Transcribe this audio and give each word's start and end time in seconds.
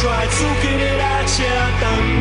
try 0.00 0.26
to 0.26 0.62
get 0.62 0.80
it 0.80 1.00
out, 1.00 1.38
yeah, 1.40 2.17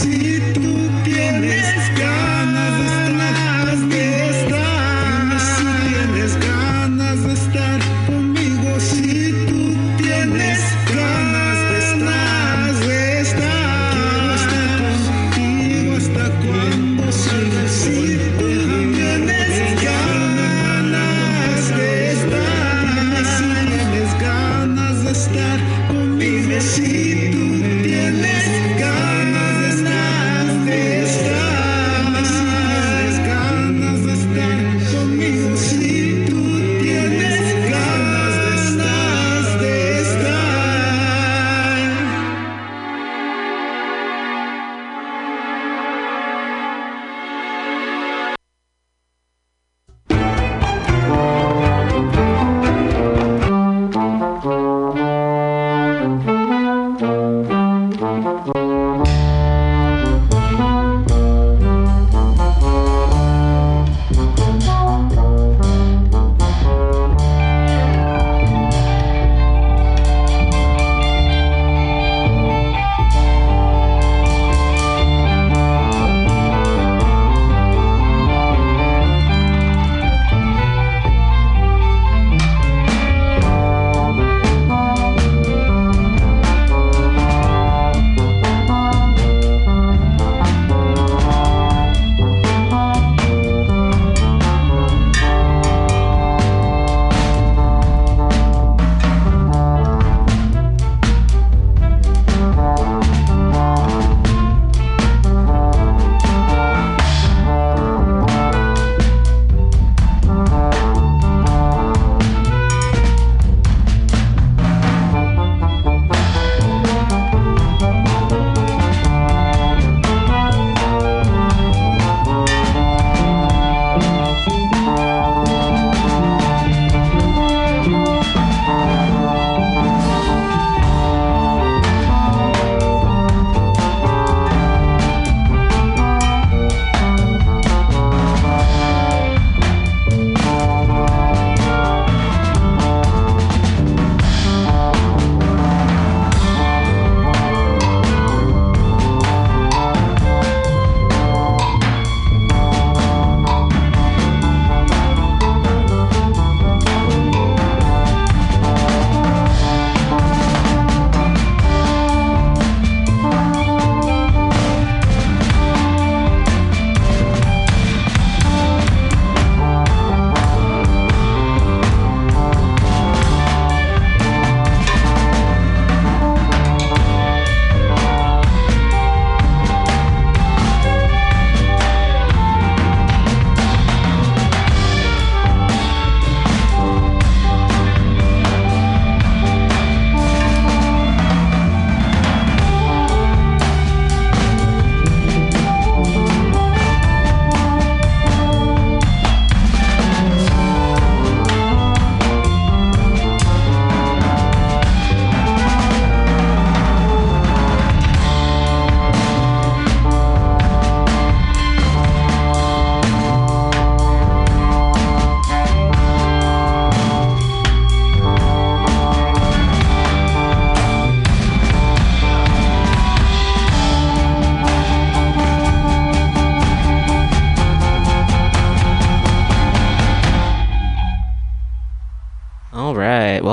conmigo. 0.00 0.50
Si 0.54 0.59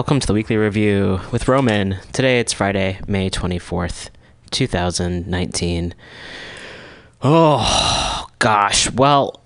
welcome 0.08 0.22
to 0.22 0.28
the 0.28 0.34
weekly 0.34 0.56
review 0.56 1.20
with 1.34 1.50
Roman. 1.50 1.98
Today 2.14 2.40
it's 2.40 2.54
Friday, 2.54 2.98
May 3.08 3.30
24th, 3.30 4.08
2019. 4.52 5.94
Oh, 7.22 8.28
gosh. 8.40 8.90
Well, 8.92 9.42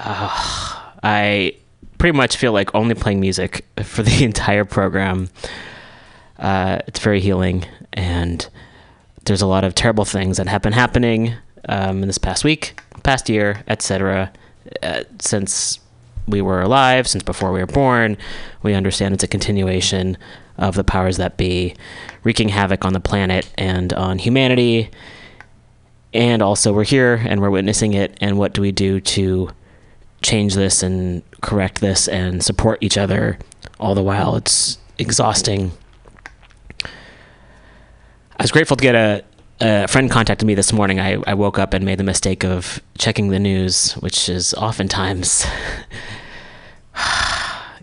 uh, 0.00 0.90
I 1.04 1.54
pretty 1.98 2.16
much 2.16 2.36
feel 2.36 2.50
like 2.50 2.74
only 2.74 2.96
playing 2.96 3.20
music 3.20 3.64
for 3.84 4.02
the 4.02 4.24
entire 4.24 4.64
program. 4.64 5.30
Uh, 6.40 6.80
it's 6.88 6.98
very 6.98 7.20
healing, 7.20 7.64
and 7.92 8.48
there's 9.26 9.42
a 9.42 9.46
lot 9.46 9.62
of 9.62 9.76
terrible 9.76 10.04
things 10.04 10.38
that 10.38 10.48
have 10.48 10.60
been 10.60 10.72
happening 10.72 11.34
um, 11.68 12.02
in 12.02 12.08
this 12.08 12.18
past 12.18 12.42
week, 12.42 12.80
past 13.04 13.28
year, 13.28 13.62
etc. 13.68 14.32
Uh, 14.82 15.04
since 15.20 15.78
we 16.30 16.40
were 16.40 16.62
alive, 16.62 17.06
since 17.06 17.22
before 17.22 17.52
we 17.52 17.60
were 17.60 17.66
born, 17.66 18.16
we 18.62 18.74
understand 18.74 19.14
it's 19.14 19.24
a 19.24 19.28
continuation 19.28 20.16
of 20.56 20.74
the 20.74 20.84
powers 20.84 21.16
that 21.16 21.36
be 21.36 21.74
wreaking 22.22 22.50
havoc 22.50 22.84
on 22.84 22.92
the 22.92 23.00
planet 23.00 23.50
and 23.56 23.92
on 23.94 24.18
humanity. 24.18 24.90
And 26.12 26.42
also, 26.42 26.72
we're 26.72 26.84
here 26.84 27.14
and 27.14 27.40
we're 27.40 27.50
witnessing 27.50 27.94
it. 27.94 28.16
And 28.20 28.38
what 28.38 28.52
do 28.52 28.60
we 28.60 28.72
do 28.72 29.00
to 29.00 29.50
change 30.22 30.54
this 30.54 30.82
and 30.82 31.22
correct 31.40 31.80
this 31.80 32.08
and 32.08 32.44
support 32.44 32.78
each 32.82 32.98
other 32.98 33.38
all 33.78 33.94
the 33.94 34.02
while? 34.02 34.36
It's 34.36 34.78
exhausting. 34.98 35.72
I 36.84 38.42
was 38.42 38.50
grateful 38.50 38.76
to 38.76 38.82
get 38.82 38.94
a, 38.94 39.24
a 39.60 39.86
friend 39.88 40.10
contacted 40.10 40.46
me 40.46 40.54
this 40.54 40.72
morning. 40.72 40.98
I, 40.98 41.18
I 41.26 41.34
woke 41.34 41.58
up 41.58 41.74
and 41.74 41.84
made 41.84 41.98
the 41.98 42.04
mistake 42.04 42.44
of 42.44 42.82
checking 42.98 43.28
the 43.28 43.38
news, 43.38 43.92
which 43.94 44.28
is 44.28 44.52
oftentimes 44.54 45.46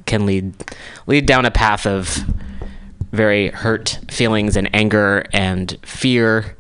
can 0.06 0.26
lead 0.26 0.54
lead 1.06 1.26
down 1.26 1.46
a 1.46 1.52
path 1.52 1.86
of 1.86 2.26
very 3.12 3.50
hurt 3.50 4.00
feelings 4.10 4.56
and 4.56 4.70
anger 4.76 5.26
and 5.34 5.78
fear. 5.84 6.58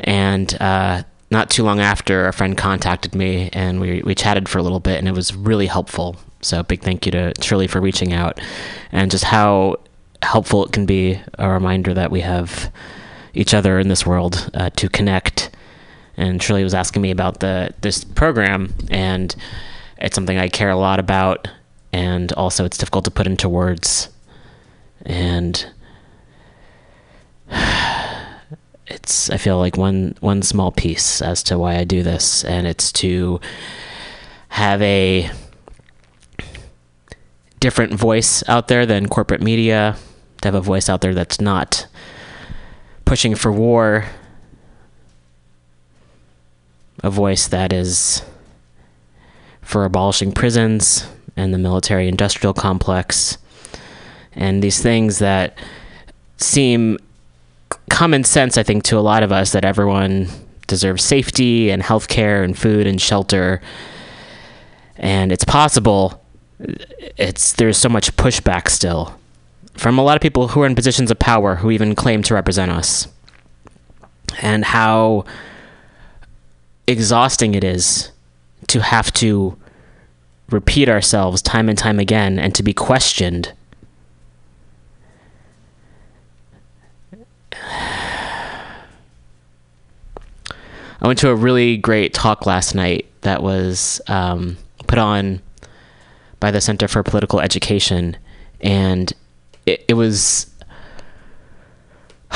And 0.00 0.56
uh, 0.60 1.02
not 1.30 1.50
too 1.50 1.62
long 1.62 1.80
after, 1.80 2.26
a 2.26 2.32
friend 2.32 2.56
contacted 2.56 3.14
me 3.14 3.50
and 3.52 3.80
we, 3.80 4.02
we 4.02 4.14
chatted 4.14 4.48
for 4.48 4.58
a 4.58 4.62
little 4.62 4.80
bit, 4.80 4.98
and 4.98 5.08
it 5.08 5.14
was 5.14 5.34
really 5.34 5.66
helpful. 5.66 6.16
So, 6.40 6.62
big 6.62 6.82
thank 6.82 7.04
you 7.04 7.12
to 7.12 7.32
Shirley 7.40 7.66
for 7.66 7.80
reaching 7.80 8.12
out 8.12 8.40
and 8.92 9.10
just 9.10 9.24
how 9.24 9.76
helpful 10.22 10.64
it 10.64 10.72
can 10.72 10.86
be 10.86 11.20
a 11.38 11.48
reminder 11.48 11.94
that 11.94 12.10
we 12.10 12.20
have 12.20 12.72
each 13.34 13.54
other 13.54 13.78
in 13.78 13.88
this 13.88 14.06
world 14.06 14.50
uh, 14.54 14.70
to 14.70 14.88
connect. 14.88 15.50
And 16.16 16.42
Shirley 16.42 16.64
was 16.64 16.74
asking 16.74 17.02
me 17.02 17.10
about 17.10 17.40
the 17.40 17.74
this 17.80 18.04
program, 18.04 18.74
and 18.90 19.34
it's 20.00 20.14
something 20.14 20.38
I 20.38 20.48
care 20.48 20.70
a 20.70 20.76
lot 20.76 20.98
about, 20.98 21.48
and 21.92 22.32
also 22.32 22.64
it's 22.64 22.78
difficult 22.78 23.04
to 23.06 23.10
put 23.10 23.26
into 23.26 23.48
words. 23.48 24.08
And 25.04 25.66
it's 28.86 29.30
I 29.30 29.36
feel 29.36 29.58
like 29.58 29.76
one 29.76 30.16
one 30.20 30.42
small 30.42 30.72
piece 30.72 31.20
as 31.20 31.42
to 31.44 31.58
why 31.58 31.76
I 31.76 31.84
do 31.84 32.02
this, 32.02 32.44
and 32.44 32.66
it's 32.66 32.92
to 32.92 33.40
have 34.50 34.80
a 34.82 35.30
different 37.60 37.92
voice 37.92 38.42
out 38.48 38.68
there 38.68 38.86
than 38.86 39.08
corporate 39.08 39.42
media, 39.42 39.96
to 40.40 40.48
have 40.48 40.54
a 40.54 40.60
voice 40.60 40.88
out 40.88 41.00
there 41.00 41.14
that's 41.14 41.40
not 41.40 41.86
pushing 43.04 43.34
for 43.34 43.50
war, 43.50 44.06
a 47.02 47.10
voice 47.10 47.48
that 47.48 47.72
is 47.72 48.22
for 49.68 49.84
abolishing 49.84 50.32
prisons 50.32 51.06
and 51.36 51.52
the 51.52 51.58
military 51.58 52.08
industrial 52.08 52.54
complex, 52.54 53.36
and 54.32 54.62
these 54.62 54.80
things 54.80 55.18
that 55.18 55.58
seem 56.38 56.96
common 57.90 58.24
sense, 58.24 58.56
I 58.56 58.62
think, 58.62 58.82
to 58.84 58.96
a 58.96 59.00
lot 59.00 59.22
of 59.22 59.30
us 59.30 59.52
that 59.52 59.66
everyone 59.66 60.28
deserves 60.68 61.04
safety 61.04 61.68
and 61.68 61.82
health 61.82 62.08
care 62.08 62.42
and 62.42 62.56
food 62.56 62.86
and 62.86 62.98
shelter. 62.98 63.60
And 64.96 65.32
it's 65.32 65.44
possible. 65.44 66.24
It's 67.18 67.52
there's 67.52 67.76
so 67.76 67.90
much 67.90 68.16
pushback 68.16 68.70
still 68.70 69.18
from 69.74 69.98
a 69.98 70.02
lot 70.02 70.16
of 70.16 70.22
people 70.22 70.48
who 70.48 70.62
are 70.62 70.66
in 70.66 70.74
positions 70.74 71.10
of 71.10 71.18
power 71.18 71.56
who 71.56 71.70
even 71.70 71.94
claim 71.94 72.22
to 72.22 72.32
represent 72.32 72.70
us. 72.70 73.06
And 74.40 74.64
how 74.64 75.26
exhausting 76.86 77.54
it 77.54 77.64
is 77.64 78.12
to 78.68 78.80
have 78.80 79.12
to 79.14 79.56
repeat 80.50 80.88
ourselves 80.88 81.42
time 81.42 81.68
and 81.68 81.76
time 81.76 81.98
again 81.98 82.38
and 82.38 82.54
to 82.54 82.62
be 82.62 82.72
questioned 82.72 83.52
I 91.00 91.06
went 91.06 91.18
to 91.20 91.30
a 91.30 91.34
really 91.34 91.76
great 91.76 92.12
talk 92.12 92.44
last 92.44 92.74
night 92.74 93.06
that 93.20 93.42
was 93.42 94.00
um, 94.08 94.56
put 94.86 94.98
on 94.98 95.40
by 96.40 96.50
the 96.50 96.60
Center 96.60 96.88
for 96.88 97.02
Political 97.02 97.40
Education, 97.40 98.16
and 98.60 99.12
it, 99.64 99.84
it 99.88 99.94
was 99.94 100.50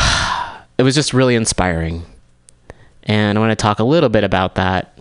it 0.79 0.83
was 0.83 0.95
just 0.95 1.13
really 1.13 1.35
inspiring. 1.35 2.05
And 3.05 3.37
I 3.37 3.41
want 3.41 3.51
to 3.51 3.57
talk 3.57 3.81
a 3.81 3.85
little 3.85 4.09
bit 4.09 4.23
about 4.23 4.55
that. 4.55 4.92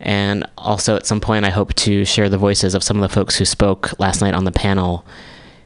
And 0.00 0.46
also, 0.56 0.96
at 0.96 1.06
some 1.06 1.20
point, 1.20 1.44
I 1.44 1.50
hope 1.50 1.74
to 1.74 2.04
share 2.04 2.28
the 2.28 2.38
voices 2.38 2.74
of 2.74 2.82
some 2.82 2.96
of 2.96 3.02
the 3.02 3.14
folks 3.14 3.36
who 3.36 3.44
spoke 3.44 3.98
last 4.00 4.22
night 4.22 4.34
on 4.34 4.44
the 4.44 4.52
panel. 4.52 5.04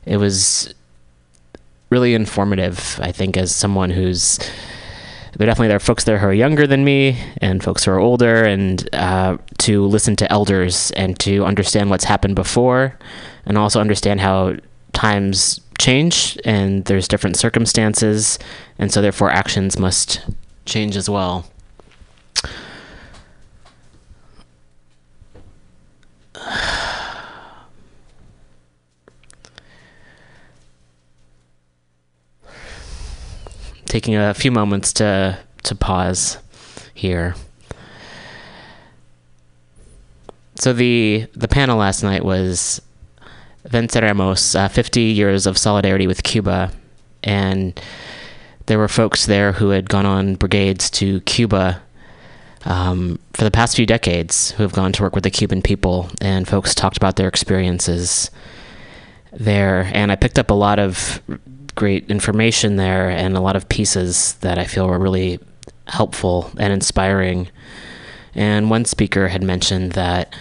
It 0.05 0.17
was 0.17 0.75
really 1.89 2.15
informative, 2.15 2.99
I 3.01 3.13
think, 3.13 3.37
as 3.37 3.55
someone 3.55 3.91
who's 3.91 4.39
there 5.37 5.47
definitely 5.47 5.69
there 5.69 5.77
are 5.77 5.81
folks 5.81 6.05
there 6.05 6.19
who 6.19 6.27
are 6.27 6.35
younger 6.35 6.67
than 6.67 6.85
me 6.85 7.19
and 7.39 7.63
folks 7.63 7.85
who 7.85 7.91
are 7.91 7.99
older, 7.99 8.45
and 8.45 8.89
uh, 8.93 9.37
to 9.59 9.85
listen 9.85 10.17
to 10.17 10.33
elders 10.33 10.91
and 10.93 11.19
to 11.21 11.45
understand 11.45 11.91
what's 11.91 12.05
happened 12.05 12.37
before, 12.37 12.97
and 13.47 13.59
also 13.59 13.81
understand 13.81 14.21
how 14.21 14.57
times 14.93 15.61
change 15.79 16.39
and 16.45 16.85
there's 16.85 17.09
different 17.09 17.37
circumstances, 17.37 18.39
and 18.79 18.93
so 18.93 19.03
therefore 19.03 19.31
actions 19.31 19.79
must 19.79 20.21
change 20.67 20.97
as 20.97 21.11
well. 21.11 21.47
taking 33.87 34.17
a 34.17 34.35
few 34.35 34.51
moments 34.51 34.93
to 34.95 35.39
to 35.63 35.75
pause 35.75 36.39
here. 36.95 37.35
So 40.57 40.73
the 40.73 41.27
the 41.35 41.49
panel 41.49 41.79
last 41.79 42.03
night 42.03 42.25
was 42.25 42.81
Venceremos, 43.69 44.55
uh, 44.59 44.69
50 44.69 45.01
years 45.01 45.47
of 45.47 45.57
solidarity 45.57 46.07
with 46.07 46.23
Cuba, 46.23 46.73
and 47.23 47.81
there 48.67 48.79
were 48.79 48.89
folks 48.89 49.27
there 49.27 49.53
who 49.53 49.71
had 49.71 49.89
gone 49.89 50.07
on 50.07 50.35
brigades 50.35 50.91
to 50.91 51.21
Cuba 51.21 51.83
um, 52.65 53.19
for 53.33 53.45
the 53.45 53.51
past 53.51 53.77
few 53.77 53.87
decades 53.87 54.53
who 54.53 54.63
have 54.63 54.73
gone 54.73 54.93
to 54.93 55.03
work 55.03 55.15
with 55.15 55.25
the 55.25 55.31
Cuban 55.31 55.63
people, 55.63 56.11
and 56.21 56.49
folks 56.49 56.75
talked 56.75 56.97
about 56.97 57.17
their 57.17 57.29
experiences 57.29 58.31
there. 59.33 59.91
And 59.93 60.11
I 60.11 60.17
picked 60.17 60.39
up 60.39 60.51
a 60.51 60.55
lot 60.55 60.79
of 60.79 61.21
great 61.75 62.11
information 62.11 62.77
there 62.77 63.11
and 63.11 63.37
a 63.37 63.41
lot 63.41 63.57
of 63.57 63.69
pieces 63.69 64.35
that 64.35 64.59
I 64.59 64.65
feel 64.65 64.87
were 64.89 64.99
really 64.99 65.41
helpful 65.89 66.51
and 66.57 66.73
inspiring. 66.73 67.49
And 68.35 68.71
one 68.71 68.85
speaker 68.85 69.29
had 69.29 69.43
mentioned 69.43 69.93
that 69.93 70.35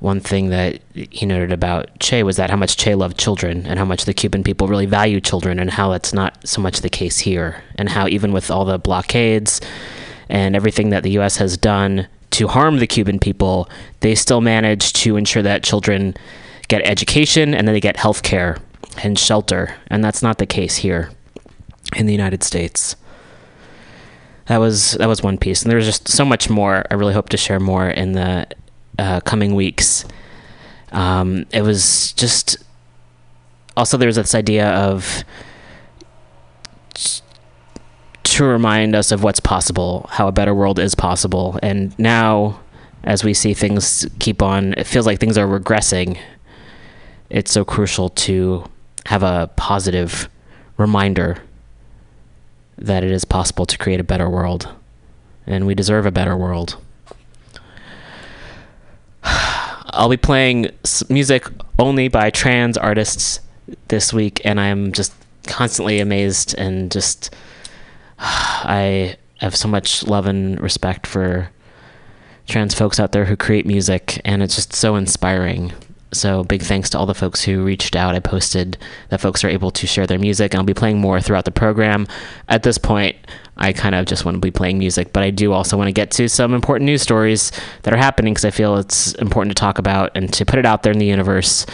one 0.00 0.20
thing 0.20 0.48
that 0.48 0.80
he 0.94 1.26
noted 1.26 1.52
about 1.52 2.00
Che 2.00 2.22
was 2.22 2.36
that 2.36 2.50
how 2.50 2.56
much 2.56 2.78
Che 2.78 2.94
loved 2.94 3.18
children 3.18 3.66
and 3.66 3.78
how 3.78 3.84
much 3.84 4.06
the 4.06 4.14
Cuban 4.14 4.42
people 4.42 4.66
really 4.66 4.86
value 4.86 5.20
children 5.20 5.58
and 5.58 5.70
how 5.70 5.90
that's 5.90 6.14
not 6.14 6.48
so 6.48 6.62
much 6.62 6.80
the 6.80 6.88
case 6.88 7.18
here. 7.18 7.62
And 7.76 7.90
how 7.90 8.08
even 8.08 8.32
with 8.32 8.50
all 8.50 8.64
the 8.64 8.78
blockades 8.78 9.60
and 10.30 10.56
everything 10.56 10.90
that 10.90 11.02
the 11.02 11.10
US 11.18 11.36
has 11.36 11.56
done 11.56 12.08
to 12.30 12.48
harm 12.48 12.78
the 12.78 12.86
Cuban 12.86 13.18
people, 13.18 13.68
they 14.00 14.14
still 14.14 14.40
manage 14.40 14.92
to 14.94 15.16
ensure 15.16 15.42
that 15.42 15.62
children 15.62 16.14
get 16.68 16.80
education 16.86 17.52
and 17.52 17.66
then 17.66 17.74
they 17.74 17.80
get 17.80 17.96
health 17.96 18.22
care 18.22 18.58
and 19.02 19.18
shelter, 19.18 19.74
and 19.88 20.02
that's 20.02 20.22
not 20.22 20.38
the 20.38 20.46
case 20.46 20.76
here 20.76 21.10
in 21.96 22.06
the 22.06 22.12
United 22.12 22.42
States. 22.42 22.96
That 24.46 24.58
was 24.58 24.92
that 24.92 25.06
was 25.06 25.22
one 25.22 25.38
piece, 25.38 25.62
and 25.62 25.70
there's 25.70 25.86
just 25.86 26.08
so 26.08 26.24
much 26.24 26.48
more. 26.50 26.84
I 26.90 26.94
really 26.94 27.14
hope 27.14 27.28
to 27.30 27.36
share 27.36 27.60
more 27.60 27.88
in 27.88 28.12
the 28.12 28.46
uh, 28.98 29.20
coming 29.20 29.54
weeks. 29.54 30.04
Um, 30.92 31.46
it 31.52 31.62
was 31.62 32.12
just 32.14 32.56
also 33.76 33.96
there 33.96 34.08
was 34.08 34.16
this 34.16 34.34
idea 34.34 34.68
of 34.70 35.24
to 38.30 38.44
remind 38.44 38.94
us 38.94 39.12
of 39.12 39.22
what's 39.22 39.40
possible, 39.40 40.06
how 40.10 40.28
a 40.28 40.32
better 40.32 40.54
world 40.54 40.78
is 40.78 40.94
possible, 40.94 41.58
and 41.62 41.96
now 41.98 42.60
as 43.04 43.24
we 43.24 43.32
see 43.34 43.54
things 43.54 44.06
keep 44.18 44.42
on, 44.42 44.74
it 44.74 44.86
feels 44.86 45.06
like 45.06 45.18
things 45.18 45.38
are 45.38 45.46
regressing. 45.46 46.18
It's 47.30 47.50
so 47.50 47.64
crucial 47.64 48.10
to 48.10 48.64
have 49.06 49.22
a 49.22 49.50
positive 49.56 50.28
reminder 50.76 51.38
that 52.76 53.04
it 53.04 53.10
is 53.10 53.24
possible 53.24 53.66
to 53.66 53.78
create 53.78 54.00
a 54.00 54.04
better 54.04 54.28
world. 54.28 54.68
And 55.46 55.66
we 55.66 55.74
deserve 55.74 56.06
a 56.06 56.10
better 56.10 56.36
world. 56.36 56.76
I'll 59.22 60.08
be 60.08 60.16
playing 60.16 60.70
music 61.08 61.46
only 61.78 62.08
by 62.08 62.30
trans 62.30 62.76
artists 62.76 63.40
this 63.88 64.12
week, 64.12 64.40
and 64.44 64.60
I'm 64.60 64.92
just 64.92 65.12
constantly 65.46 66.00
amazed 66.00 66.54
and 66.58 66.90
just. 66.90 67.34
I 68.22 69.16
have 69.38 69.56
so 69.56 69.68
much 69.68 70.02
love 70.02 70.26
and 70.26 70.60
respect 70.60 71.06
for 71.06 71.50
trans 72.46 72.74
folks 72.74 73.00
out 73.00 73.12
there 73.12 73.24
who 73.24 73.36
create 73.36 73.64
music, 73.64 74.20
and 74.24 74.42
it's 74.42 74.56
just 74.56 74.74
so 74.74 74.96
inspiring. 74.96 75.72
So, 76.12 76.44
big 76.44 76.62
thanks 76.62 76.90
to 76.90 76.98
all 76.98 77.06
the 77.06 77.14
folks 77.14 77.42
who 77.42 77.64
reached 77.64 77.96
out. 77.96 78.14
I 78.14 78.20
posted 78.20 78.76
that 79.08 79.20
folks 79.20 79.42
are 79.42 79.48
able 79.48 79.70
to 79.70 79.86
share 79.86 80.06
their 80.06 80.18
music, 80.18 80.52
and 80.52 80.58
I'll 80.58 80.66
be 80.66 80.74
playing 80.74 81.00
more 81.00 81.20
throughout 81.20 81.46
the 81.46 81.50
program. 81.50 82.06
At 82.48 82.62
this 82.62 82.76
point, 82.76 83.16
I 83.56 83.72
kind 83.72 83.94
of 83.94 84.04
just 84.04 84.26
want 84.26 84.34
to 84.34 84.40
be 84.40 84.50
playing 84.50 84.78
music, 84.78 85.14
but 85.14 85.22
I 85.22 85.30
do 85.30 85.52
also 85.52 85.78
want 85.78 85.88
to 85.88 85.92
get 85.92 86.10
to 86.12 86.28
some 86.28 86.52
important 86.52 86.86
news 86.86 87.00
stories 87.00 87.52
that 87.82 87.94
are 87.94 87.98
happening 87.98 88.34
because 88.34 88.44
I 88.44 88.50
feel 88.50 88.76
it's 88.76 89.14
important 89.14 89.56
to 89.56 89.60
talk 89.60 89.78
about 89.78 90.10
and 90.14 90.30
to 90.34 90.44
put 90.44 90.58
it 90.58 90.66
out 90.66 90.82
there 90.82 90.92
in 90.92 90.98
the 90.98 91.06
universe. 91.06 91.64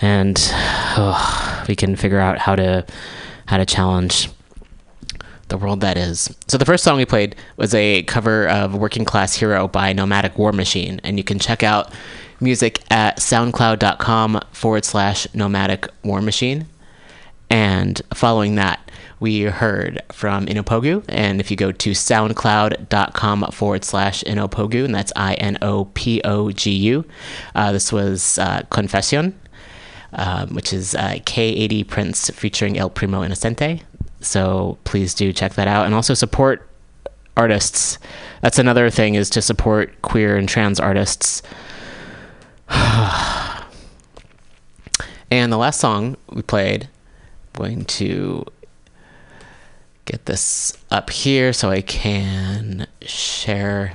And 0.00 0.36
oh, 0.96 1.64
we 1.68 1.76
can 1.76 1.94
figure 1.94 2.18
out 2.20 2.38
how 2.38 2.56
to 2.56 2.84
how 3.46 3.58
to 3.58 3.66
challenge 3.66 4.30
the 5.52 5.58
world 5.58 5.82
that 5.82 5.98
is. 5.98 6.34
So 6.48 6.56
the 6.56 6.64
first 6.64 6.82
song 6.82 6.96
we 6.96 7.04
played 7.04 7.36
was 7.58 7.74
a 7.74 8.04
cover 8.04 8.48
of 8.48 8.74
Working 8.74 9.04
Class 9.04 9.34
Hero 9.34 9.68
by 9.68 9.92
Nomadic 9.92 10.38
War 10.38 10.50
Machine, 10.50 10.98
and 11.04 11.18
you 11.18 11.24
can 11.24 11.38
check 11.38 11.62
out 11.62 11.92
music 12.40 12.80
at 12.90 13.18
soundcloud.com 13.18 14.40
forward 14.52 14.84
slash 14.86 15.26
nomadic 15.34 15.88
war 16.02 16.22
machine. 16.22 16.66
And 17.50 18.00
following 18.14 18.54
that, 18.54 18.90
we 19.20 19.42
heard 19.42 20.00
from 20.10 20.46
Inopogu. 20.46 21.04
And 21.06 21.38
if 21.38 21.50
you 21.50 21.56
go 21.58 21.70
to 21.70 21.90
soundcloud.com 21.90 23.50
forward 23.52 23.84
slash 23.84 24.24
Inopogu, 24.24 24.86
and 24.86 24.94
that's 24.94 25.12
I 25.14 25.34
N 25.34 25.58
O 25.60 25.84
P 25.92 26.22
O 26.24 26.50
G 26.50 26.70
U, 26.70 27.04
uh, 27.54 27.72
this 27.72 27.92
was 27.92 28.38
uh, 28.38 28.62
Confession, 28.70 29.38
um, 30.14 30.54
which 30.54 30.72
is 30.72 30.94
uh, 30.94 31.18
K80 31.26 31.86
Prince 31.86 32.30
featuring 32.30 32.78
El 32.78 32.88
Primo 32.88 33.22
Innocente. 33.22 33.82
So 34.22 34.78
please 34.84 35.14
do 35.14 35.32
check 35.32 35.54
that 35.54 35.68
out. 35.68 35.86
And 35.86 35.94
also 35.94 36.14
support 36.14 36.68
artists. 37.36 37.98
That's 38.40 38.58
another 38.58 38.90
thing 38.90 39.14
is 39.14 39.30
to 39.30 39.40
support 39.42 40.02
queer 40.02 40.36
and 40.36 40.48
trans 40.48 40.80
artists. 40.80 41.42
and 42.68 43.62
the 45.52 45.56
last 45.56 45.80
song 45.80 46.16
we 46.30 46.42
played, 46.42 46.88
I'm 47.54 47.58
going 47.58 47.84
to 47.84 48.44
get 50.04 50.26
this 50.26 50.76
up 50.90 51.10
here 51.10 51.52
so 51.52 51.70
I 51.70 51.80
can 51.80 52.88
share 53.02 53.92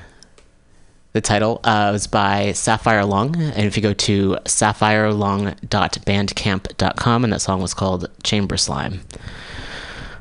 the 1.14 1.22
title. 1.22 1.62
Uh, 1.64 1.90
was 1.92 2.08
by 2.08 2.52
Sapphire 2.54 3.06
Long, 3.06 3.36
and 3.36 3.66
if 3.66 3.76
you 3.76 3.84
go 3.84 3.94
to 3.94 4.38
sapphirelong.bandcamp.com, 4.46 7.24
and 7.24 7.34
that 7.34 7.42
song 7.42 7.62
was 7.62 7.74
called 7.74 8.08
Chamber 8.24 8.58
Slime. 8.58 9.02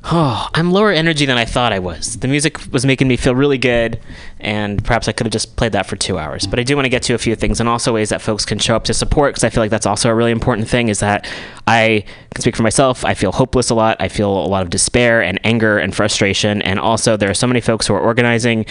Oh, 0.09 0.49
I'm 0.55 0.71
lower 0.71 0.92
energy 0.92 1.27
than 1.27 1.37
I 1.37 1.45
thought 1.45 1.73
I 1.73 1.81
was. 1.81 2.19
The 2.19 2.29
music 2.29 2.73
was 2.73 2.87
making 2.87 3.09
me 3.09 3.16
feel 3.16 3.35
really 3.35 3.59
good, 3.59 3.99
and 4.38 4.85
perhaps 4.85 5.09
I 5.09 5.12
could 5.12 5.27
have 5.27 5.33
just 5.33 5.57
played 5.57 5.73
that 5.73 5.87
for 5.87 5.97
two 5.97 6.16
hours. 6.16 6.47
But 6.47 6.61
I 6.61 6.62
do 6.62 6.77
want 6.77 6.85
to 6.85 6.90
get 6.90 7.03
to 7.05 7.14
a 7.14 7.19
few 7.19 7.35
things, 7.35 7.59
and 7.59 7.69
also 7.69 7.92
ways 7.92 8.11
that 8.11 8.23
folks 8.23 8.45
can 8.45 8.61
show 8.61 8.77
up 8.77 8.85
to 8.85 8.95
support, 8.95 9.35
because 9.35 9.42
I 9.42 9.51
feel 9.51 9.64
like 9.64 9.73
that's 9.73 9.85
also 9.85 10.09
a 10.09 10.14
really 10.14 10.31
important 10.31 10.69
thing. 10.69 10.90
Is 10.90 11.01
that 11.01 11.29
I 11.66 12.05
can 12.33 12.42
speak 12.42 12.55
for 12.55 12.62
myself. 12.62 13.05
I 13.05 13.14
feel 13.14 13.33
hopeless 13.33 13.69
a 13.71 13.75
lot. 13.75 13.97
I 13.99 14.07
feel 14.07 14.31
a 14.31 14.47
lot 14.47 14.62
of 14.62 14.71
despair 14.71 15.23
and 15.23 15.40
anger 15.42 15.77
and 15.77 15.92
frustration, 15.92 16.62
and 16.62 16.79
also 16.79 17.16
there 17.16 17.29
are 17.29 17.35
so 17.35 17.49
many 17.49 17.61
folks 17.61 17.88
who 17.88 17.95
are 17.95 18.01
organizing, 18.01 18.64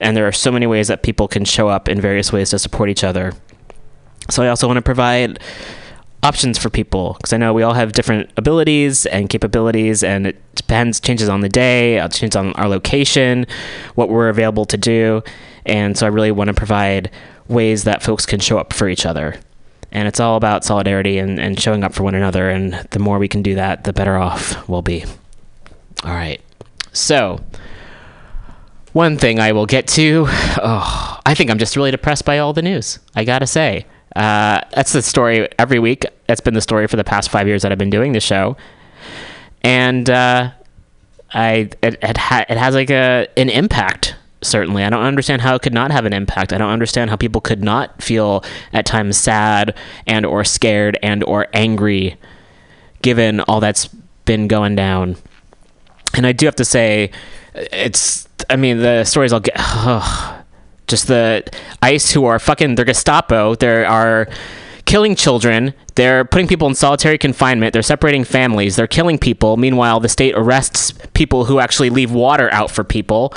and 0.00 0.16
there 0.16 0.26
are 0.26 0.32
so 0.32 0.50
many 0.50 0.66
ways 0.66 0.88
that 0.88 1.02
people 1.02 1.28
can 1.28 1.44
show 1.44 1.68
up 1.68 1.90
in 1.90 2.00
various 2.00 2.32
ways 2.32 2.48
to 2.50 2.58
support 2.58 2.88
each 2.88 3.04
other. 3.04 3.34
So 4.30 4.42
I 4.42 4.48
also 4.48 4.66
want 4.66 4.78
to 4.78 4.82
provide 4.82 5.38
options 6.22 6.58
for 6.58 6.70
people 6.70 7.14
because 7.14 7.32
I 7.32 7.36
know 7.36 7.52
we 7.52 7.62
all 7.62 7.74
have 7.74 7.92
different 7.92 8.30
abilities 8.36 9.06
and 9.06 9.28
capabilities, 9.28 10.02
and 10.02 10.26
it 10.26 10.54
depends, 10.54 11.00
changes 11.00 11.28
on 11.28 11.40
the 11.40 11.48
day, 11.48 11.98
it 11.98 12.12
changes 12.12 12.36
on 12.36 12.52
our 12.54 12.68
location, 12.68 13.46
what 13.94 14.08
we're 14.08 14.28
available 14.28 14.64
to 14.66 14.76
do, 14.76 15.22
and 15.66 15.96
so 15.96 16.06
I 16.06 16.10
really 16.10 16.32
want 16.32 16.48
to 16.48 16.54
provide 16.54 17.10
ways 17.46 17.84
that 17.84 18.02
folks 18.02 18.26
can 18.26 18.40
show 18.40 18.58
up 18.58 18.72
for 18.72 18.88
each 18.88 19.06
other. 19.06 19.36
And 19.90 20.06
it's 20.06 20.20
all 20.20 20.36
about 20.36 20.64
solidarity 20.64 21.16
and, 21.16 21.40
and 21.40 21.58
showing 21.58 21.82
up 21.82 21.94
for 21.94 22.02
one 22.02 22.14
another, 22.14 22.50
and 22.50 22.74
the 22.90 22.98
more 22.98 23.18
we 23.18 23.28
can 23.28 23.42
do 23.42 23.54
that, 23.54 23.84
the 23.84 23.92
better 23.92 24.16
off 24.16 24.68
we'll 24.68 24.82
be. 24.82 25.04
All 26.04 26.12
right. 26.12 26.40
So, 26.92 27.40
one 28.92 29.16
thing 29.16 29.40
I 29.40 29.52
will 29.52 29.66
get 29.66 29.86
to. 29.88 30.26
Oh, 30.28 31.20
I 31.24 31.34
think 31.34 31.50
I'm 31.50 31.58
just 31.58 31.76
really 31.76 31.90
depressed 31.90 32.24
by 32.24 32.38
all 32.38 32.52
the 32.52 32.62
news. 32.62 32.98
I 33.14 33.24
gotta 33.24 33.46
say. 33.46 33.86
Uh, 34.16 34.60
that's 34.74 34.92
the 34.92 35.02
story 35.02 35.48
every 35.58 35.78
week. 35.78 36.04
That's 36.26 36.40
been 36.40 36.54
the 36.54 36.60
story 36.60 36.86
for 36.86 36.96
the 36.96 37.04
past 37.04 37.30
five 37.30 37.46
years 37.46 37.62
that 37.62 37.72
I've 37.72 37.78
been 37.78 37.90
doing 37.90 38.12
the 38.12 38.20
show, 38.20 38.56
and 39.62 40.08
uh, 40.08 40.50
I 41.32 41.70
it 41.82 41.98
it, 42.02 42.16
ha- 42.16 42.44
it 42.48 42.56
has 42.56 42.74
like 42.74 42.90
a 42.90 43.28
an 43.36 43.48
impact. 43.48 44.16
Certainly, 44.40 44.84
I 44.84 44.90
don't 44.90 45.02
understand 45.02 45.42
how 45.42 45.56
it 45.56 45.62
could 45.62 45.74
not 45.74 45.90
have 45.90 46.04
an 46.04 46.12
impact. 46.12 46.52
I 46.52 46.58
don't 46.58 46.70
understand 46.70 47.10
how 47.10 47.16
people 47.16 47.40
could 47.40 47.62
not 47.62 48.00
feel 48.02 48.44
at 48.72 48.86
times 48.86 49.16
sad 49.16 49.76
and 50.06 50.24
or 50.24 50.44
scared 50.44 50.96
and 51.02 51.24
or 51.24 51.48
angry, 51.52 52.16
given 53.02 53.40
all 53.40 53.60
that's 53.60 53.88
been 54.24 54.46
going 54.46 54.76
down. 54.76 55.16
And 56.14 56.26
I 56.26 56.32
do 56.32 56.46
have 56.46 56.56
to 56.56 56.64
say, 56.64 57.10
it's. 57.54 58.28
I 58.48 58.56
mean, 58.56 58.78
the 58.78 59.04
stories 59.04 59.32
I'll 59.32 59.40
get. 59.40 59.56
just 60.88 61.06
the 61.06 61.44
ICE 61.82 62.10
who 62.12 62.24
are 62.24 62.38
fucking 62.38 62.74
they're 62.74 62.84
Gestapo. 62.84 63.54
They 63.54 63.84
are 63.84 64.28
killing 64.88 65.14
children. 65.14 65.74
They're 65.96 66.24
putting 66.24 66.48
people 66.48 66.66
in 66.66 66.74
solitary 66.74 67.18
confinement. 67.18 67.74
They're 67.74 67.82
separating 67.82 68.24
families. 68.24 68.76
They're 68.76 68.86
killing 68.86 69.18
people. 69.18 69.58
Meanwhile, 69.58 70.00
the 70.00 70.08
state 70.08 70.34
arrests 70.34 70.92
people 71.12 71.44
who 71.44 71.60
actually 71.60 71.90
leave 71.90 72.10
water 72.10 72.50
out 72.52 72.70
for 72.70 72.84
people. 72.84 73.34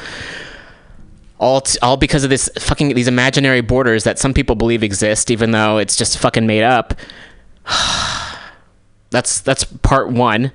All, 1.39 1.61
t- 1.61 1.77
all 1.81 1.97
because 1.97 2.23
of 2.23 2.29
this 2.29 2.49
fucking 2.57 2.93
these 2.93 3.07
imaginary 3.07 3.61
borders 3.61 4.05
that 4.05 4.17
some 4.17 4.33
people 4.33 4.55
believe 4.55 4.81
exist, 4.81 5.29
even 5.29 5.51
though 5.51 5.77
it's 5.77 5.97
just 5.97 6.17
fucking 6.17 6.47
made 6.47 6.63
up. 6.63 6.93
that's 9.09 9.41
that's 9.41 9.65
part 9.65 10.09
one. 10.09 10.53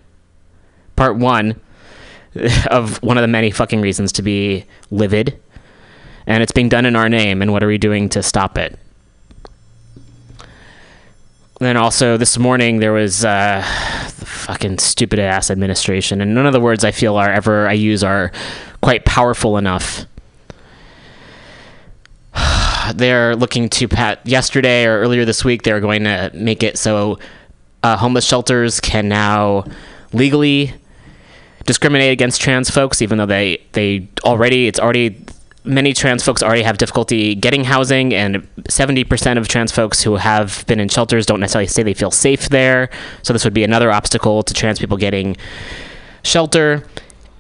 Part 0.95 1.17
one 1.17 1.61
of 2.71 3.03
one 3.03 3.19
of 3.19 3.23
the 3.23 3.29
many 3.29 3.51
fucking 3.51 3.81
reasons 3.81 4.13
to 4.13 4.23
be 4.23 4.65
livid 4.91 5.39
and 6.27 6.43
it's 6.43 6.53
being 6.53 6.69
done 6.69 6.87
in 6.87 6.97
our 6.97 7.09
name 7.09 7.43
and 7.43 7.53
what 7.53 7.63
are 7.63 7.69
we 7.69 7.79
doing 7.79 8.09
to 8.11 8.23
stop 8.23 8.59
it? 8.59 8.79
Then 11.59 11.77
also 11.77 12.17
this 12.17 12.37
morning 12.37 12.81
there 12.81 12.93
was 12.93 13.25
uh, 13.25 13.61
the 14.19 14.27
fucking 14.27 14.79
stupid 14.79 15.19
ass 15.19 15.51
administration. 15.51 16.21
And 16.21 16.35
none 16.35 16.47
of 16.47 16.53
the 16.53 16.61
words 16.61 16.85
i 16.85 16.91
feel 16.91 17.17
are 17.17 17.31
ever 17.31 17.67
i 17.67 17.73
use 17.73 18.05
are 18.05 18.33
quite 18.83 19.05
powerful 19.05 19.57
enough. 19.57 20.05
They're 22.95 23.35
looking 23.35 23.69
to 23.71 23.89
pat 23.89 24.27
yesterday 24.27 24.85
or 24.85 25.01
earlier 25.01 25.25
this 25.25 25.45
week 25.45 25.63
they're 25.63 25.81
going 25.81 26.05
to 26.05 26.31
make 26.35 26.63
it 26.63 26.79
so 26.79 27.19
uh, 27.83 27.97
homeless 27.97 28.25
shelters 28.25 28.81
can 28.81 29.09
now 29.09 29.65
legally 30.13 30.73
discriminate 31.65 32.13
against 32.13 32.41
trans 32.41 32.71
folks 32.71 33.03
even 33.03 33.19
though 33.19 33.27
they 33.27 33.61
they 33.73 34.09
already 34.25 34.69
it's 34.69 34.79
already 34.79 35.26
many 35.67 35.93
trans 35.93 36.25
folks 36.25 36.43
already 36.43 36.63
have 36.63 36.79
difficulty 36.79 37.35
getting 37.35 37.65
housing, 37.65 38.15
and 38.15 38.47
70% 38.65 39.39
of 39.39 39.49
trans 39.49 39.73
folks 39.73 40.03
who 40.03 40.17
have 40.17 40.65
been 40.67 40.81
in 40.81 40.89
shelters 40.89 41.27
don't 41.27 41.41
necessarily 41.41 41.67
say 41.67 41.83
they 41.83 41.95
feel 41.95 42.11
safe 42.11 42.49
there. 42.49 42.91
So, 43.23 43.33
this 43.33 43.45
would 43.45 43.55
be 43.55 43.65
another 43.65 43.91
obstacle 43.93 44.43
to 44.43 44.55
trans 44.55 44.79
people 44.79 44.97
getting 44.97 45.37
shelter. 46.23 46.85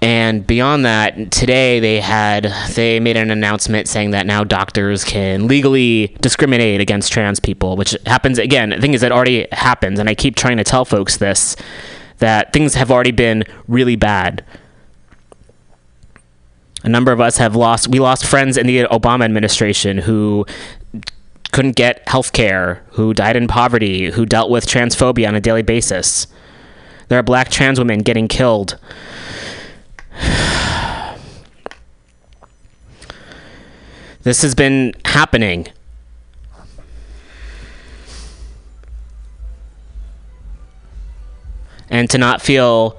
And 0.02 0.46
beyond 0.46 0.84
that, 0.84 1.30
today 1.30 1.80
they 1.80 2.00
had 2.00 2.52
they 2.74 3.00
made 3.00 3.16
an 3.16 3.30
announcement 3.30 3.88
saying 3.88 4.10
that 4.10 4.26
now 4.26 4.44
doctors 4.44 5.04
can 5.04 5.48
legally 5.48 6.14
discriminate 6.20 6.80
against 6.80 7.12
trans 7.12 7.40
people, 7.40 7.76
which 7.76 7.96
happens 8.04 8.38
again. 8.38 8.70
The 8.70 8.80
thing 8.80 8.94
is, 8.94 9.02
it 9.02 9.10
already 9.10 9.48
happens, 9.52 9.98
and 9.98 10.08
I 10.08 10.14
keep 10.14 10.36
trying 10.36 10.58
to 10.58 10.64
tell 10.64 10.84
folks 10.84 11.16
this 11.16 11.56
that 12.18 12.52
things 12.52 12.74
have 12.74 12.90
already 12.90 13.10
been 13.10 13.44
really 13.68 13.96
bad 13.96 14.44
a 16.87 16.88
number 16.88 17.12
of 17.12 17.20
us 17.20 17.37
have 17.37 17.55
lost 17.55 17.88
we 17.88 17.99
lost 17.99 18.25
friends 18.25 18.57
in 18.57 18.66
the 18.66 18.85
obama 18.85 19.25
administration 19.25 19.99
who 19.99 20.46
couldn't 21.57 21.75
get 21.77 22.07
health 22.09 22.33
care 22.33 22.85
who 22.92 23.14
died 23.14 23.35
in 23.35 23.49
poverty 23.49 24.11
who 24.11 24.27
dealt 24.27 24.51
with 24.51 24.66
transphobia 24.66 25.27
on 25.27 25.35
a 25.35 25.40
daily 25.40 25.62
basis. 25.62 26.27
There 27.09 27.18
are 27.18 27.22
black 27.22 27.51
trans 27.51 27.79
women 27.79 28.01
getting 28.01 28.29
killed. 28.29 28.79
This 34.22 34.42
has 34.42 34.57
been 34.57 34.92
happening. 35.05 35.68
And 41.88 42.11
to 42.11 42.18
not 42.18 42.42
feel 42.42 42.99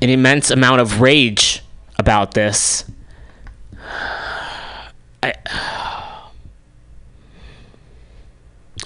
an 0.00 0.10
immense 0.10 0.50
amount 0.50 0.80
of 0.80 1.00
rage 1.00 1.62
about 1.98 2.34
this. 2.34 2.84
I, 5.22 5.34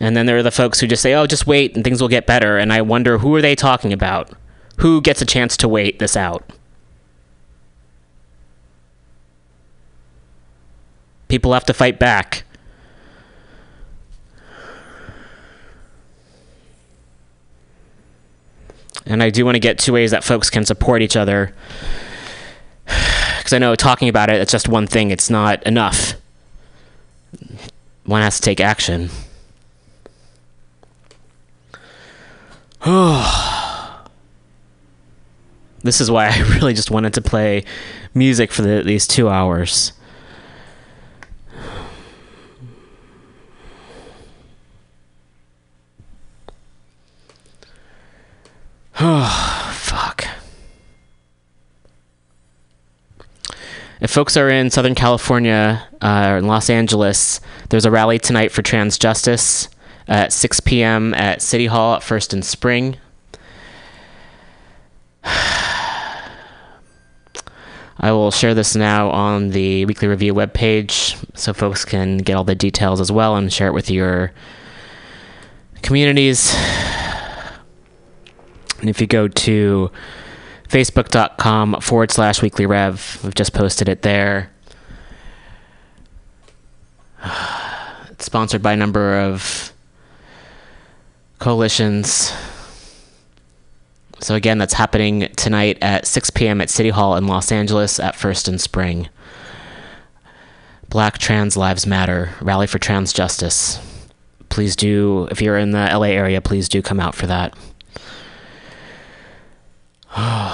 and 0.01 0.16
then 0.16 0.27
there 0.27 0.37
are 0.37 0.42
the 0.42 0.51
folks 0.51 0.81
who 0.81 0.87
just 0.87 1.03
say, 1.03 1.14
"Oh, 1.14 1.27
just 1.27 1.46
wait 1.46 1.75
and 1.75 1.85
things 1.85 2.01
will 2.01 2.09
get 2.09 2.27
better." 2.27 2.57
And 2.59 2.72
I 2.72 2.81
wonder 2.81 3.18
who 3.18 3.35
are 3.35 3.42
they 3.42 3.55
talking 3.55 3.92
about? 3.92 4.31
Who 4.79 5.01
gets 5.01 5.20
a 5.20 5.27
chance 5.27 5.57
to 5.59 5.68
wait 5.68 5.98
this 5.98 6.16
out? 6.16 6.51
People 11.29 11.53
have 11.53 11.64
to 11.66 11.75
fight 11.75 11.98
back. 11.98 12.44
And 19.07 19.23
I 19.23 19.31
do 19.31 19.45
want 19.45 19.57
to 19.57 19.61
get 19.61 19.79
two 19.79 19.93
ways 19.93 20.11
that 20.12 20.25
folks 20.25 20.51
can 20.51 20.65
support 20.65 21.03
each 21.03 21.17
other. 21.17 21.55
Because 23.38 23.55
I 23.55 23.59
know 23.59 23.75
talking 23.75 24.09
about 24.09 24.31
it, 24.31 24.41
it's 24.41 24.53
just 24.53 24.69
one 24.69 24.87
thing, 24.87 25.11
it's 25.11 25.29
not 25.29 25.65
enough. 25.65 26.15
One 28.05 28.23
has 28.23 28.37
to 28.37 28.43
take 28.43 28.61
action. 28.61 29.11
this 35.83 36.01
is 36.01 36.09
why 36.09 36.29
I 36.29 36.38
really 36.55 36.75
just 36.75 36.93
wanted 36.93 37.15
to 37.15 37.21
play 37.21 37.65
music 38.15 38.53
for 38.53 38.62
the, 38.62 38.85
these 38.85 39.09
two 39.09 39.29
hours. 39.29 39.93
Oh, 49.05 49.73
fuck. 49.75 50.29
If 54.01 54.12
folks 54.12 54.37
are 54.37 54.49
in 54.49 54.71
Southern 54.71 54.95
California 54.95 55.85
uh, 56.01 56.29
or 56.31 56.37
in 56.37 56.47
Los 56.47 56.71
Angeles, 56.71 57.41
there's 57.71 57.85
a 57.85 57.91
rally 57.91 58.21
tonight 58.21 58.53
for 58.53 58.62
trans 58.62 58.99
justice 58.99 59.69
at 60.07 60.33
6 60.33 60.61
p.m. 60.61 61.15
at 61.15 61.43
City 61.43 61.67
Hall 61.67 61.97
at 61.97 62.05
First 62.05 62.33
and 62.33 62.45
Spring. 62.45 62.97
I 65.25 66.31
will 68.03 68.31
share 68.31 68.55
this 68.55 68.77
now 68.77 69.11
on 69.11 69.51
the 69.51 69.85
Weekly 69.87 70.07
Review 70.07 70.33
webpage 70.33 71.21
so 71.37 71.53
folks 71.53 71.85
can 71.85 72.19
get 72.19 72.37
all 72.37 72.45
the 72.45 72.55
details 72.55 73.01
as 73.01 73.11
well 73.11 73.35
and 73.35 73.53
share 73.53 73.67
it 73.67 73.75
with 73.75 73.91
your 73.91 74.31
communities. 75.83 76.55
And 78.83 78.90
if 78.90 79.01
you 79.01 79.07
go 79.07 79.29
to 79.29 79.90
facebook.com 80.68 81.81
forward 81.81 82.11
slash 82.11 82.42
weekly 82.42 82.66
rev, 82.66 83.21
we've 83.23 83.35
just 83.35 83.55
posted 83.55 83.88
it 83.88 84.03
there. 84.03 84.51
It's 88.11 88.27
sponsored 88.27 88.62
by 88.62 88.75
a 88.75 88.77
number 88.77 89.18
of 89.18 89.73
coalitions. 91.40 92.33
So, 94.21 94.37
again, 94.37 94.59
that's 94.59 94.75
happening 94.75 95.29
tonight 95.35 95.79
at 95.83 96.07
6 96.07 96.31
p.m. 96.31 96.61
at 96.61 96.71
City 96.71 96.90
Hall 96.90 97.16
in 97.16 97.27
Los 97.27 97.51
Angeles 97.51 97.99
at 97.99 98.14
First 98.14 98.47
and 98.47 98.61
Spring. 98.61 99.09
Black 100.88 101.18
Trans 101.18 101.57
Lives 101.57 101.85
Matter, 101.85 102.31
Rally 102.40 102.68
for 102.68 102.79
Trans 102.79 103.12
Justice. 103.12 103.81
Please 104.51 104.77
do, 104.77 105.27
if 105.33 105.42
you're 105.42 105.59
in 105.59 105.73
the 105.73 105.90
LA 105.92 106.09
area, 106.09 106.40
please 106.40 106.68
do 106.68 106.81
come 106.81 107.01
out 107.01 107.16
for 107.16 107.27
that. 107.27 107.57
Man. 110.16 110.53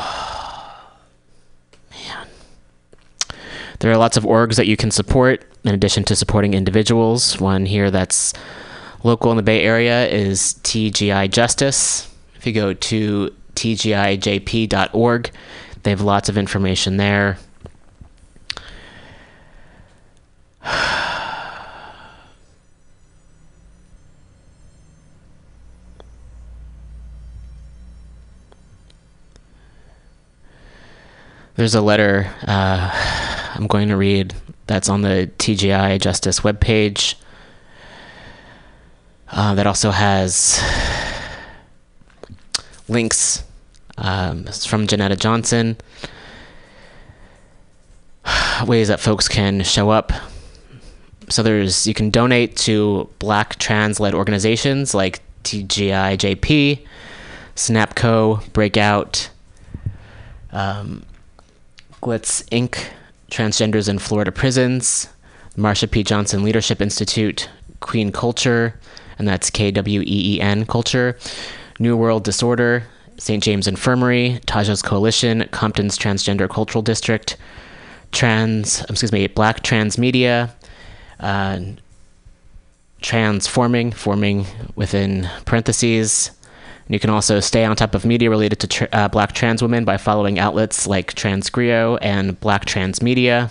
There 3.80 3.90
are 3.90 3.96
lots 3.96 4.16
of 4.16 4.24
orgs 4.24 4.56
that 4.56 4.66
you 4.66 4.76
can 4.76 4.90
support 4.90 5.44
in 5.64 5.74
addition 5.74 6.04
to 6.04 6.16
supporting 6.16 6.54
individuals. 6.54 7.40
One 7.40 7.66
here 7.66 7.90
that's 7.90 8.32
local 9.02 9.30
in 9.30 9.36
the 9.36 9.42
Bay 9.42 9.62
Area 9.62 10.08
is 10.08 10.54
TGI 10.62 11.30
Justice. 11.30 12.12
If 12.36 12.46
you 12.46 12.52
go 12.52 12.72
to 12.72 13.34
tgijp.org, 13.54 15.30
they 15.82 15.90
have 15.90 16.00
lots 16.00 16.28
of 16.28 16.38
information 16.38 16.96
there. 16.96 17.38
There's 31.58 31.74
a 31.74 31.80
letter 31.80 32.32
uh, 32.46 32.88
I'm 33.56 33.66
going 33.66 33.88
to 33.88 33.96
read 33.96 34.32
that's 34.68 34.88
on 34.88 35.02
the 35.02 35.28
TGI 35.38 36.00
Justice 36.00 36.38
webpage. 36.38 37.16
Uh, 39.28 39.56
that 39.56 39.66
also 39.66 39.90
has 39.90 40.62
links. 42.88 43.42
Um, 43.96 44.46
it's 44.46 44.66
from 44.66 44.86
Janetta 44.86 45.16
Johnson. 45.16 45.76
Ways 48.64 48.86
that 48.86 49.00
folks 49.00 49.26
can 49.26 49.64
show 49.64 49.90
up. 49.90 50.12
So 51.28 51.42
there's 51.42 51.88
you 51.88 51.92
can 51.92 52.10
donate 52.10 52.56
to 52.58 53.10
Black 53.18 53.56
trans-led 53.56 54.14
organizations 54.14 54.94
like 54.94 55.22
TGIJP, 55.42 56.86
Snapco, 57.56 58.52
Breakout, 58.52 59.30
um, 60.52 61.04
GLITS 62.00 62.42
Inc., 62.44 62.86
Transgenders 63.30 63.88
in 63.88 63.98
Florida 63.98 64.32
Prisons, 64.32 65.08
Marsha 65.56 65.90
P. 65.90 66.02
Johnson 66.02 66.42
Leadership 66.42 66.80
Institute, 66.80 67.48
Kween 67.80 68.12
Culture, 68.12 68.74
and 69.18 69.26
that's 69.26 69.50
K 69.50 69.70
W 69.70 70.00
E 70.00 70.36
E 70.36 70.40
N 70.40 70.64
Culture, 70.64 71.18
New 71.78 71.96
World 71.96 72.24
Disorder, 72.24 72.84
St. 73.18 73.42
James 73.42 73.66
Infirmary, 73.66 74.40
Taja's 74.46 74.82
Coalition, 74.82 75.46
Compton's 75.50 75.98
Transgender 75.98 76.48
Cultural 76.48 76.82
District, 76.82 77.36
Trans, 78.12 78.82
excuse 78.82 79.12
me, 79.12 79.26
Black 79.26 79.62
Trans 79.62 79.98
Media, 79.98 80.54
uh, 81.20 81.60
Transforming, 83.00 83.92
forming 83.92 84.46
within 84.74 85.28
parentheses, 85.44 86.30
and 86.88 86.94
you 86.94 87.00
can 87.00 87.10
also 87.10 87.38
stay 87.38 87.66
on 87.66 87.76
top 87.76 87.94
of 87.94 88.06
media 88.06 88.30
related 88.30 88.60
to 88.60 88.66
tr- 88.66 88.86
uh, 88.94 89.08
black 89.08 89.32
trans 89.32 89.60
women 89.60 89.84
by 89.84 89.98
following 89.98 90.38
outlets 90.38 90.86
like 90.86 91.12
TransGriot 91.12 91.98
and 92.00 92.40
Black 92.40 92.64
Trans 92.64 93.02
Media. 93.02 93.50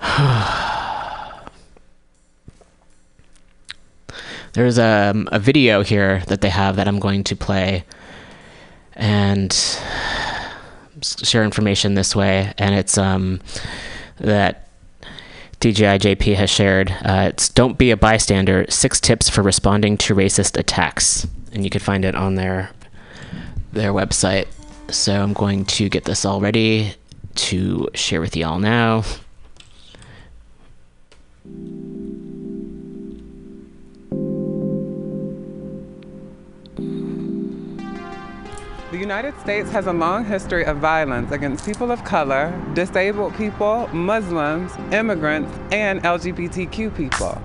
There's 4.54 4.78
a, 4.78 5.14
a 5.28 5.38
video 5.38 5.84
here 5.84 6.24
that 6.26 6.40
they 6.40 6.48
have 6.48 6.74
that 6.76 6.88
I'm 6.88 6.98
going 6.98 7.22
to 7.24 7.36
play 7.36 7.84
and 8.94 9.52
share 11.02 11.44
information 11.44 11.92
this 11.94 12.16
way. 12.16 12.52
And 12.58 12.74
it's 12.74 12.98
um, 12.98 13.40
that 14.18 14.65
TGIJP 15.60 16.34
has 16.36 16.50
shared. 16.50 16.90
Uh, 17.02 17.30
it's 17.32 17.48
Don't 17.48 17.78
Be 17.78 17.90
a 17.90 17.96
Bystander 17.96 18.66
Six 18.68 19.00
Tips 19.00 19.28
for 19.28 19.42
Responding 19.42 19.96
to 19.98 20.14
Racist 20.14 20.58
Attacks. 20.58 21.26
And 21.52 21.64
you 21.64 21.70
can 21.70 21.80
find 21.80 22.04
it 22.04 22.14
on 22.14 22.34
their, 22.34 22.70
their 23.72 23.92
website. 23.92 24.48
So 24.90 25.20
I'm 25.20 25.32
going 25.32 25.64
to 25.64 25.88
get 25.88 26.04
this 26.04 26.24
all 26.24 26.40
ready 26.40 26.94
to 27.36 27.88
share 27.94 28.20
with 28.20 28.36
you 28.36 28.46
all 28.46 28.58
now. 28.58 29.02
United 39.06 39.38
States 39.38 39.70
has 39.70 39.86
a 39.86 39.92
long 39.92 40.24
history 40.24 40.64
of 40.64 40.78
violence 40.78 41.30
against 41.30 41.64
people 41.64 41.92
of 41.92 42.02
color, 42.02 42.52
disabled 42.74 43.32
people, 43.36 43.88
Muslims, 43.92 44.72
immigrants, 44.92 45.56
and 45.70 46.02
LGBTQ 46.02 46.92
people. 46.96 47.40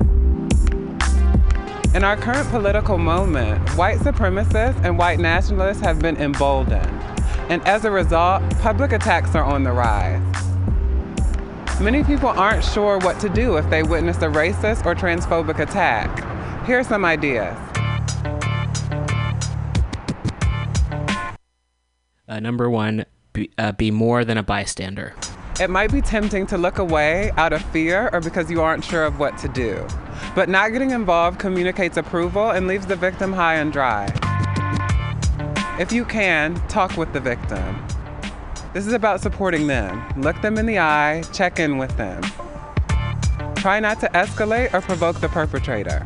In 1.93 2.03
our 2.03 2.17
current 2.17 2.49
political 2.49 2.97
moment, 2.97 3.59
white 3.77 3.99
supremacists 3.99 4.83
and 4.83 4.97
white 4.97 5.19
nationalists 5.19 5.81
have 5.81 5.99
been 5.99 6.17
emboldened. 6.17 6.99
And 7.51 7.63
as 7.67 7.85
a 7.85 7.91
result, 7.91 8.41
public 8.57 8.91
attacks 8.91 9.35
are 9.35 9.43
on 9.43 9.61
the 9.61 9.71
rise. 9.71 10.19
Many 11.79 12.03
people 12.03 12.29
aren't 12.29 12.65
sure 12.65 12.97
what 12.97 13.19
to 13.19 13.29
do 13.29 13.57
if 13.57 13.69
they 13.69 13.83
witness 13.83 14.17
a 14.17 14.29
racist 14.29 14.87
or 14.87 14.95
transphobic 14.95 15.59
attack. 15.59 16.09
Here 16.65 16.79
are 16.79 16.83
some 16.83 17.05
ideas. 17.05 17.55
Uh, 22.31 22.39
number 22.39 22.69
one, 22.69 23.05
be, 23.33 23.51
uh, 23.57 23.73
be 23.73 23.91
more 23.91 24.23
than 24.23 24.37
a 24.37 24.43
bystander. 24.43 25.13
It 25.59 25.69
might 25.69 25.91
be 25.91 25.99
tempting 25.99 26.47
to 26.47 26.57
look 26.57 26.77
away 26.77 27.29
out 27.35 27.51
of 27.51 27.61
fear 27.73 28.09
or 28.13 28.21
because 28.21 28.49
you 28.49 28.61
aren't 28.61 28.85
sure 28.85 29.03
of 29.03 29.19
what 29.19 29.37
to 29.39 29.49
do. 29.49 29.85
But 30.33 30.47
not 30.47 30.71
getting 30.71 30.91
involved 30.91 31.39
communicates 31.39 31.97
approval 31.97 32.51
and 32.51 32.67
leaves 32.67 32.85
the 32.85 32.95
victim 32.95 33.33
high 33.33 33.55
and 33.55 33.73
dry. 33.73 34.05
If 35.77 35.91
you 35.91 36.05
can, 36.05 36.55
talk 36.69 36.95
with 36.95 37.11
the 37.11 37.19
victim. 37.19 37.85
This 38.73 38.87
is 38.87 38.93
about 38.93 39.19
supporting 39.19 39.67
them. 39.67 40.01
Look 40.15 40.41
them 40.41 40.57
in 40.57 40.65
the 40.65 40.79
eye, 40.79 41.23
check 41.33 41.59
in 41.59 41.77
with 41.77 41.97
them. 41.97 42.21
Try 43.55 43.81
not 43.81 43.99
to 43.99 44.07
escalate 44.13 44.73
or 44.73 44.79
provoke 44.79 45.19
the 45.19 45.27
perpetrator. 45.27 46.05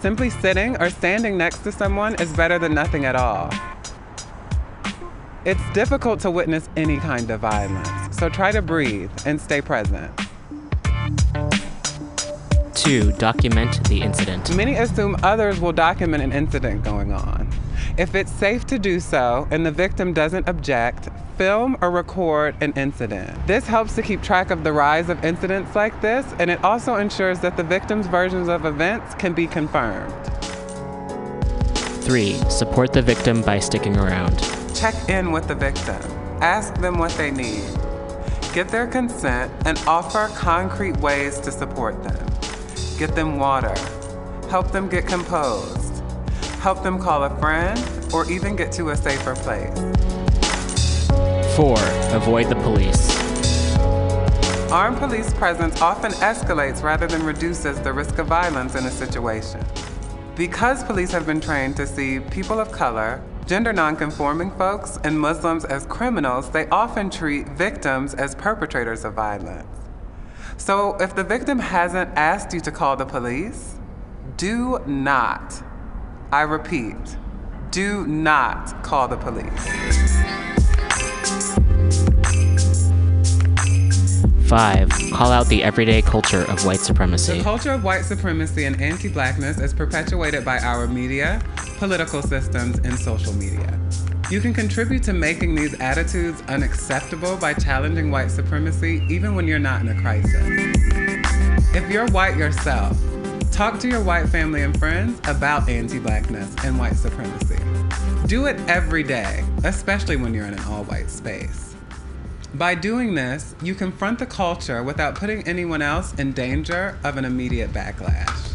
Simply 0.00 0.30
sitting 0.30 0.76
or 0.78 0.90
standing 0.90 1.38
next 1.38 1.58
to 1.58 1.70
someone 1.70 2.16
is 2.16 2.32
better 2.32 2.58
than 2.58 2.74
nothing 2.74 3.04
at 3.04 3.14
all. 3.14 3.50
It's 5.46 5.62
difficult 5.72 6.18
to 6.22 6.30
witness 6.32 6.68
any 6.76 6.96
kind 6.96 7.30
of 7.30 7.38
violence, 7.38 7.88
so 8.10 8.28
try 8.28 8.50
to 8.50 8.60
breathe 8.60 9.12
and 9.24 9.40
stay 9.40 9.60
present. 9.60 10.10
Two, 12.74 13.12
document 13.12 13.88
the 13.88 14.02
incident. 14.02 14.56
Many 14.56 14.74
assume 14.74 15.16
others 15.22 15.60
will 15.60 15.70
document 15.70 16.24
an 16.24 16.32
incident 16.32 16.82
going 16.82 17.12
on. 17.12 17.48
If 17.96 18.16
it's 18.16 18.32
safe 18.32 18.66
to 18.66 18.76
do 18.80 18.98
so 18.98 19.46
and 19.52 19.64
the 19.64 19.70
victim 19.70 20.12
doesn't 20.12 20.48
object, 20.48 21.10
film 21.38 21.76
or 21.80 21.92
record 21.92 22.56
an 22.60 22.72
incident. 22.72 23.46
This 23.46 23.68
helps 23.68 23.94
to 23.94 24.02
keep 24.02 24.22
track 24.22 24.50
of 24.50 24.64
the 24.64 24.72
rise 24.72 25.08
of 25.08 25.24
incidents 25.24 25.76
like 25.76 26.00
this, 26.00 26.26
and 26.40 26.50
it 26.50 26.64
also 26.64 26.96
ensures 26.96 27.38
that 27.38 27.56
the 27.56 27.62
victim's 27.62 28.08
versions 28.08 28.48
of 28.48 28.64
events 28.64 29.14
can 29.14 29.32
be 29.32 29.46
confirmed. 29.46 30.12
Three, 32.02 32.32
support 32.50 32.92
the 32.92 33.02
victim 33.02 33.42
by 33.42 33.60
sticking 33.60 33.96
around. 33.96 34.65
Check 34.86 35.08
in 35.08 35.32
with 35.32 35.48
the 35.48 35.54
victim. 35.56 36.00
Ask 36.40 36.72
them 36.74 36.96
what 36.96 37.10
they 37.18 37.32
need. 37.32 37.64
Get 38.54 38.68
their 38.68 38.86
consent 38.86 39.50
and 39.64 39.76
offer 39.84 40.32
concrete 40.36 40.96
ways 40.98 41.40
to 41.40 41.50
support 41.50 42.04
them. 42.04 42.24
Get 42.96 43.16
them 43.16 43.36
water. 43.36 43.74
Help 44.48 44.70
them 44.70 44.88
get 44.88 45.08
composed. 45.08 46.04
Help 46.60 46.84
them 46.84 47.00
call 47.00 47.24
a 47.24 47.36
friend 47.40 47.82
or 48.14 48.30
even 48.30 48.54
get 48.54 48.70
to 48.74 48.90
a 48.90 48.96
safer 48.96 49.34
place. 49.34 49.76
Four, 51.56 51.78
avoid 52.14 52.48
the 52.48 52.54
police. 52.54 53.10
Armed 54.70 54.98
police 54.98 55.34
presence 55.34 55.82
often 55.82 56.12
escalates 56.12 56.84
rather 56.84 57.08
than 57.08 57.24
reduces 57.24 57.80
the 57.80 57.92
risk 57.92 58.18
of 58.18 58.28
violence 58.28 58.76
in 58.76 58.86
a 58.86 58.90
situation. 58.92 59.66
Because 60.36 60.84
police 60.84 61.10
have 61.10 61.26
been 61.26 61.40
trained 61.40 61.74
to 61.74 61.88
see 61.88 62.20
people 62.20 62.60
of 62.60 62.70
color, 62.70 63.20
gender 63.46 63.72
nonconforming 63.72 64.50
folks, 64.50 64.98
and 65.04 65.18
Muslims 65.18 65.64
as 65.64 65.86
criminals, 65.86 66.50
they 66.50 66.66
often 66.68 67.08
treat 67.08 67.48
victims 67.50 68.12
as 68.14 68.34
perpetrators 68.34 69.04
of 69.04 69.14
violence. 69.14 69.68
So 70.56 70.96
if 70.96 71.14
the 71.14 71.22
victim 71.22 71.60
hasn't 71.60 72.10
asked 72.16 72.52
you 72.52 72.60
to 72.60 72.72
call 72.72 72.96
the 72.96 73.06
police, 73.06 73.76
do 74.36 74.80
not, 74.86 75.62
I 76.32 76.42
repeat, 76.42 77.16
do 77.70 78.06
not 78.06 78.82
call 78.82 79.06
the 79.06 79.16
police. 79.16 80.45
Five, 84.46 84.90
call 85.12 85.32
out 85.32 85.48
the 85.48 85.64
everyday 85.64 86.02
culture 86.02 86.42
of 86.48 86.64
white 86.64 86.78
supremacy. 86.78 87.38
The 87.38 87.42
culture 87.42 87.72
of 87.72 87.82
white 87.82 88.04
supremacy 88.04 88.64
and 88.64 88.80
anti 88.80 89.08
blackness 89.08 89.58
is 89.58 89.74
perpetuated 89.74 90.44
by 90.44 90.58
our 90.58 90.86
media, 90.86 91.42
political 91.78 92.22
systems, 92.22 92.78
and 92.78 92.96
social 92.96 93.32
media. 93.32 93.76
You 94.30 94.40
can 94.40 94.54
contribute 94.54 95.02
to 95.02 95.12
making 95.12 95.56
these 95.56 95.74
attitudes 95.80 96.42
unacceptable 96.42 97.36
by 97.36 97.54
challenging 97.54 98.12
white 98.12 98.30
supremacy 98.30 99.04
even 99.08 99.34
when 99.34 99.48
you're 99.48 99.58
not 99.58 99.80
in 99.80 99.88
a 99.88 100.00
crisis. 100.00 100.32
If 101.74 101.90
you're 101.90 102.08
white 102.10 102.36
yourself, 102.36 102.96
talk 103.50 103.80
to 103.80 103.88
your 103.88 104.02
white 104.02 104.28
family 104.28 104.62
and 104.62 104.78
friends 104.78 105.18
about 105.28 105.68
anti 105.68 105.98
blackness 105.98 106.54
and 106.64 106.78
white 106.78 106.94
supremacy. 106.94 107.58
Do 108.28 108.46
it 108.46 108.60
every 108.68 109.02
day, 109.02 109.44
especially 109.64 110.14
when 110.14 110.32
you're 110.34 110.46
in 110.46 110.54
an 110.54 110.64
all 110.66 110.84
white 110.84 111.10
space. 111.10 111.65
By 112.56 112.74
doing 112.74 113.14
this, 113.14 113.54
you 113.60 113.74
confront 113.74 114.18
the 114.18 114.24
culture 114.24 114.82
without 114.82 115.14
putting 115.14 115.46
anyone 115.46 115.82
else 115.82 116.14
in 116.14 116.32
danger 116.32 116.98
of 117.04 117.18
an 117.18 117.26
immediate 117.26 117.70
backlash. 117.70 118.54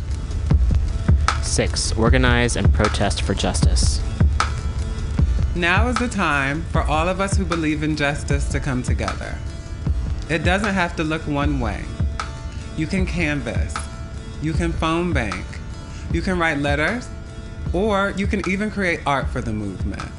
Six, 1.44 1.92
organize 1.96 2.56
and 2.56 2.74
protest 2.74 3.22
for 3.22 3.36
justice. 3.36 4.02
Now 5.56 5.88
is 5.88 5.98
the 5.98 6.08
time 6.08 6.64
for 6.72 6.82
all 6.82 7.08
of 7.08 7.22
us 7.22 7.38
who 7.38 7.46
believe 7.46 7.84
in 7.84 7.96
justice 7.96 8.50
to 8.50 8.60
come 8.60 8.82
together. 8.82 9.38
It 10.32 10.44
doesn't 10.44 10.74
have 10.74 10.96
to 10.96 11.04
look 11.04 11.22
one 11.28 11.60
way. 11.60 11.84
You 12.78 12.88
can 12.88 13.06
canvass, 13.06 13.76
you 14.42 14.54
can 14.54 14.72
phone 14.72 15.14
bank, 15.14 15.46
you 16.12 16.24
can 16.24 16.40
write 16.40 16.58
letters, 16.58 17.08
or 17.72 18.16
you 18.18 18.26
can 18.26 18.42
even 18.50 18.72
create 18.72 19.02
art 19.06 19.30
for 19.30 19.42
the 19.42 19.54
movement. 19.54 20.10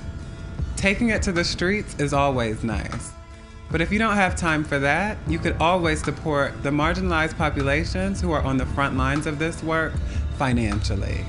Taking 0.76 1.08
it 1.08 1.22
to 1.22 1.32
the 1.32 1.42
streets 1.42 1.96
is 1.98 2.12
always 2.12 2.62
nice. 2.62 3.10
But 3.72 3.80
if 3.80 3.90
you 3.90 3.98
don't 3.98 4.16
have 4.16 4.36
time 4.36 4.64
for 4.64 4.78
that, 4.80 5.16
you 5.26 5.38
could 5.38 5.56
always 5.58 6.04
support 6.04 6.62
the 6.62 6.68
marginalized 6.68 7.38
populations 7.38 8.20
who 8.20 8.30
are 8.30 8.42
on 8.42 8.58
the 8.58 8.66
front 8.66 8.98
lines 8.98 9.26
of 9.26 9.38
this 9.38 9.62
work 9.62 9.94
financially. 10.36 11.24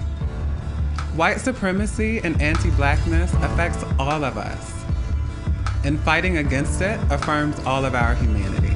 White 1.15 1.39
supremacy 1.39 2.19
and 2.19 2.39
anti 2.41 2.69
blackness 2.71 3.33
affects 3.35 3.85
all 3.97 4.25
of 4.25 4.37
us, 4.37 4.73
and 5.85 5.97
fighting 6.01 6.37
against 6.37 6.81
it 6.81 6.99
affirms 7.09 7.57
all 7.61 7.85
of 7.85 7.95
our 7.95 8.13
humanity. 8.15 8.72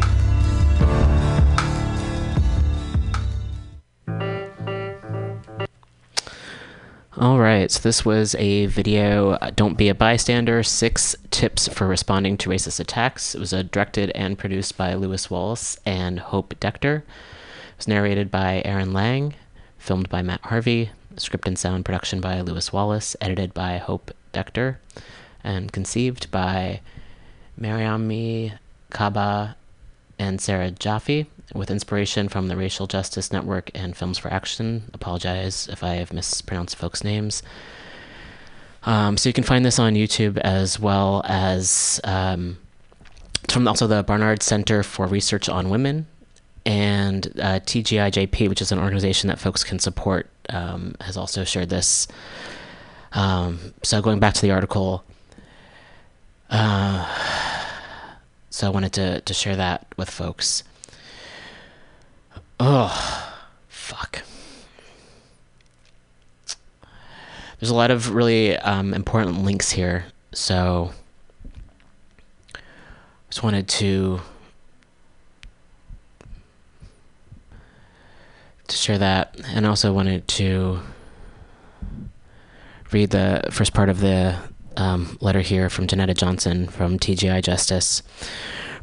All 7.20 7.40
right, 7.40 7.72
so 7.72 7.80
this 7.80 8.06
was 8.06 8.36
a 8.36 8.68
video, 8.68 9.32
uh, 9.32 9.50
Don't 9.50 9.76
Be 9.76 9.90
a 9.90 9.96
Bystander 9.96 10.62
Six 10.62 11.16
Tips 11.32 11.68
for 11.68 11.88
Responding 11.88 12.38
to 12.38 12.50
Racist 12.52 12.80
Attacks. 12.80 13.34
It 13.34 13.40
was 13.40 13.52
uh, 13.52 13.64
directed 13.64 14.12
and 14.12 14.38
produced 14.38 14.78
by 14.78 14.94
Lewis 14.94 15.28
Wallace 15.28 15.80
and 15.84 16.20
Hope 16.20 16.54
Dector. 16.60 16.98
It 16.98 17.78
was 17.78 17.88
narrated 17.88 18.30
by 18.30 18.62
Aaron 18.64 18.94
Lang, 18.94 19.34
filmed 19.80 20.10
by 20.10 20.22
Matt 20.22 20.42
Harvey, 20.42 20.92
script 21.16 21.48
and 21.48 21.58
sound 21.58 21.86
production 21.86 22.22
by 22.22 22.40
Lewis 22.42 22.72
Wallace, 22.72 23.16
edited 23.20 23.52
by 23.52 23.78
Hope 23.78 24.12
Dector, 24.32 24.80
and 25.44 25.72
conceived 25.72 26.30
by 26.30 26.82
Mariame 27.60 28.60
Kaba 28.92 29.56
and 30.20 30.40
Sarah 30.40 30.70
Jaffe, 30.70 31.26
with 31.54 31.72
inspiration 31.72 32.28
from 32.28 32.48
the 32.48 32.58
Racial 32.58 32.88
Justice 32.88 33.32
Network 33.32 33.72
and 33.74 33.96
Films 33.96 34.18
for 34.18 34.32
Action. 34.32 34.90
Apologize 34.94 35.68
if 35.72 35.84
I 35.84 35.96
have 35.96 36.12
mispronounced 36.12 36.76
folks' 36.76 37.04
names. 37.04 37.44
Um, 38.84 39.18
so 39.18 39.30
you 39.30 39.34
can 39.34 39.44
find 39.44 39.66
this 39.66 39.80
on 39.80 39.96
YouTube 39.96 40.38
as 40.38 40.80
well 40.80 41.22
as 41.26 42.00
um, 42.04 42.58
from 43.50 43.68
also 43.68 43.88
the 43.88 44.04
Barnard 44.04 44.44
Center 44.44 44.84
for 44.84 45.08
Research 45.08 45.50
on 45.50 45.70
Women 45.70 46.08
and 46.66 47.28
uh, 47.40 47.60
TGIJP, 47.60 48.50
which 48.50 48.62
is 48.62 48.72
an 48.72 48.80
organization 48.80 49.30
that 49.30 49.40
folks 49.40 49.64
can 49.64 49.80
support, 49.80 50.30
um, 50.50 50.96
has 51.02 51.16
also 51.16 51.44
shared 51.44 51.70
this. 51.70 52.08
Um, 53.14 53.74
so 53.84 54.02
going 54.02 54.20
back 54.20 54.34
to 54.34 54.42
the 54.42 54.52
article, 54.52 55.04
uh, 56.50 57.08
so 58.50 58.68
I 58.68 58.70
wanted 58.70 58.94
to, 58.94 59.22
to 59.22 59.34
share 59.34 59.56
that 59.56 59.88
with 59.98 60.10
folks. 60.10 60.64
Oh, 62.60 63.36
fuck. 63.68 64.24
There's 67.60 67.70
a 67.70 67.76
lot 67.76 67.92
of 67.92 68.14
really 68.14 68.56
um, 68.58 68.94
important 68.94 69.44
links 69.44 69.72
here, 69.72 70.06
so 70.32 70.92
I 72.56 72.60
just 73.30 73.44
wanted 73.44 73.68
to 73.68 74.22
to 78.68 78.76
share 78.76 78.98
that, 78.98 79.40
and 79.48 79.66
also 79.66 79.94
wanted 79.94 80.28
to 80.28 80.80
read 82.92 83.12
the 83.12 83.48
first 83.52 83.74
part 83.74 83.90
of 83.90 84.00
the 84.02 84.36
um, 84.76 85.18
letter 85.22 85.42
here 85.42 85.70
from 85.70 85.88
Janetta 85.88 86.14
Johnson 86.14 86.68
from 86.68 87.00
TGI 87.00 87.42
Justice. 87.44 88.04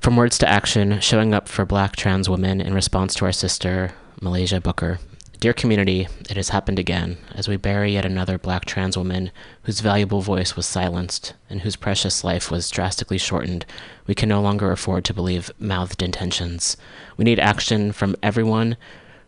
From 0.04 0.16
words 0.16 0.36
to 0.36 0.48
action, 0.50 1.00
showing 1.00 1.32
up 1.32 1.48
for 1.48 1.64
black 1.64 1.96
trans 1.96 2.28
women 2.28 2.60
in 2.60 2.74
response 2.74 3.14
to 3.14 3.24
our 3.24 3.32
sister, 3.32 3.94
Muhlaysia 4.20 4.62
Booker. 4.62 4.98
Dear 5.40 5.54
community, 5.54 6.08
it 6.28 6.36
has 6.36 6.50
happened 6.50 6.78
again 6.78 7.16
as 7.34 7.48
we 7.48 7.56
bury 7.56 7.92
yet 7.92 8.04
another 8.04 8.36
black 8.36 8.66
trans 8.66 8.98
woman 8.98 9.30
whose 9.62 9.80
valuable 9.80 10.20
voice 10.20 10.56
was 10.56 10.66
silenced 10.66 11.32
and 11.48 11.62
whose 11.62 11.76
precious 11.76 12.22
life 12.22 12.50
was 12.50 12.68
drastically 12.68 13.16
shortened. 13.16 13.64
We 14.06 14.14
can 14.14 14.28
no 14.28 14.42
longer 14.42 14.70
afford 14.70 15.06
to 15.06 15.14
believe 15.14 15.50
mouthed 15.58 16.02
intentions. 16.02 16.76
We 17.16 17.24
need 17.24 17.40
action 17.40 17.90
from 17.90 18.14
everyone 18.22 18.76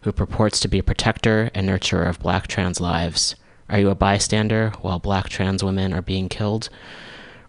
who 0.02 0.12
purports 0.12 0.60
to 0.60 0.68
be 0.68 0.80
a 0.80 0.82
protector 0.82 1.50
and 1.54 1.66
nurturer 1.66 2.06
of 2.06 2.20
black 2.20 2.48
trans 2.48 2.82
lives. 2.82 3.34
Are 3.70 3.78
you 3.78 3.88
a 3.88 3.94
bystander 3.94 4.74
while 4.82 4.98
black 4.98 5.30
trans 5.30 5.64
women 5.64 5.94
are 5.94 6.02
being 6.02 6.28
killed? 6.28 6.68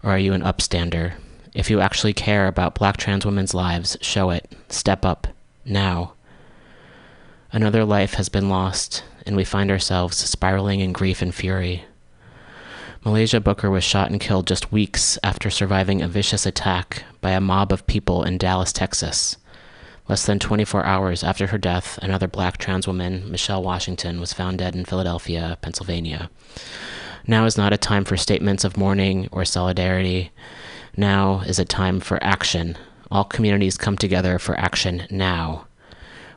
Or 0.02 0.12
are 0.12 0.18
you 0.18 0.32
an 0.32 0.44
upstander? 0.44 1.16
If 1.58 1.72
you 1.72 1.82
actually 1.82 2.14
care 2.14 2.46
about 2.46 2.76
black 2.76 2.98
trans 2.98 3.26
women's 3.26 3.56
lives, 3.56 3.98
show 4.00 4.30
it. 4.30 4.48
Step 4.70 5.04
up. 5.04 5.26
Now. 5.66 6.14
Another 7.52 7.84
life 7.84 8.14
has 8.14 8.30
been 8.30 8.48
lost, 8.48 9.04
and 9.26 9.36
we 9.36 9.44
find 9.44 9.72
ourselves 9.72 10.18
spiraling 10.18 10.82
in 10.82 10.94
grief 10.94 11.20
and 11.20 11.34
fury. 11.34 11.84
Muhlaysia 13.04 13.44
Booker 13.44 13.72
was 13.72 13.84
shot 13.84 14.12
and 14.12 14.20
killed 14.20 14.46
just 14.46 14.72
weeks 14.72 15.18
after 15.24 15.50
surviving 15.50 16.00
a 16.00 16.08
vicious 16.08 16.46
attack 16.46 17.02
by 17.22 17.32
a 17.32 17.42
mob 17.42 17.74
of 17.74 17.88
people 17.88 18.24
in 18.24 18.38
Dallas, 18.38 18.72
Texas. 18.72 19.38
Less 20.08 20.28
than 20.28 20.38
24 20.38 20.86
hours 20.86 21.24
after 21.24 21.48
her 21.48 21.58
death, 21.58 21.98
another 22.04 22.28
black 22.28 22.60
trans 22.60 22.86
woman, 22.86 23.32
Michelle 23.32 23.64
Washington, 23.64 24.20
was 24.20 24.32
found 24.32 24.60
dead 24.60 24.76
in 24.76 24.86
Philadelphia, 24.86 25.58
Pennsylvania. 25.64 26.30
Now 27.26 27.46
is 27.46 27.58
not 27.58 27.74
a 27.74 27.78
time 27.78 28.06
for 28.06 28.16
statements 28.16 28.64
of 28.64 28.78
mourning 28.78 29.28
or 29.32 29.44
solidarity. 29.44 30.30
Now 30.98 31.42
is 31.42 31.60
a 31.60 31.66
time 31.66 32.00
for 32.00 32.22
action. 32.24 32.76
All 33.12 33.24
communities 33.24 33.78
come 33.78 33.98
together 33.98 34.40
for 34.40 34.60
action 34.60 35.06
now. 35.12 35.68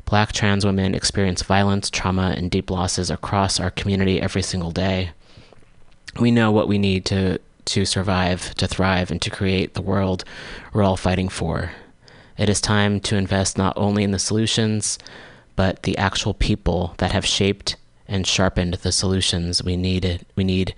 Black 0.04 0.32
trans 0.32 0.66
women 0.66 0.94
experience 0.94 1.42
violence, 1.42 1.88
trauma, 1.88 2.34
and 2.36 2.50
deep 2.50 2.70
losses 2.70 3.10
across 3.10 3.58
our 3.58 3.70
community 3.70 4.20
every 4.20 4.42
single 4.42 4.70
day. 4.70 5.12
We 6.20 6.30
know 6.30 6.50
what 6.50 6.68
we 6.68 6.76
need 6.76 7.06
to, 7.06 7.38
to 7.66 7.84
survive, 7.86 8.54
to 8.56 8.66
thrive, 8.66 9.10
and 9.10 9.22
to 9.22 9.30
create 9.30 9.72
the 9.74 9.82
world 9.82 10.24
we're 10.74 10.82
all 10.82 10.96
fighting 10.98 11.30
for. 11.30 11.72
It 12.36 12.50
is 12.50 12.60
time 12.60 13.00
to 13.00 13.16
invest 13.16 13.56
not 13.56 13.72
only 13.76 14.04
in 14.04 14.10
the 14.10 14.18
solutions, 14.18 14.98
but 15.56 15.84
the 15.84 15.96
actual 15.96 16.34
people 16.34 16.94
that 16.98 17.12
have 17.12 17.24
shaped 17.24 17.76
and 18.08 18.26
sharpened 18.26 18.74
the 18.74 18.92
solutions 18.92 19.62
we 19.62 19.76
needed 19.76 20.26
we 20.34 20.44
need 20.44 20.74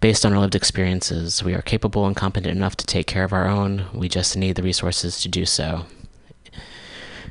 based 0.00 0.24
on 0.24 0.32
our 0.32 0.40
lived 0.40 0.54
experiences. 0.54 1.42
We 1.42 1.54
are 1.54 1.62
capable 1.62 2.06
and 2.06 2.16
competent 2.16 2.56
enough 2.56 2.76
to 2.76 2.86
take 2.86 3.06
care 3.06 3.24
of 3.24 3.32
our 3.32 3.46
own. 3.46 3.86
We 3.92 4.08
just 4.08 4.36
need 4.36 4.56
the 4.56 4.62
resources 4.62 5.20
to 5.22 5.28
do 5.28 5.44
so. 5.44 5.86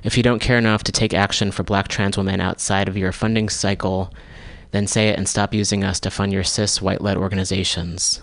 If 0.04 0.16
you 0.16 0.24
don't 0.24 0.40
care 0.40 0.58
enough 0.58 0.84
to 0.86 0.92
take 0.92 1.14
action 1.14 1.52
for 1.52 1.64
black 1.64 1.88
trans 1.88 2.18
women 2.18 2.40
outside 2.40 2.88
of 2.88 2.96
your 2.96 3.12
funding 3.12 3.50
cycle, 3.50 4.14
then 4.72 4.88
say 4.88 5.10
it 5.10 5.18
and 5.18 5.28
stop 5.28 5.54
using 5.54 5.84
us 5.84 6.00
to 6.02 6.12
fund 6.12 6.32
your 6.32 6.44
cis 6.44 6.82
white 6.82 7.02
led 7.02 7.18
organizations. 7.18 8.22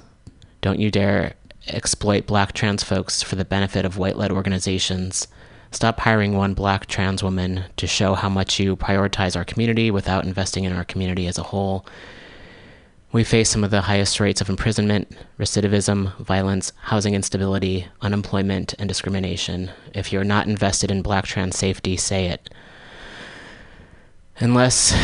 Don't 0.62 0.80
you 0.80 0.90
dare 0.90 1.34
exploit 1.68 2.26
black 2.26 2.52
trans 2.52 2.82
folks 2.82 3.22
for 3.22 3.36
the 3.36 3.44
benefit 3.44 3.84
of 3.84 3.98
white 3.98 4.16
led 4.16 4.30
organizations. 4.30 5.26
Stop 5.72 6.00
hiring 6.00 6.36
one 6.36 6.54
black 6.54 6.86
trans 6.86 7.22
woman 7.22 7.64
to 7.76 7.86
show 7.86 8.14
how 8.14 8.28
much 8.28 8.60
you 8.60 8.76
prioritize 8.76 9.36
our 9.36 9.44
community 9.44 9.90
without 9.90 10.24
investing 10.24 10.64
in 10.64 10.72
our 10.72 10.84
community 10.84 11.26
as 11.26 11.38
a 11.38 11.42
whole. 11.42 11.84
We 13.16 13.24
face 13.24 13.48
some 13.48 13.64
of 13.64 13.70
the 13.70 13.80
highest 13.80 14.20
rates 14.20 14.42
of 14.42 14.50
imprisonment, 14.50 15.10
recidivism, 15.38 16.14
violence, 16.18 16.74
housing 16.82 17.14
instability, 17.14 17.86
unemployment, 18.02 18.74
and 18.78 18.86
discrimination. 18.86 19.70
If 19.94 20.12
you're 20.12 20.22
not 20.22 20.46
invested 20.46 20.90
in 20.90 21.00
black 21.00 21.24
trans 21.24 21.56
safety, 21.56 21.96
say 21.96 22.26
it. 22.26 22.50
Unless 24.38 24.94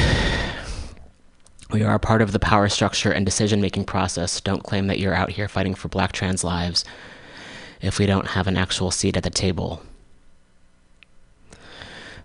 we 1.70 1.82
are 1.82 1.94
a 1.94 1.98
part 1.98 2.20
of 2.20 2.32
the 2.32 2.38
power 2.38 2.68
structure 2.68 3.10
and 3.10 3.24
decision 3.24 3.62
making 3.62 3.84
process. 3.84 4.42
Don't 4.42 4.62
claim 4.62 4.88
that 4.88 4.98
you're 4.98 5.14
out 5.14 5.30
here 5.30 5.48
fighting 5.48 5.74
for 5.74 5.88
black 5.88 6.12
trans 6.12 6.44
lives 6.44 6.84
if 7.80 7.98
we 7.98 8.04
don't 8.04 8.26
have 8.26 8.46
an 8.46 8.58
actual 8.58 8.90
seat 8.90 9.16
at 9.16 9.22
the 9.22 9.30
table. 9.30 9.82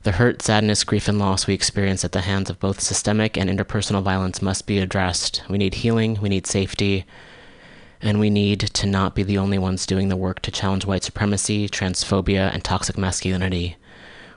The 0.07 0.13
hurt, 0.13 0.41
sadness, 0.41 0.85
grief, 0.85 1.09
and 1.09 1.19
loss 1.19 1.47
we 1.47 1.53
experience 1.53 2.05
at 2.05 2.13
the 2.13 2.21
hands 2.21 2.49
of 2.49 2.61
both 2.61 2.79
systemic 2.79 3.37
and 3.37 3.49
interpersonal 3.49 4.01
violence 4.01 4.41
must 4.41 4.65
be 4.65 4.79
addressed. 4.79 5.43
We 5.49 5.57
need 5.57 5.73
healing, 5.73 6.19
we 6.21 6.29
need 6.29 6.47
safety, 6.47 7.05
and 8.01 8.17
we 8.17 8.29
need 8.29 8.61
to 8.61 8.87
not 8.87 9.15
be 9.15 9.23
the 9.23 9.37
only 9.37 9.57
ones 9.57 9.85
doing 9.85 10.07
the 10.07 10.15
work 10.15 10.41
to 10.43 10.49
challenge 10.49 10.85
white 10.85 11.03
supremacy, 11.03 11.67
transphobia, 11.67 12.53
and 12.53 12.63
toxic 12.63 12.97
masculinity. 12.97 13.75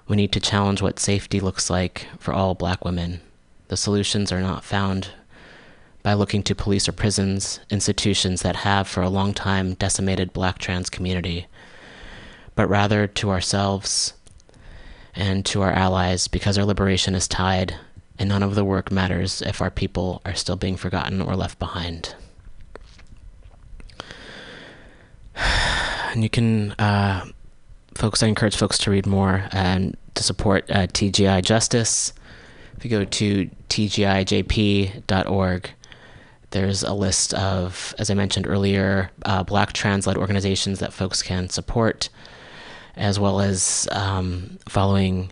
We 0.08 0.16
need 0.16 0.32
to 0.32 0.40
challenge 0.40 0.82
what 0.82 0.98
safety 0.98 1.38
looks 1.38 1.70
like 1.70 2.08
for 2.18 2.34
all 2.34 2.56
black 2.56 2.84
women. 2.84 3.20
The 3.68 3.76
solutions 3.76 4.32
are 4.32 4.40
not 4.40 4.64
found 4.64 5.10
by 6.02 6.14
looking 6.14 6.42
to 6.42 6.54
police 6.56 6.88
or 6.88 6.92
prisons, 6.92 7.60
institutions 7.70 8.42
that 8.42 8.66
have 8.66 8.88
for 8.88 9.04
a 9.04 9.08
long 9.08 9.34
time 9.34 9.74
decimated 9.74 10.32
black 10.32 10.58
trans 10.58 10.90
community, 10.90 11.46
but 12.56 12.68
rather 12.68 13.06
to 13.06 13.30
ourselves 13.30 14.14
and 15.20 15.44
to 15.46 15.62
our 15.62 15.72
allies 15.72 16.28
because 16.28 16.56
our 16.56 16.64
liberation 16.64 17.14
is 17.14 17.28
tied 17.28 17.76
and 18.18 18.28
none 18.28 18.42
of 18.42 18.54
the 18.54 18.64
work 18.64 18.90
matters 18.90 19.42
if 19.42 19.60
our 19.60 19.70
people 19.70 20.22
are 20.24 20.34
still 20.34 20.56
being 20.56 20.76
forgotten 20.76 21.20
or 21.20 21.36
left 21.36 21.58
behind. 21.58 22.14
And 26.12 26.24
you 26.24 26.28
can, 26.28 26.72
uh, 26.72 27.24
folks, 27.94 28.20
I 28.20 28.26
encourage 28.26 28.56
folks 28.56 28.78
to 28.78 28.90
read 28.90 29.06
more 29.06 29.44
and 29.52 29.96
to 30.16 30.24
support 30.24 30.68
uh, 30.68 30.88
TGI 30.88 31.40
Justice. 31.44 32.12
If 32.76 32.84
you 32.84 32.90
go 32.90 33.04
to 33.04 33.48
tgijp.org, 33.68 35.70
there's 36.50 36.82
a 36.82 36.92
list 36.92 37.32
of, 37.34 37.94
as 37.96 38.10
I 38.10 38.14
mentioned 38.14 38.48
earlier, 38.48 39.12
uh, 39.24 39.44
black 39.44 39.72
trans 39.72 40.08
led 40.08 40.16
organizations 40.16 40.80
that 40.80 40.92
folks 40.92 41.22
can 41.22 41.48
support, 41.48 42.08
as 43.00 43.18
well 43.18 43.40
as 43.40 43.88
um, 43.90 44.58
following 44.68 45.30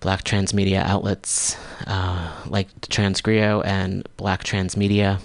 black 0.00 0.22
trans 0.22 0.54
media 0.54 0.82
outlets 0.86 1.56
uh, 1.86 2.30
like 2.46 2.68
TransGriot 2.82 3.66
and 3.66 4.06
Black 4.16 4.44
Trans 4.44 4.76
Media. 4.76 5.18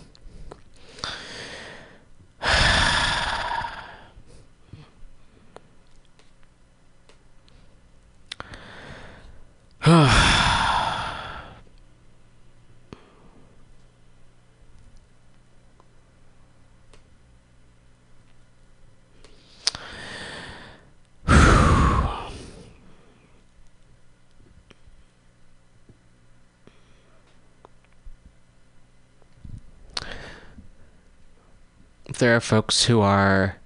if 32.12 32.12
there 32.24 32.38
are 32.38 32.39
folks 32.39 32.86
who 32.86 33.01
are 33.01 33.57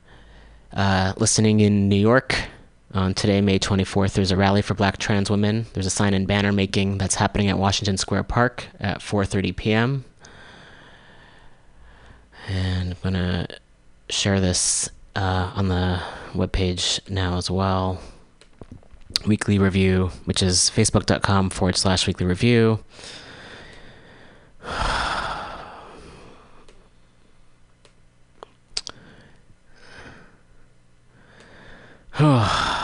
uh, 0.73 1.13
listening 1.17 1.59
in 1.59 1.87
New 1.87 1.95
York 1.95 2.35
on 2.91 3.13
today, 3.13 3.39
May 3.39 3.59
24th, 3.59 4.13
there's 4.13 4.31
a 4.31 4.35
rally 4.35 4.63
for 4.63 4.73
black 4.73 4.97
trans 4.97 5.29
women. 5.29 5.67
There's 5.73 5.85
a 5.85 5.91
sign 5.91 6.15
and 6.15 6.27
banner 6.27 6.51
making 6.51 6.97
that's 6.97 7.13
happening 7.13 7.49
at 7.49 7.59
Washington 7.59 7.97
Square 7.97 8.23
Park 8.23 8.65
at 8.79 8.97
4:30 8.97 9.55
p.m. 9.55 10.05
And 12.47 12.93
I'm 12.93 12.97
gonna 13.03 13.47
share 14.09 14.39
this 14.41 14.89
uh, 15.15 15.51
on 15.53 15.67
the 15.67 16.01
webpage 16.33 17.07
now 17.07 17.37
as 17.37 17.51
well. 17.51 18.01
Weekly 19.27 19.59
review, 19.59 20.09
which 20.25 20.41
is 20.41 20.71
facebook.com 20.75 21.51
forward 21.51 21.75
slash 21.77 22.07
weekly 22.07 22.25
review. 22.25 22.79
I 32.19 32.23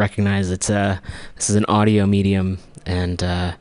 recognize 0.00 0.50
it's 0.50 0.70
a 0.70 1.00
this 1.36 1.50
is 1.50 1.56
an 1.56 1.66
audio 1.66 2.06
medium 2.06 2.58
and 2.86 3.22
uh, 3.22 3.52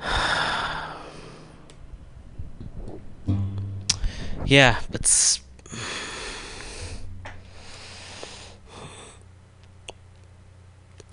yeah, 4.46 4.78
it's 4.92 5.40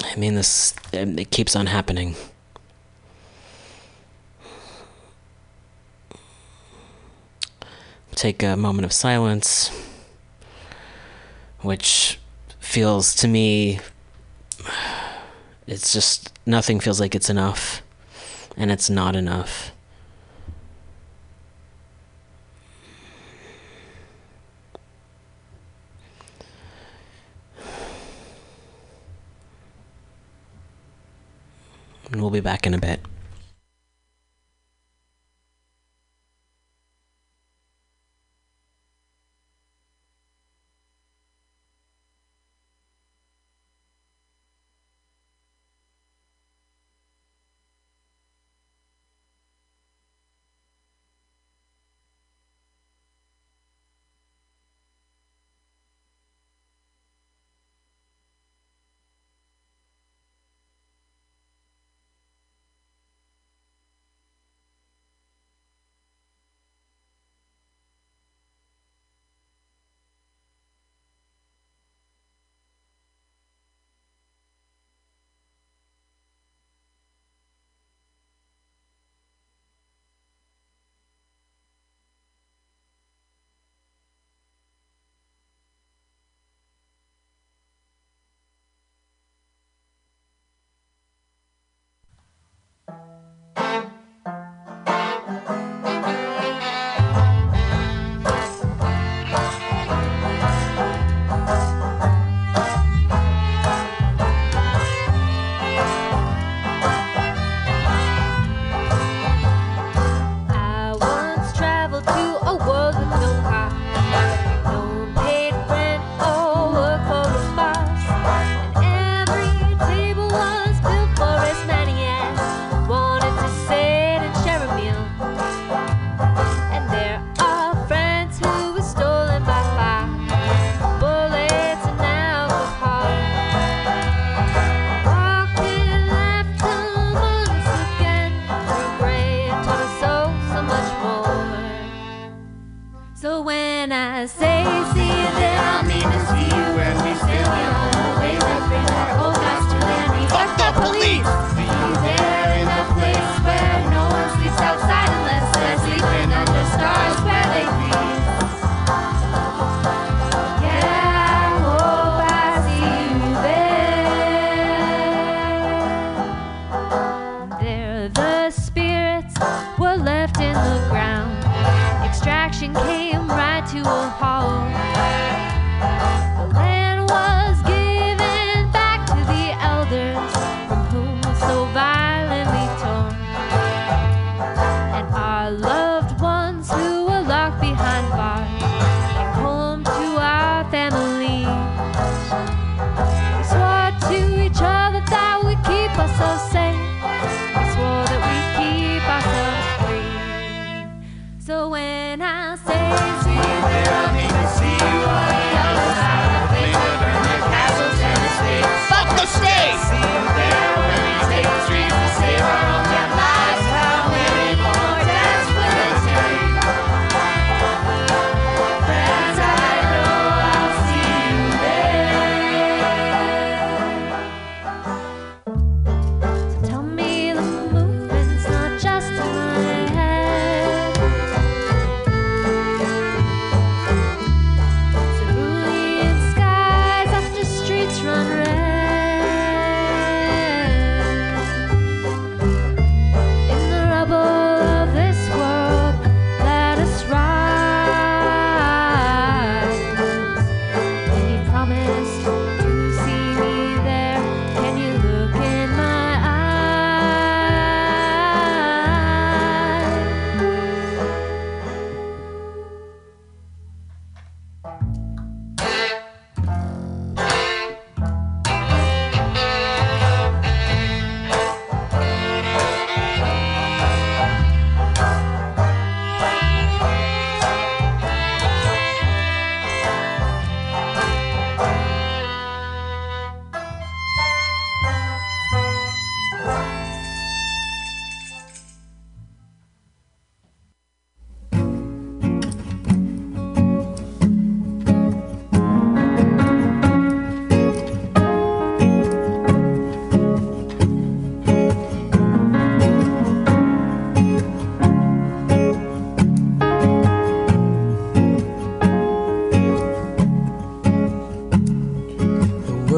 I 0.03 0.15
mean 0.15 0.35
this 0.35 0.75
it 0.93 1.31
keeps 1.31 1.55
on 1.55 1.65
happening. 1.65 2.13
Take 8.13 8.43
a 8.43 8.55
moment 8.55 8.85
of 8.85 8.93
silence 8.93 9.71
which 11.61 12.20
feels 12.71 13.13
to 13.13 13.27
me 13.27 13.81
it's 15.67 15.91
just 15.91 16.31
nothing 16.45 16.79
feels 16.79 17.01
like 17.01 17.13
it's 17.13 17.29
enough 17.29 17.81
and 18.55 18.71
it's 18.71 18.89
not 18.89 19.13
enough. 19.13 19.73
And 32.09 32.21
we'll 32.21 32.29
be 32.29 32.39
back 32.39 32.65
in 32.65 32.73
a 32.73 32.77
bit. 32.77 33.01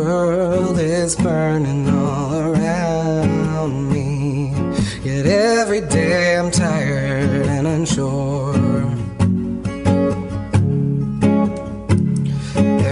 world 0.03 0.77
is 0.79 1.15
burning 1.15 1.87
all 1.89 2.33
around 2.33 3.91
me. 3.91 4.51
Yet 5.03 5.25
every 5.25 5.81
day 5.81 6.37
I'm 6.37 6.51
tired 6.51 7.47
and 7.55 7.65
unsure. 7.67 8.53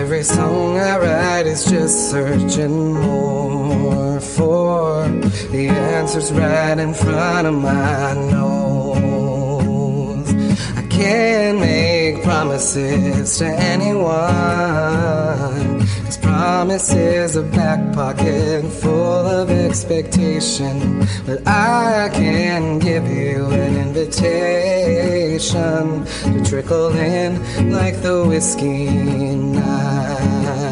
Every 0.02 0.24
song 0.24 0.78
I 0.78 0.98
write 0.98 1.48
is 1.48 1.66
just 1.66 2.10
searching 2.12 2.94
more 2.94 4.20
for 4.22 5.08
the 5.52 5.68
answers 5.70 6.32
right 6.32 6.78
in 6.78 6.94
front 6.94 7.48
of 7.48 7.56
my 7.56 8.14
nose. 8.36 10.30
I 10.78 10.84
can't 10.88 11.60
make 11.60 12.24
promises 12.24 13.38
to 13.40 13.48
anyone. 13.48 14.92
Cause 16.12 16.18
promise 16.18 16.94
is 16.94 17.38
a 17.38 17.42
back 17.42 17.94
pocket 17.94 18.70
full 18.70 18.92
of 18.92 19.50
expectation. 19.50 21.08
But 21.26 21.48
I 21.48 22.10
can 22.12 22.80
give 22.80 23.08
you 23.08 23.46
an 23.46 23.78
invitation 23.78 24.44
to 26.04 26.44
trickle 26.44 26.90
in 26.98 27.72
like 27.72 28.02
the 28.02 28.26
whiskey 28.26 28.90
night 29.36 30.72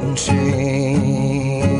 and 0.00 0.18
shame. 0.18 1.74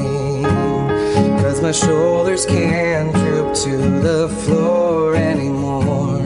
Cause 1.43 1.61
my 1.61 1.73
shoulders 1.73 2.47
can't 2.47 3.13
droop 3.13 3.55
to 3.65 3.77
the 4.01 4.29
floor 4.45 5.15
anymore. 5.17 6.23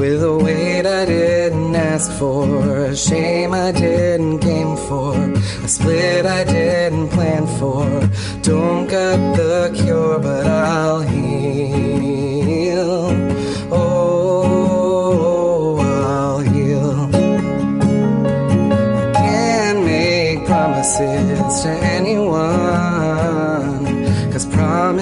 With 0.00 0.22
a 0.22 0.36
weight 0.36 0.86
I 0.86 1.04
didn't 1.04 1.74
ask 1.74 2.10
for, 2.12 2.44
a 2.86 2.96
shame 2.96 3.52
I 3.54 3.72
didn't 3.72 4.38
game 4.38 4.76
for, 4.76 5.14
a 5.64 5.68
split 5.68 6.26
I 6.26 6.44
didn't 6.44 7.08
plan 7.08 7.46
for. 7.58 7.84
Don't 8.42 8.86
got 8.88 9.36
the 9.36 9.70
cure, 9.74 10.18
but 10.18 10.46
I'll 10.46 11.00
heal. 11.02 12.17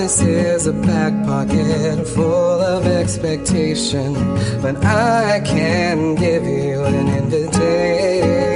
Promise 0.07 0.23
is 0.23 0.67
a 0.69 0.73
back 0.73 1.13
pocket 1.27 2.07
full 2.07 2.61
of 2.61 2.87
expectation. 2.87 4.15
But 4.63 4.85
I 4.85 5.41
can 5.45 6.15
give 6.15 6.45
you 6.45 6.85
an 6.85 7.09
invitation 7.09 8.55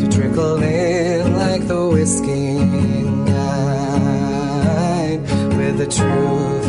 to 0.00 0.08
trickle 0.10 0.60
in 0.60 1.36
like 1.36 1.68
the 1.68 1.88
whiskey 1.88 2.54
night 3.34 4.00
with 5.56 5.78
the 5.78 5.86
truth. 5.86 6.61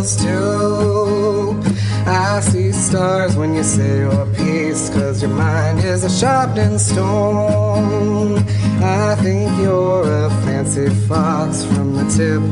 Too. 0.00 1.60
I 2.06 2.40
see 2.40 2.72
stars 2.72 3.36
when 3.36 3.54
you 3.54 3.62
say 3.62 3.98
your 3.98 4.26
piece, 4.34 4.88
cause 4.90 5.20
your 5.20 5.30
mind 5.30 5.80
is 5.80 6.04
a 6.04 6.10
sharpened 6.10 6.80
stone. 6.80 8.38
I 8.82 9.14
think 9.16 9.50
you're 9.58 10.04
a 10.24 10.30
fancy 10.44 10.88
fox 11.06 11.64
from 11.64 11.92
the 11.96 12.04
tip 12.16 12.42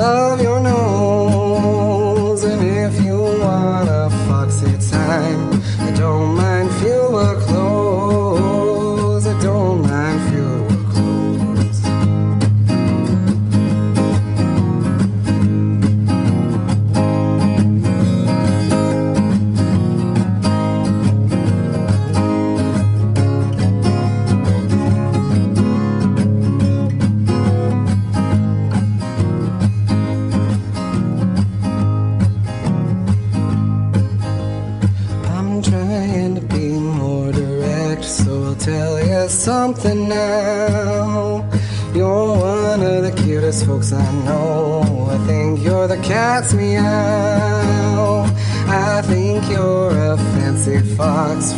of 0.00 0.42
your 0.42 0.60
nose. 0.60 2.42
And 2.42 2.62
if 2.66 3.00
you 3.04 3.16
want 3.16 3.88
a 3.88 4.10
foxy 4.26 4.72
time, 4.90 5.62
I 5.78 5.92
don't 5.92 6.34
mind 6.34 6.68
fewer 6.80 7.40
clothes. 7.42 7.77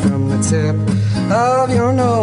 From 0.02 0.28
the 0.28 0.38
tip 0.42 0.76
of 1.30 1.70
your 1.70 1.92
nose. 1.92 2.19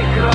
Only 0.00 0.27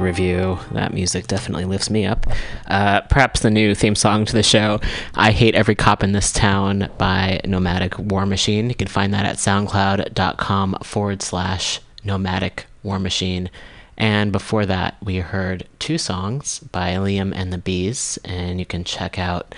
review. 0.00 0.58
That 0.72 0.92
music 0.92 1.26
definitely 1.26 1.64
lifts 1.64 1.90
me 1.90 2.06
up. 2.06 2.26
Uh, 2.66 3.02
perhaps 3.02 3.40
the 3.40 3.50
new 3.50 3.74
theme 3.74 3.94
song 3.94 4.24
to 4.24 4.32
the 4.32 4.42
show, 4.42 4.80
I 5.14 5.30
Hate 5.30 5.54
Every 5.54 5.74
Cop 5.74 6.02
in 6.02 6.12
This 6.12 6.32
Town 6.32 6.90
by 6.98 7.40
Nomadic 7.44 7.98
War 7.98 8.26
Machine. 8.26 8.68
You 8.68 8.74
can 8.74 8.88
find 8.88 9.12
that 9.14 9.26
at 9.26 9.36
soundcloud.com 9.36 10.78
forward 10.82 11.22
slash 11.22 11.80
nomadic 12.04 12.66
war 12.82 12.98
machine. 12.98 13.50
And 13.96 14.32
before 14.32 14.66
that, 14.66 14.96
we 15.02 15.18
heard 15.18 15.68
two 15.78 15.98
songs 15.98 16.58
by 16.60 16.94
Liam 16.94 17.32
and 17.34 17.52
the 17.52 17.58
Bees. 17.58 18.18
And 18.24 18.58
you 18.58 18.66
can 18.66 18.82
check 18.84 19.18
out 19.18 19.54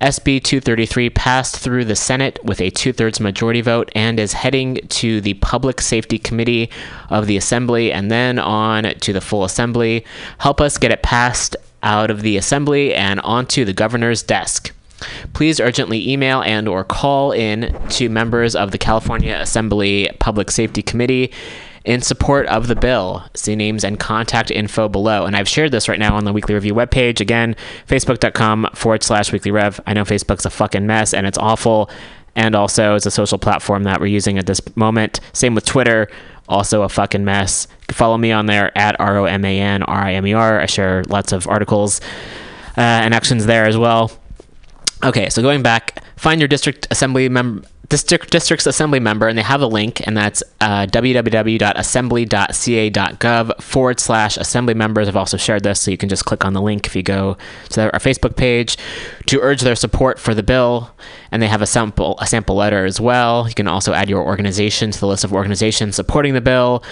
SB 0.01 0.43
233 0.43 1.11
passed 1.11 1.57
through 1.57 1.85
the 1.85 1.95
Senate 1.95 2.37
with 2.43 2.61
a 2.61 2.71
two 2.71 2.93
thirds 2.93 3.21
majority 3.21 3.61
vote 3.61 3.89
and 3.95 4.19
is 4.19 4.33
heading 4.33 4.81
to 4.89 5.21
the 5.21 5.35
Public 5.35 5.81
Safety 5.81 6.19
Committee 6.19 6.71
of 7.09 7.29
the 7.29 7.37
Assembly 7.37 7.93
and 7.93 8.11
then 8.11 8.41
on 8.41 8.83
to 8.83 9.13
the 9.13 9.21
full 9.21 9.45
Assembly. 9.45 10.05
Help 10.39 10.61
us 10.61 10.77
get 10.77 10.91
it 10.91 11.05
passed 11.05 11.55
out 11.85 12.11
of 12.11 12.23
the 12.23 12.37
Assembly 12.37 12.93
and 12.93 13.21
onto 13.21 13.65
the 13.65 13.73
governor's 13.73 14.25
desk. 14.25 14.73
Please 15.35 15.61
urgently 15.61 16.09
email 16.09 16.43
and 16.43 16.69
or 16.69 16.85
call 16.85 17.33
in 17.33 17.77
to 17.91 18.09
members 18.09 18.55
of 18.55 18.71
the 18.71 18.79
California 18.79 19.35
Assembly 19.37 20.11
Public 20.19 20.51
Safety 20.51 20.83
Committee 20.83 21.33
in 21.85 22.01
support 22.01 22.47
of 22.47 22.69
the 22.69 22.77
bill. 22.77 23.25
See 23.35 23.57
names 23.57 23.85
and 23.85 23.99
contact 23.99 24.51
info 24.51 24.89
below. 24.89 25.25
And 25.25 25.37
I've 25.37 25.49
shared 25.49 25.73
this 25.73 25.89
right 25.89 25.99
now 25.99 26.15
on 26.15 26.25
the 26.25 26.33
Weekly 26.33 26.55
Review 26.55 26.75
webpage. 26.75 27.21
Again, 27.21 27.57
facebook.com 27.89 28.69
forward 28.75 29.03
slash 29.03 29.33
weekly 29.33 29.51
rev. 29.51 29.81
I 29.87 29.95
know 29.95 30.05
Facebook's 30.05 30.47
a 30.47 30.51
fucking 30.51 30.87
mess 30.87 31.13
and 31.13 31.27
it's 31.27 31.39
awful. 31.39 31.91
And 32.35 32.55
also, 32.55 32.95
it's 32.95 33.05
a 33.05 33.11
social 33.11 33.39
platform 33.39 33.83
that 33.83 34.01
we're 34.01 34.07
using 34.07 34.39
at 34.39 34.47
this 34.47 34.61
moment. 34.75 35.21
Same 35.35 35.55
with 35.55 35.67
Twitter, 35.67 36.09
also 36.49 36.83
a 36.83 36.89
fucking 36.89 37.25
mess. 37.25 37.67
Follow 37.91 38.17
me 38.17 38.33
on 38.33 38.47
there 38.47 38.77
at 38.77 38.99
R 38.99 39.19
O 39.19 39.25
M 39.27 39.45
A 39.45 39.61
N 39.61 39.83
R 39.83 40.05
I 40.05 40.15
M 40.15 40.27
E 40.27 40.33
R. 40.33 40.61
I 40.61 40.67
share 40.67 41.05
lots 41.09 41.33
of 41.33 41.47
articles 41.47 42.01
uh, 42.79 42.81
and 42.81 43.13
actions 43.13 43.45
there 43.45 43.67
as 43.67 43.77
well. 43.77 44.11
Okay, 45.05 45.29
so 45.31 45.43
going 45.43 45.63
back, 45.63 46.01
find 46.23 46.41
your 46.41 46.49
district 46.49 46.87
assembly 46.91 47.29
member. 47.29 47.69
District, 47.89 48.31
district's 48.31 48.67
assembly 48.67 49.01
member, 49.01 49.27
and 49.29 49.37
they 49.37 49.43
have 49.43 49.61
a 49.61 49.67
link, 49.67 50.07
and 50.07 50.17
that's 50.17 50.43
uh, 50.63 50.87
www.assembly.ca.gov 50.87 53.63
forward 53.63 54.01
slash 54.01 54.39
assembly 54.39 54.73
members. 54.73 55.09
I've 55.09 55.17
also 55.17 55.37
shared 55.37 55.63
this, 55.63 55.79
so 55.81 55.91
you 55.91 55.99
can 55.99 56.09
just 56.09 56.25
click 56.25 56.43
on 56.43 56.55
the 56.55 56.63
link 56.63 56.87
if 56.87 56.97
you 56.97 57.03
go 57.03 57.37
to 57.71 57.93
our 57.93 57.99
Facebook 57.99 58.37
page 58.37 58.79
to 59.27 59.41
urge 59.41 59.61
their 59.61 59.75
support 59.75 60.19
for 60.19 60.35
the 60.35 60.43
bill. 60.43 60.91
And 61.33 61.43
they 61.43 61.49
have 61.49 61.61
a 61.61 61.67
sample 61.67 62.17
a 62.19 62.27
sample 62.27 62.57
letter 62.57 62.87
as 62.87 62.99
well. 63.01 63.47
You 63.49 63.55
can 63.55 63.67
also 63.67 63.93
add 63.93 64.09
your 64.09 64.23
organization 64.23 64.91
to 64.91 65.01
the 65.01 65.07
list 65.07 65.25
of 65.25 65.33
organizations 65.33 65.97
supporting 65.97 66.33
the 66.35 66.41
bill, 66.41 66.83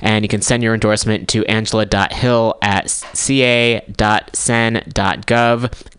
and 0.00 0.24
you 0.24 0.28
can 0.28 0.42
send 0.42 0.64
your 0.64 0.74
endorsement 0.74 1.28
to 1.28 1.44
angela.hill 1.46 2.58
at 2.62 2.90
ca.sen.gov. 2.90 3.82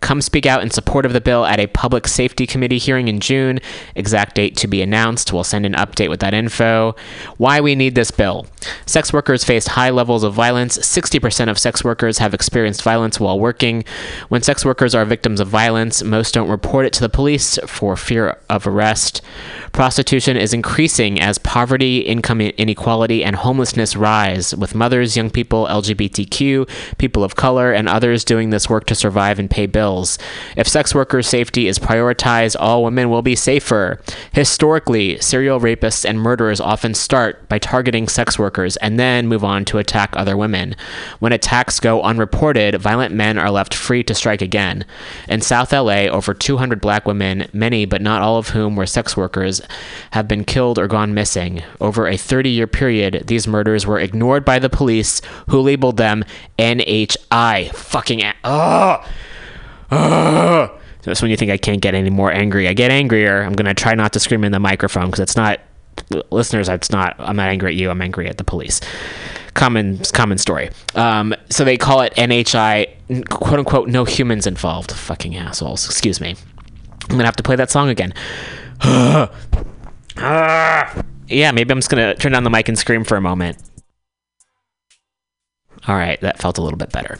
Come 0.01 0.21
speak 0.21 0.45
out 0.45 0.63
in 0.63 0.71
support 0.71 1.05
of 1.05 1.13
the 1.13 1.21
bill 1.21 1.45
at 1.45 1.59
a 1.59 1.67
public 1.67 2.07
safety 2.07 2.47
committee 2.47 2.78
hearing 2.79 3.07
in 3.07 3.19
June. 3.19 3.59
Exact 3.95 4.35
date 4.35 4.57
to 4.57 4.67
be 4.67 4.81
announced. 4.81 5.31
We'll 5.31 5.43
send 5.43 5.65
an 5.65 5.73
update 5.73 6.09
with 6.09 6.19
that 6.21 6.33
info. 6.33 6.95
Why 7.37 7.61
we 7.61 7.75
need 7.75 7.95
this 7.95 8.11
bill. 8.11 8.47
Sex 8.85 9.13
workers 9.13 9.43
face 9.43 9.67
high 9.67 9.89
levels 9.91 10.23
of 10.23 10.33
violence. 10.33 10.77
60% 10.77 11.49
of 11.49 11.59
sex 11.59 11.83
workers 11.83 12.17
have 12.17 12.33
experienced 12.33 12.81
violence 12.81 13.19
while 13.19 13.39
working. 13.39 13.83
When 14.29 14.41
sex 14.41 14.65
workers 14.65 14.95
are 14.95 15.05
victims 15.05 15.39
of 15.39 15.47
violence, 15.47 16.03
most 16.03 16.33
don't 16.33 16.49
report 16.49 16.85
it 16.85 16.93
to 16.93 17.01
the 17.01 17.09
police 17.09 17.59
for 17.67 17.95
fear 17.95 18.37
of 18.49 18.65
arrest. 18.67 19.21
Prostitution 19.71 20.35
is 20.35 20.53
increasing 20.53 21.19
as 21.19 21.37
poverty, 21.37 21.99
income 21.99 22.41
inequality, 22.41 23.23
and 23.23 23.35
homelessness 23.35 23.95
rise, 23.95 24.55
with 24.55 24.75
mothers, 24.75 25.15
young 25.15 25.29
people, 25.29 25.67
LGBTQ, 25.67 26.97
people 26.97 27.23
of 27.23 27.35
color, 27.35 27.71
and 27.71 27.87
others 27.87 28.23
doing 28.23 28.49
this 28.49 28.69
work 28.69 28.85
to 28.87 28.95
survive 28.95 29.39
and 29.39 29.49
pay 29.49 29.65
bills. 29.65 30.17
If 30.55 30.67
sex 30.67 30.93
workers' 30.93 31.27
safety 31.27 31.67
is 31.67 31.79
prioritized, 31.79 32.55
all 32.59 32.68
women 32.77 33.09
will 33.09 33.21
be 33.21 33.35
safer. 33.35 33.99
Historically, 34.33 35.19
serial 35.19 35.59
rapists 35.59 36.03
and 36.07 36.19
murderers 36.19 36.59
often 36.61 36.93
start 36.93 37.47
by 37.49 37.57
targeting 37.57 38.07
sex 38.07 38.37
workers 38.37 38.77
and 38.77 38.99
then 38.99 39.27
move 39.27 39.43
on 39.43 39.65
to 39.65 39.77
attack 39.77 40.13
other 40.15 40.37
women. 40.37 40.75
When 41.19 41.31
attacks 41.33 41.79
go 41.79 42.01
unreported, 42.01 42.75
violent 42.75 43.13
men 43.13 43.37
are 43.37 43.49
left 43.49 43.73
free 43.73 44.03
to 44.03 44.13
strike 44.13 44.41
again. 44.41 44.85
In 45.27 45.41
South 45.41 45.71
LA, 45.73 46.07
over 46.07 46.33
200 46.33 46.79
black 46.81 47.05
women, 47.07 47.47
many 47.53 47.85
but 47.85 48.01
not 48.01 48.21
all 48.21 48.37
of 48.37 48.49
whom 48.49 48.75
were 48.75 48.85
sex 48.85 49.17
workers, 49.17 49.61
have 50.11 50.27
been 50.27 50.43
killed 50.43 50.77
or 50.77 50.87
gone 50.87 51.13
missing. 51.13 51.63
Over 51.81 52.07
a 52.07 52.17
30 52.17 52.49
year 52.49 52.67
period, 52.67 53.23
these 53.27 53.47
murders 53.47 53.87
were 53.87 53.99
ignored 53.99 54.45
by 54.45 54.59
the 54.59 54.69
police, 54.69 55.21
who 55.47 55.61
labeled 55.61 55.97
them 55.97 56.23
NHI. 56.57 57.73
Fucking. 57.73 58.21
A- 58.21 58.35
Ugh. 58.43 59.05
Ugh. 59.91 60.78
That's 61.09 61.21
when 61.21 61.31
you 61.31 61.37
think 61.37 61.51
I 61.51 61.57
can't 61.57 61.81
get 61.81 61.95
any 61.95 62.09
more 62.09 62.31
angry. 62.31 62.67
I 62.67 62.73
get 62.73 62.91
angrier. 62.91 63.41
I'm 63.41 63.53
gonna 63.53 63.73
try 63.73 63.95
not 63.95 64.13
to 64.13 64.19
scream 64.19 64.43
in 64.43 64.51
the 64.51 64.59
microphone 64.59 65.07
because 65.07 65.19
it's 65.19 65.35
not, 65.35 65.59
listeners. 66.29 66.69
It's 66.69 66.91
not. 66.91 67.15
I'm 67.17 67.35
not 67.35 67.49
angry 67.49 67.71
at 67.71 67.75
you. 67.75 67.89
I'm 67.89 68.01
angry 68.01 68.29
at 68.29 68.37
the 68.37 68.43
police. 68.43 68.79
Common 69.55 69.99
common 70.13 70.37
story. 70.37 70.69
Um, 70.93 71.33
so 71.49 71.65
they 71.65 71.77
call 71.77 72.01
it 72.01 72.13
NHI, 72.13 73.27
quote 73.29 73.59
unquote, 73.59 73.89
no 73.89 74.05
humans 74.05 74.45
involved. 74.45 74.91
Fucking 74.91 75.35
assholes. 75.35 75.85
Excuse 75.85 76.21
me. 76.21 76.35
I'm 77.09 77.15
gonna 77.15 77.25
have 77.25 77.35
to 77.37 77.43
play 77.43 77.55
that 77.55 77.71
song 77.71 77.89
again. 77.89 78.13
yeah, 78.83 79.27
maybe 81.27 81.71
I'm 81.71 81.79
just 81.79 81.89
gonna 81.89 82.13
turn 82.15 82.33
down 82.33 82.43
the 82.43 82.51
mic 82.51 82.69
and 82.69 82.77
scream 82.77 83.03
for 83.03 83.17
a 83.17 83.21
moment. 83.21 83.57
All 85.89 85.95
right, 85.95 86.21
that 86.21 86.37
felt 86.37 86.59
a 86.59 86.61
little 86.61 86.77
bit 86.77 86.91
better. 86.91 87.17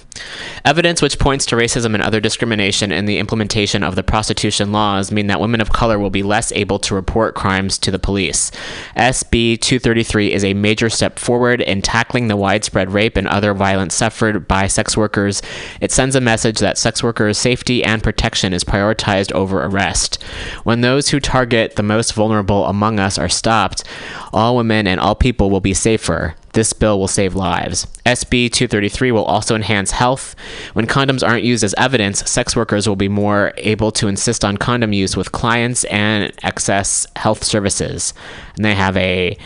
Evidence 0.63 1.01
which 1.01 1.17
points 1.17 1.43
to 1.47 1.55
racism 1.55 1.95
and 1.95 2.03
other 2.03 2.19
discrimination 2.19 2.91
in 2.91 3.05
the 3.05 3.17
implementation 3.17 3.81
of 3.81 3.95
the 3.95 4.03
prostitution 4.03 4.71
laws 4.71 5.11
mean 5.11 5.25
that 5.25 5.39
women 5.39 5.59
of 5.59 5.71
color 5.71 5.97
will 5.97 6.11
be 6.11 6.21
less 6.21 6.51
able 6.51 6.77
to 6.77 6.93
report 6.93 7.33
crimes 7.33 7.79
to 7.79 7.89
the 7.89 7.97
police. 7.97 8.51
SB 8.95 9.59
233 9.59 10.31
is 10.31 10.43
a 10.43 10.53
major 10.53 10.87
step 10.87 11.17
forward 11.17 11.61
in 11.61 11.81
tackling 11.81 12.27
the 12.27 12.37
widespread 12.37 12.91
rape 12.91 13.17
and 13.17 13.27
other 13.27 13.55
violence 13.55 13.95
suffered 13.95 14.47
by 14.47 14.67
sex 14.67 14.95
workers. 14.95 15.41
It 15.81 15.91
sends 15.91 16.15
a 16.15 16.21
message 16.21 16.59
that 16.59 16.77
sex 16.77 17.01
workers' 17.01 17.39
safety 17.39 17.83
and 17.83 18.03
protection 18.03 18.53
is 18.53 18.63
prioritized 18.63 19.31
over 19.31 19.63
arrest. 19.63 20.21
When 20.63 20.81
those 20.81 21.09
who 21.09 21.19
target 21.19 21.75
the 21.75 21.81
most 21.81 22.13
vulnerable 22.13 22.65
among 22.65 22.99
us 22.99 23.17
are 23.17 23.29
stopped, 23.29 23.83
all 24.31 24.55
women 24.55 24.85
and 24.85 24.99
all 24.99 25.15
people 25.15 25.49
will 25.49 25.59
be 25.59 25.73
safer. 25.73 26.35
This 26.53 26.73
bill 26.73 26.99
will 26.99 27.07
save 27.07 27.35
lives. 27.35 27.85
SB 28.05 28.51
233 28.51 29.11
will 29.11 29.25
also 29.25 29.55
enhance 29.55 29.91
health. 29.91 30.35
When 30.73 30.87
condoms 30.87 31.27
aren't 31.27 31.43
used 31.43 31.63
as 31.63 31.75
evidence, 31.77 32.27
sex 32.29 32.55
workers 32.55 32.87
will 32.87 32.95
be 32.95 33.09
more 33.09 33.53
able 33.57 33.91
to 33.93 34.07
insist 34.07 34.43
on 34.43 34.57
condom 34.57 34.93
use 34.93 35.15
with 35.15 35.31
clients 35.31 35.83
and 35.85 36.33
access 36.43 37.05
health 37.15 37.43
services. 37.43 38.13
And 38.55 38.65
they 38.65 38.75
have 38.75 38.97
a 38.97 39.37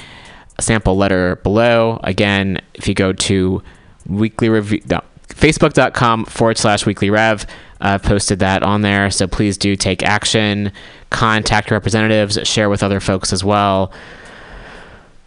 sample 0.59 0.95
letter 0.95 1.37
below. 1.37 1.99
Again, 2.03 2.61
if 2.73 2.87
you 2.87 2.93
go 2.93 3.11
to 3.11 3.61
weekly 4.07 4.49
review, 4.49 4.81
no, 4.89 5.01
facebook.com 5.27 6.25
forward 6.25 6.57
slash 6.57 6.85
weekly 6.85 7.09
rev, 7.09 7.45
I've 7.81 8.03
posted 8.03 8.39
that 8.39 8.63
on 8.63 8.81
there. 8.81 9.11
So 9.11 9.27
please 9.27 9.57
do 9.57 9.75
take 9.75 10.03
action, 10.03 10.71
contact 11.09 11.69
representatives, 11.69 12.39
share 12.47 12.69
with 12.69 12.81
other 12.81 13.01
folks 13.01 13.33
as 13.33 13.43
well 13.43 13.91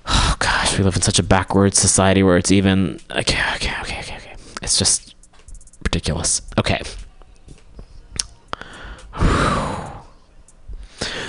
oh 0.07 0.37
gosh, 0.39 0.79
we 0.79 0.85
live 0.85 0.97
in 0.97 1.03
such 1.03 1.19
a 1.19 1.23
backwards 1.23 1.79
society 1.79 2.23
where 2.23 2.37
it's 2.37 2.53
even 2.53 3.01
okay, 3.11 3.41
okay, 3.57 3.75
okay, 3.83 4.01
okay, 4.01 4.17
okay. 4.17 4.37
It's 4.63 4.79
just 4.79 5.15
ridiculous. 5.85 6.43
Okay. 6.59 6.81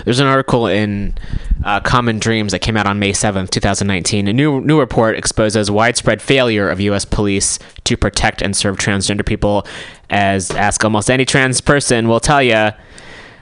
There's 0.06 0.20
an 0.20 0.28
article 0.28 0.68
in 0.68 1.18
uh, 1.64 1.80
Common 1.82 2.20
Dreams 2.20 2.52
that 2.54 2.60
came 2.60 2.78
out 2.78 2.86
on 2.86 3.00
May 3.00 3.12
7th, 3.12 3.50
2019. 3.50 4.28
A 4.28 4.34
new 4.34 4.62
new 4.62 4.80
report 4.80 5.18
exposes 5.18 5.70
widespread 5.70 6.22
failure 6.22 6.70
of 6.70 6.80
U.S. 6.80 7.04
police 7.06 7.60
to 7.84 7.98
protect 7.98 8.42
and 8.42 8.56
serve 8.56 8.78
transgender 8.78 9.26
people. 9.26 9.66
As 10.10 10.50
ask 10.52 10.84
almost 10.86 11.10
any 11.12 11.26
trans 11.26 11.60
person 11.60 12.08
will 12.08 12.22
tell 12.22 12.42
you, 12.42 12.72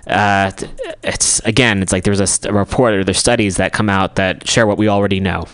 uh, 0.08 0.51
it's 1.03 1.39
again, 1.41 1.82
it's 1.82 1.91
like 1.91 2.03
there's 2.03 2.20
a, 2.20 2.28
st- 2.28 2.51
a 2.51 2.58
report 2.58 2.93
or 2.93 3.03
there's 3.03 3.18
studies 3.18 3.58
that 3.58 3.74
come 3.74 3.89
out 3.89 4.16
that 4.16 4.47
share 4.47 4.68
what 4.68 4.78
we 4.78 4.88
already 4.88 5.20
know. 5.20 5.45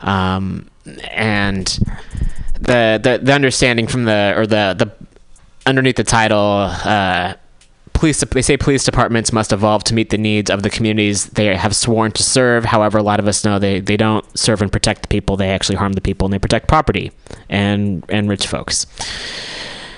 Um, 0.00 0.68
and 1.10 1.66
the, 2.60 3.00
the 3.02 3.20
the 3.22 3.32
understanding 3.32 3.86
from 3.86 4.04
the 4.04 4.34
or 4.36 4.46
the 4.46 4.74
the 4.78 4.92
underneath 5.66 5.96
the 5.96 6.04
title. 6.04 6.68
Uh, 6.84 7.34
Police, 7.94 8.20
they 8.30 8.42
say 8.42 8.56
police 8.56 8.84
departments 8.84 9.32
must 9.32 9.50
evolve 9.52 9.82
to 9.84 9.92
meet 9.94 10.10
the 10.10 10.18
needs 10.18 10.52
of 10.52 10.62
the 10.62 10.70
communities 10.70 11.26
they 11.30 11.56
have 11.56 11.74
sworn 11.74 12.12
to 12.12 12.22
serve. 12.22 12.64
However, 12.64 12.98
a 12.98 13.02
lot 13.02 13.18
of 13.18 13.26
us 13.26 13.44
know 13.44 13.58
they, 13.58 13.80
they 13.80 13.96
don't 13.96 14.24
serve 14.38 14.62
and 14.62 14.70
protect 14.70 15.02
the 15.02 15.08
people; 15.08 15.36
they 15.36 15.50
actually 15.50 15.74
harm 15.74 15.94
the 15.94 16.00
people 16.00 16.24
and 16.26 16.32
they 16.32 16.38
protect 16.38 16.68
property 16.68 17.10
and 17.48 18.04
and 18.08 18.28
rich 18.28 18.46
folks, 18.46 18.86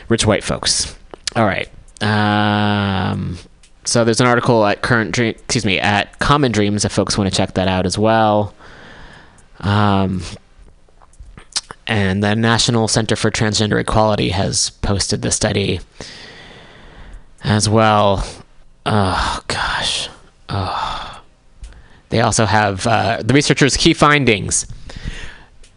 rich 0.09 0.25
white 0.25 0.43
folks. 0.43 0.97
All 1.37 1.45
right. 1.45 1.69
Um, 2.01 3.39
so 3.85 4.05
there's 4.05 4.21
an 4.21 4.27
article 4.27 4.65
at 4.67 4.83
current 4.83 5.13
dream, 5.13 5.31
excuse 5.31 5.65
me, 5.65 5.79
at 5.79 6.19
Common 6.19 6.53
Dreams 6.53 6.85
if 6.85 6.93
folks 6.93 7.19
want 7.19 7.31
to 7.31 7.37
check 7.37 7.55
that 7.55 7.69
out 7.69 7.87
as 7.87 7.99
well. 7.99 8.55
Um, 9.61 10.23
and 11.87 12.23
the 12.23 12.35
National 12.35 12.89
Center 12.89 13.17
for 13.17 13.31
Transgender 13.31 13.81
Equality 13.81 14.31
has 14.31 14.71
posted 14.71 15.23
the 15.23 15.31
study 15.31 15.81
as 17.43 17.69
well. 17.69 18.25
Oh 18.87 19.43
gosh. 19.49 20.09
Oh. 20.49 21.23
They 22.11 22.21
also 22.21 22.45
have 22.45 22.87
uh, 22.87 23.23
the 23.25 23.35
researchers' 23.35 23.77
key 23.77 23.95
findings. 23.95 24.67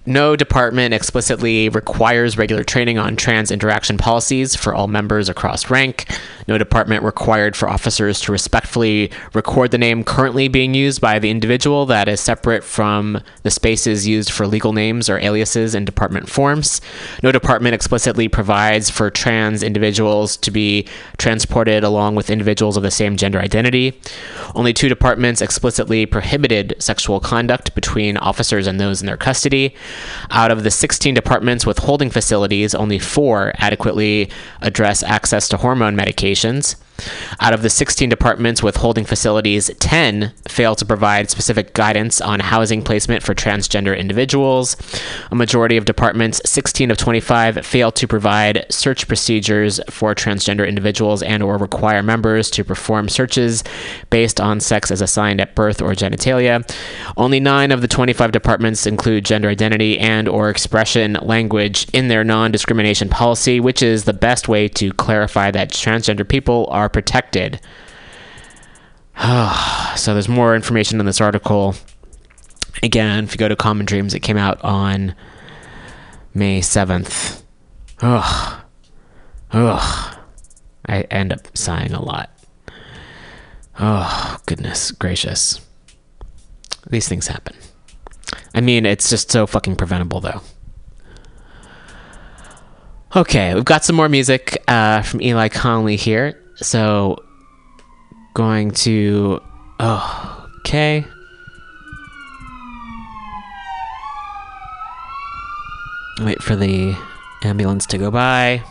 No 0.06 0.36
department 0.36 0.94
explicitly 0.94 1.70
requires 1.70 2.38
regular 2.38 2.64
training 2.64 2.98
on 2.98 3.16
trans 3.16 3.52
interaction 3.52 3.98
policies 3.98 4.56
for 4.56 4.74
all 4.74 4.88
members 4.88 5.30
across 5.30 5.70
rank. 5.70 6.06
No 6.48 6.58
department 6.58 7.04
required 7.04 7.56
for 7.56 7.70
officers 7.70 8.20
to 8.22 8.32
respectfully 8.32 9.12
record 9.34 9.72
the 9.72 9.78
name 9.78 10.04
currently 10.04 10.48
being 10.48 10.74
used 10.74 11.02
by 11.02 11.20
the 11.20 11.30
individual 11.30 11.86
that 11.88 12.08
is 12.08 12.20
separate 12.20 12.64
from 12.64 13.22
the 13.44 13.52
spaces 13.52 14.08
used 14.08 14.32
for 14.32 14.48
legal 14.48 14.74
names 14.74 15.10
or 15.10 15.20
aliases 15.20 15.76
in 15.76 15.86
department 15.86 16.30
forms. 16.30 16.82
No 17.22 17.32
department 17.32 17.76
explicitly 17.76 18.28
provides 18.28 18.90
for 18.90 19.10
trans 19.10 19.64
individuals 19.64 20.38
to 20.38 20.52
be 20.52 20.88
transported 21.18 21.84
along 21.84 22.16
with 22.16 22.30
individuals 22.30 22.78
of 22.78 22.84
the 22.84 22.92
same 22.92 23.16
gender 23.16 23.40
identity. 23.40 24.00
Only 24.56 24.74
two 24.74 24.90
departments 24.90 25.42
explicitly 25.42 26.06
prohibited 26.06 26.76
sexual 26.80 27.20
conduct 27.20 27.74
between 27.76 28.18
officers 28.18 28.68
and 28.68 28.80
those 28.80 29.02
in 29.02 29.08
their 29.08 29.18
custody. 29.18 29.76
Out 30.32 30.52
of 30.52 30.64
the 30.64 30.72
16 30.72 31.14
departments 31.14 31.66
with 31.66 31.80
holding 31.80 32.10
facilities, 32.10 32.76
only 32.76 33.00
four 33.00 33.54
adequately 33.58 34.30
address 34.62 35.04
access 35.04 35.48
to 35.50 35.58
hormone 35.58 35.96
medications. 36.34 36.83
Out 37.40 37.54
of 37.54 37.62
the 37.62 37.70
16 37.70 38.10
departments 38.10 38.64
with 38.64 38.78
holding 38.78 39.06
facilities, 39.06 39.72
10 39.80 40.34
fail 40.48 40.76
to 40.76 40.86
provide 40.86 41.30
specific 41.30 41.74
guidance 41.74 42.22
on 42.22 42.40
housing 42.40 42.82
placement 42.82 43.24
for 43.24 43.34
transgender 43.34 43.98
individuals. 43.98 44.76
A 45.32 45.36
majority 45.36 45.78
of 45.78 45.86
departments, 45.86 46.42
16 46.46 46.92
of 46.92 46.98
25, 46.98 47.66
fail 47.66 47.92
to 47.92 48.08
provide 48.08 48.66
search 48.70 49.08
procedures 49.08 49.80
for 49.90 50.16
transgender 50.16 50.68
individuals 50.68 51.24
and 51.24 51.42
or 51.44 51.58
require 51.58 52.04
members 52.04 52.50
to 52.52 52.64
perform 52.64 53.10
searches 53.10 53.64
based 54.10 54.40
on 54.40 54.60
sex 54.60 54.92
as 54.92 55.02
assigned 55.02 55.42
at 55.42 55.56
birth 55.56 55.82
or 55.82 55.94
genitalia. 55.94 56.64
Only 57.18 57.40
9 57.40 57.72
of 57.72 57.82
the 57.82 57.88
25 57.88 58.32
departments 58.32 58.86
include 58.86 59.26
gender 59.26 59.50
identity 59.50 60.00
and 60.00 60.28
or 60.28 60.50
expression 60.50 61.18
language 61.22 61.88
in 61.94 62.08
their 62.08 62.24
non-discrimination 62.24 63.10
policy, 63.10 63.60
which 63.60 63.82
is 63.82 64.06
the 64.06 64.14
best 64.14 64.48
way 64.48 64.68
to 64.70 64.92
clarify 64.94 65.52
that 65.52 65.70
transgender 65.70 66.28
people 66.28 66.68
are 66.72 66.90
protected. 66.94 67.60
so 69.96 70.14
there's 70.14 70.30
more 70.30 70.56
information 70.56 71.00
in 71.00 71.06
this 71.06 71.20
article. 71.20 71.76
Again, 72.82 73.26
if 73.26 73.34
you 73.34 73.38
go 73.38 73.48
to 73.48 73.56
Common 73.56 73.86
Dreams, 73.86 74.14
it 74.14 74.22
came 74.22 74.38
out 74.38 74.64
on 74.64 75.16
May 76.34 76.62
7th. 76.62 77.44
Ugh. 78.02 78.62
Ugh. 79.52 80.18
I 80.86 81.02
end 81.02 81.32
up 81.32 81.56
sighing 81.56 81.94
a 81.94 82.02
lot. 82.02 82.30
Oh, 83.80 84.38
goodness 84.46 84.92
gracious. 84.92 85.62
These 86.90 87.08
things 87.08 87.28
happen. 87.28 87.56
I 88.54 88.62
mean, 88.62 88.86
it's 88.86 89.10
just 89.10 89.32
so 89.32 89.48
fucking 89.48 89.78
preventable, 89.78 90.20
though. 90.20 90.42
Okay, 93.16 93.54
we've 93.54 93.66
got 93.66 93.86
some 93.86 93.96
more 93.96 94.10
music 94.10 94.62
uh, 94.68 95.04
from 95.04 95.22
Eli 95.22 95.48
Conley 95.48 95.96
here. 95.96 96.43
So, 96.56 97.24
going 98.34 98.72
to. 98.72 99.42
Oh, 99.80 100.50
okay. 100.60 101.06
Wait 106.22 106.42
for 106.44 106.56
the 106.56 106.96
ambulance 107.44 107.86
to 107.88 107.98
go 107.98 108.12
by. 108.12 108.64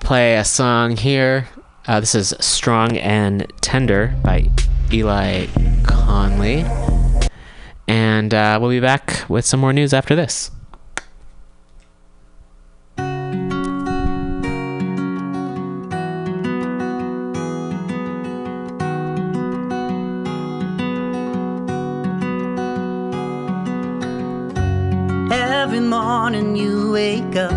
Play 0.00 0.36
a 0.36 0.44
song 0.44 0.96
here. 0.96 1.48
Uh, 1.86 2.00
this 2.00 2.14
is 2.14 2.34
Strong 2.40 2.96
and 2.98 3.52
Tender 3.60 4.14
by 4.22 4.48
Eli 4.92 5.46
Conley. 5.84 6.64
And 7.88 8.32
uh, 8.32 8.58
we'll 8.60 8.70
be 8.70 8.80
back 8.80 9.24
with 9.28 9.44
some 9.44 9.58
more 9.60 9.72
news 9.72 9.92
after 9.92 10.14
this. 10.14 10.52
Wake 27.20 27.36
up. 27.36 27.52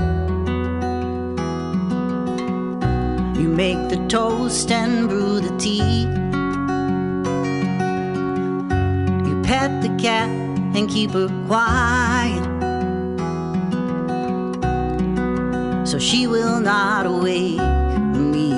You 3.37 3.47
make 3.49 3.89
the 3.89 4.05
toast 4.07 4.71
and 4.71 5.09
brew 5.09 5.39
the 5.39 5.55
tea. 5.57 6.03
You 9.27 9.41
pet 9.43 9.81
the 9.81 9.95
cat 10.01 10.29
and 10.75 10.89
keep 10.89 11.11
her 11.11 11.29
quiet. 11.47 12.43
So 15.87 15.99
she 15.99 16.27
will 16.27 16.59
not 16.59 17.05
awake 17.05 17.59
me. 18.15 18.51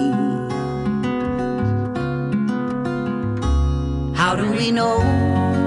How 4.15 4.35
do 4.35 4.51
we 4.51 4.71
know 4.71 4.99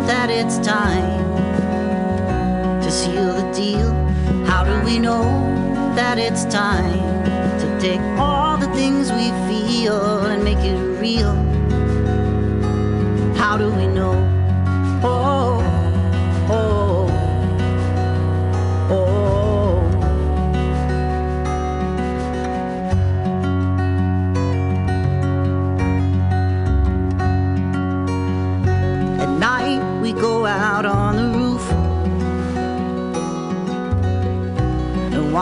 that 0.07 0.31
it's 0.31 0.59
time? 0.59 1.27
to 2.83 2.95
seal 2.95 3.35
the 3.35 3.53
deal? 3.53 4.08
How 4.49 4.65
do 4.65 4.83
we 4.83 4.99
know 4.99 5.25
that 5.95 6.19
it's 6.19 6.47
time 6.47 7.23
to 7.61 7.79
take 7.79 8.01
all 8.19 8.57
the 8.57 8.67
things 8.69 9.13
we 9.13 9.29
feel 9.47 10.25
and 10.25 10.43
make 10.43 10.65
it 10.65 10.79
real? 10.99 11.35
How 13.37 13.59
do 13.59 13.69
we 13.71 13.87
know? 13.87 14.17
Oh, 15.05 15.61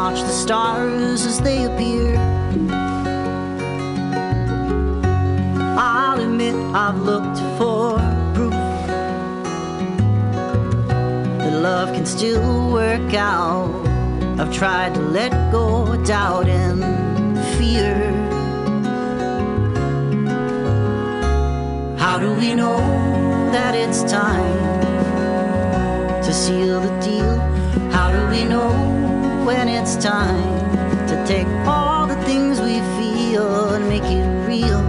watch 0.06 0.20
the 0.20 0.38
stars 0.46 1.26
as 1.26 1.40
they 1.40 1.64
appear. 1.64 2.16
I'll 5.76 6.20
admit 6.20 6.54
I've 6.82 7.00
looked 7.10 7.38
for 7.58 7.98
proof 8.32 8.52
that 11.40 11.60
love 11.60 11.92
can 11.92 12.06
still 12.06 12.70
work 12.70 13.14
out. 13.14 13.74
I've 14.38 14.54
tried 14.54 14.94
to 14.94 15.00
let 15.00 15.32
go 15.50 15.88
of 15.88 16.06
doubt 16.06 16.46
and 16.46 16.78
fear. 17.58 17.96
How 21.98 22.16
do 22.20 22.32
we 22.34 22.54
know 22.54 22.78
that 23.50 23.74
it's 23.74 24.04
time 24.04 24.82
to 26.22 26.32
seal 26.32 26.80
the 26.80 26.94
deal? 27.00 27.36
How 27.90 28.12
do 28.12 28.20
we 28.30 28.44
know 28.44 29.05
when 29.46 29.68
it's 29.68 29.94
time 29.94 31.06
to 31.06 31.24
take 31.24 31.46
all 31.68 32.04
the 32.04 32.16
things 32.24 32.60
we 32.60 32.80
feel 32.98 33.74
and 33.74 33.88
make 33.88 34.02
it 34.02 34.26
real? 34.44 34.85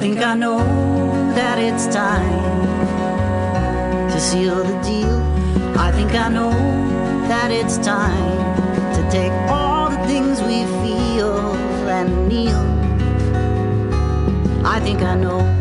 Think 0.00 0.20
I 0.20 0.34
know 0.34 0.60
that 1.34 1.58
it's 1.58 1.86
time 1.94 2.70
to 4.10 4.18
seal 4.18 4.64
the 4.64 4.80
deal. 4.82 5.20
I 5.78 5.92
think 5.92 6.14
I 6.14 6.30
know 6.30 6.52
that 7.28 7.50
it's 7.50 7.76
time 7.76 8.94
to 8.94 9.10
take 9.10 9.30
all 9.50 9.90
the 9.90 9.98
things 10.06 10.40
we 10.40 10.64
feel 10.80 11.54
and 11.86 12.28
kneel. 12.28 12.64
I 14.64 14.80
think 14.80 15.02
I 15.02 15.16
know. 15.16 15.59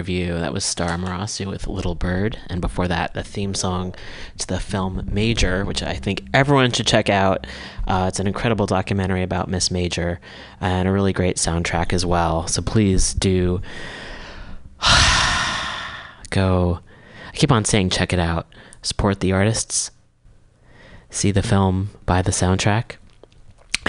Review. 0.00 0.32
That 0.32 0.54
was 0.54 0.64
Star 0.64 0.88
Amerasu 0.88 1.44
with 1.44 1.66
Little 1.66 1.94
Bird, 1.94 2.38
and 2.46 2.62
before 2.62 2.88
that, 2.88 3.12
the 3.12 3.22
theme 3.22 3.52
song 3.52 3.94
to 4.38 4.46
the 4.46 4.58
film 4.58 5.06
Major, 5.12 5.62
which 5.66 5.82
I 5.82 5.92
think 5.92 6.24
everyone 6.32 6.72
should 6.72 6.86
check 6.86 7.10
out. 7.10 7.46
Uh, 7.86 8.06
it's 8.08 8.18
an 8.18 8.26
incredible 8.26 8.64
documentary 8.64 9.22
about 9.22 9.50
Miss 9.50 9.70
Major, 9.70 10.18
and 10.58 10.88
a 10.88 10.90
really 10.90 11.12
great 11.12 11.36
soundtrack 11.36 11.92
as 11.92 12.06
well. 12.06 12.46
So 12.46 12.62
please 12.62 13.12
do 13.12 13.60
go. 16.30 16.80
I 17.28 17.36
keep 17.36 17.52
on 17.52 17.66
saying 17.66 17.90
check 17.90 18.14
it 18.14 18.18
out. 18.18 18.46
Support 18.80 19.20
the 19.20 19.32
artists. 19.32 19.90
See 21.10 21.30
the 21.30 21.42
film, 21.42 21.90
buy 22.06 22.22
the 22.22 22.30
soundtrack. 22.30 22.92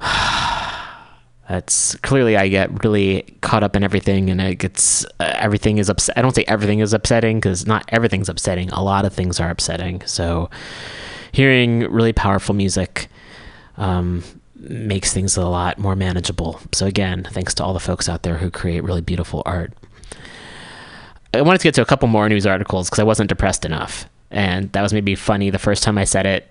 that's 1.48 1.96
clearly 1.96 2.36
I 2.36 2.48
get 2.48 2.84
really 2.84 3.22
caught 3.40 3.62
up 3.62 3.74
in 3.74 3.82
everything, 3.82 4.30
and 4.30 4.40
it 4.40 4.56
gets 4.56 5.04
uh, 5.18 5.34
everything 5.34 5.78
is 5.78 5.88
upset. 5.88 6.16
I 6.16 6.22
don't 6.22 6.34
say 6.34 6.44
everything 6.46 6.80
is 6.80 6.92
upsetting 6.92 7.38
because 7.38 7.66
not 7.66 7.84
everything's 7.88 8.28
upsetting. 8.28 8.70
A 8.70 8.82
lot 8.82 9.04
of 9.04 9.12
things 9.12 9.40
are 9.40 9.50
upsetting. 9.50 10.02
So, 10.06 10.50
hearing 11.32 11.80
really 11.90 12.12
powerful 12.12 12.54
music 12.54 13.08
um, 13.76 14.22
makes 14.54 15.12
things 15.12 15.36
a 15.36 15.46
lot 15.46 15.78
more 15.78 15.96
manageable. 15.96 16.60
So, 16.72 16.86
again, 16.86 17.26
thanks 17.30 17.54
to 17.54 17.64
all 17.64 17.74
the 17.74 17.80
folks 17.80 18.08
out 18.08 18.22
there 18.22 18.36
who 18.38 18.50
create 18.50 18.84
really 18.84 19.02
beautiful 19.02 19.42
art. 19.44 19.72
I 21.34 21.42
wanted 21.42 21.58
to 21.58 21.64
get 21.64 21.74
to 21.74 21.82
a 21.82 21.86
couple 21.86 22.08
more 22.08 22.28
news 22.28 22.46
articles 22.46 22.88
because 22.88 23.00
I 23.00 23.02
wasn't 23.02 23.28
depressed 23.28 23.64
enough 23.64 24.08
and 24.36 24.70
that 24.72 24.82
was 24.82 24.92
maybe 24.92 25.14
funny 25.14 25.48
the 25.48 25.58
first 25.58 25.82
time 25.82 25.96
I 25.96 26.04
said 26.04 26.26
it 26.26 26.46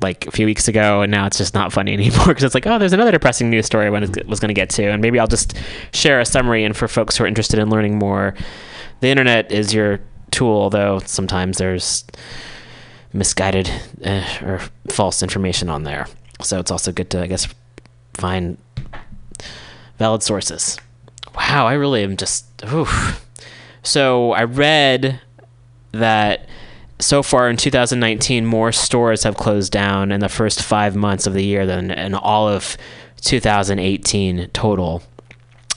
like 0.00 0.28
a 0.28 0.30
few 0.30 0.46
weeks 0.46 0.68
ago 0.68 1.02
and 1.02 1.10
now 1.10 1.26
it's 1.26 1.36
just 1.36 1.52
not 1.52 1.72
funny 1.72 1.92
anymore 1.94 2.28
because 2.28 2.44
it's 2.44 2.54
like 2.54 2.66
oh 2.66 2.78
there's 2.78 2.92
another 2.92 3.10
depressing 3.10 3.50
news 3.50 3.66
story 3.66 3.86
I 3.86 3.90
was 3.90 4.40
going 4.40 4.48
to 4.48 4.54
get 4.54 4.70
to 4.70 4.84
and 4.84 5.02
maybe 5.02 5.18
I'll 5.18 5.26
just 5.26 5.54
share 5.92 6.20
a 6.20 6.24
summary. 6.24 6.64
And 6.64 6.76
for 6.76 6.86
folks 6.86 7.16
who 7.16 7.24
are 7.24 7.26
interested 7.26 7.58
in 7.58 7.68
learning 7.68 7.98
more 7.98 8.34
the 9.00 9.08
internet 9.08 9.50
is 9.50 9.74
your 9.74 10.00
tool 10.30 10.62
although 10.62 11.00
sometimes 11.00 11.58
there's 11.58 12.04
misguided 13.12 13.68
uh, 14.04 14.24
or 14.42 14.60
false 14.88 15.22
information 15.22 15.68
on 15.68 15.82
there. 15.82 16.06
So 16.40 16.60
it's 16.60 16.70
also 16.70 16.92
good 16.92 17.10
to 17.10 17.20
I 17.20 17.26
guess 17.26 17.52
find 18.14 18.58
valid 19.98 20.22
sources. 20.22 20.78
Wow 21.34 21.66
I 21.66 21.72
really 21.72 22.04
am 22.04 22.16
just 22.16 22.46
oof. 22.72 23.26
so 23.82 24.30
I 24.32 24.44
read 24.44 25.20
that 25.90 26.46
so 27.00 27.22
far 27.22 27.48
in 27.48 27.56
2019, 27.56 28.44
more 28.44 28.72
stores 28.72 29.22
have 29.22 29.36
closed 29.36 29.72
down 29.72 30.10
in 30.10 30.20
the 30.20 30.28
first 30.28 30.62
five 30.62 30.96
months 30.96 31.26
of 31.26 31.34
the 31.34 31.44
year 31.44 31.66
than 31.66 31.90
in 31.90 32.14
all 32.14 32.48
of 32.48 32.76
2018 33.20 34.50
total. 34.50 35.02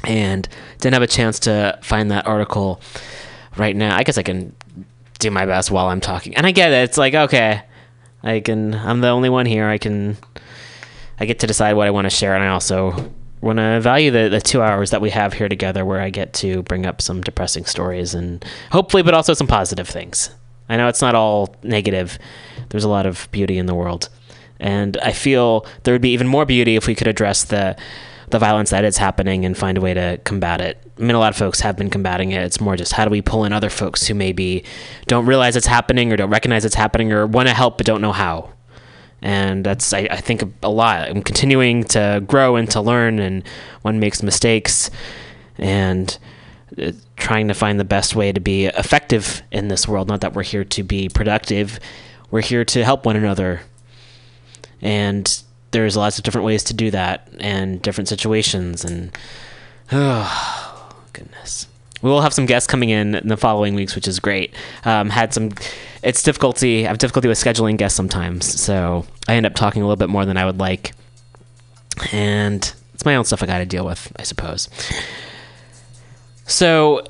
And 0.03 0.47
didn't 0.79 0.93
have 0.93 1.03
a 1.03 1.07
chance 1.07 1.39
to 1.41 1.77
find 1.83 2.09
that 2.09 2.25
article 2.25 2.81
right 3.55 3.75
now. 3.75 3.95
I 3.95 4.03
guess 4.03 4.17
I 4.17 4.23
can 4.23 4.55
do 5.19 5.29
my 5.29 5.45
best 5.45 5.69
while 5.69 5.87
I'm 5.87 6.01
talking. 6.01 6.35
And 6.35 6.47
I 6.47 6.51
get 6.51 6.71
it. 6.71 6.83
It's 6.83 6.97
like, 6.97 7.13
okay, 7.13 7.61
I 8.23 8.39
can, 8.39 8.73
I'm 8.73 9.01
the 9.01 9.09
only 9.09 9.29
one 9.29 9.45
here. 9.45 9.67
I 9.67 9.77
can, 9.77 10.17
I 11.19 11.25
get 11.25 11.39
to 11.39 11.47
decide 11.47 11.73
what 11.73 11.85
I 11.85 11.91
want 11.91 12.05
to 12.05 12.09
share. 12.09 12.33
And 12.33 12.43
I 12.43 12.47
also 12.47 13.11
want 13.41 13.57
to 13.57 13.79
value 13.79 14.09
the, 14.09 14.27
the 14.29 14.41
two 14.41 14.63
hours 14.63 14.89
that 14.89 15.01
we 15.01 15.11
have 15.11 15.33
here 15.33 15.49
together 15.49 15.85
where 15.85 16.01
I 16.01 16.09
get 16.09 16.33
to 16.35 16.63
bring 16.63 16.87
up 16.87 16.99
some 16.99 17.21
depressing 17.21 17.65
stories 17.65 18.15
and 18.15 18.43
hopefully, 18.71 19.03
but 19.03 19.13
also 19.13 19.35
some 19.35 19.47
positive 19.47 19.87
things. 19.87 20.31
I 20.71 20.77
know 20.77 20.87
it's 20.87 21.01
not 21.01 21.15
all 21.15 21.55
negative. 21.63 22.17
There's 22.69 22.83
a 22.83 22.89
lot 22.89 23.05
of 23.05 23.27
beauty 23.31 23.57
in 23.57 23.65
the 23.65 23.75
world. 23.75 24.09
And 24.59 24.97
I 24.97 25.11
feel 25.11 25.65
there 25.83 25.93
would 25.93 26.01
be 26.01 26.11
even 26.11 26.27
more 26.27 26.45
beauty 26.45 26.75
if 26.75 26.87
we 26.87 26.95
could 26.95 27.07
address 27.07 27.43
the 27.43 27.75
the 28.29 28.39
violence 28.39 28.69
that 28.69 28.85
is 28.85 28.97
happening 28.97 29.43
and 29.43 29.57
find 29.57 29.77
a 29.77 29.81
way 29.81 29.93
to 29.93 30.17
combat 30.23 30.61
it. 30.61 30.81
I 30.97 31.01
mean, 31.01 31.15
a 31.15 31.19
lot 31.19 31.31
of 31.31 31.35
folks 31.35 31.59
have 31.59 31.75
been 31.75 31.89
combating 31.89 32.31
it. 32.31 32.41
It's 32.43 32.61
more 32.61 32.77
just 32.77 32.93
how 32.93 33.03
do 33.03 33.11
we 33.11 33.21
pull 33.21 33.43
in 33.43 33.51
other 33.51 33.69
folks 33.69 34.07
who 34.07 34.13
maybe 34.13 34.63
don't 35.07 35.25
realize 35.25 35.57
it's 35.57 35.67
happening 35.67 36.13
or 36.13 36.15
don't 36.15 36.29
recognize 36.29 36.63
it's 36.63 36.75
happening 36.75 37.11
or 37.11 37.27
want 37.27 37.49
to 37.49 37.53
help 37.53 37.77
but 37.77 37.85
don't 37.85 37.99
know 37.99 38.13
how. 38.13 38.53
And 39.21 39.65
that's, 39.65 39.91
I, 39.91 40.07
I 40.09 40.17
think, 40.17 40.43
a 40.63 40.69
lot. 40.69 41.09
I'm 41.09 41.21
continuing 41.21 41.83
to 41.85 42.23
grow 42.25 42.55
and 42.55 42.69
to 42.71 42.81
learn, 42.81 43.19
and 43.19 43.43
one 43.81 43.99
makes 43.99 44.23
mistakes. 44.23 44.89
And 45.57 46.17
uh, 46.81 46.93
trying 47.21 47.47
to 47.47 47.53
find 47.53 47.79
the 47.79 47.85
best 47.85 48.15
way 48.15 48.31
to 48.31 48.39
be 48.39 48.65
effective 48.65 49.43
in 49.51 49.67
this 49.67 49.87
world. 49.87 50.07
Not 50.07 50.21
that 50.21 50.33
we're 50.33 50.43
here 50.43 50.65
to 50.65 50.83
be 50.83 51.07
productive, 51.07 51.79
we're 52.31 52.41
here 52.41 52.65
to 52.65 52.83
help 52.83 53.05
one 53.05 53.15
another. 53.15 53.61
And 54.81 55.41
there's 55.69 55.95
lots 55.95 56.17
of 56.17 56.23
different 56.23 56.45
ways 56.45 56.63
to 56.65 56.73
do 56.73 56.89
that 56.91 57.29
and 57.39 57.81
different 57.81 58.07
situations. 58.07 58.83
And 58.83 59.15
oh, 59.91 60.95
goodness. 61.13 61.67
We 62.01 62.09
will 62.09 62.21
have 62.21 62.33
some 62.33 62.47
guests 62.47 62.65
coming 62.65 62.89
in 62.89 63.13
in 63.13 63.27
the 63.27 63.37
following 63.37 63.75
weeks, 63.75 63.93
which 63.93 64.07
is 64.07 64.19
great. 64.19 64.55
Um, 64.83 65.11
had 65.11 65.31
some, 65.31 65.51
it's 66.01 66.23
difficulty. 66.23 66.85
I 66.85 66.89
have 66.89 66.97
difficulty 66.97 67.27
with 67.27 67.37
scheduling 67.37 67.77
guests 67.77 67.95
sometimes, 67.95 68.59
so 68.59 69.05
I 69.27 69.35
end 69.35 69.45
up 69.45 69.53
talking 69.53 69.83
a 69.83 69.85
little 69.85 69.97
bit 69.97 70.09
more 70.09 70.25
than 70.25 70.35
I 70.35 70.45
would 70.45 70.57
like, 70.59 70.93
and 72.11 72.73
it's 72.95 73.05
my 73.05 73.15
own 73.15 73.25
stuff 73.25 73.43
I 73.43 73.45
got 73.45 73.59
to 73.59 73.67
deal 73.67 73.85
with, 73.85 74.11
I 74.15 74.23
suppose. 74.23 74.67
So, 76.51 77.05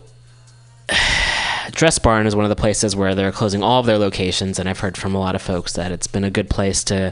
Dress 1.72 1.98
Barn 1.98 2.28
is 2.28 2.36
one 2.36 2.46
of 2.46 2.50
the 2.50 2.56
places 2.56 2.96
where 2.96 3.16
they're 3.16 3.32
closing 3.32 3.64
all 3.64 3.80
of 3.80 3.88
their 3.88 3.98
locations, 3.98 4.60
and 4.60 4.70
I've 4.70 4.80
heard 4.80 4.98
from 4.98 5.16
a 5.16 5.20
lot 5.20 5.34
of 5.34 5.42
folks 5.42 5.74
that 5.74 5.92
it's 5.92 6.06
been 6.06 6.24
a 6.24 6.30
good 6.30 6.50
place 6.50 6.84
to 6.86 7.12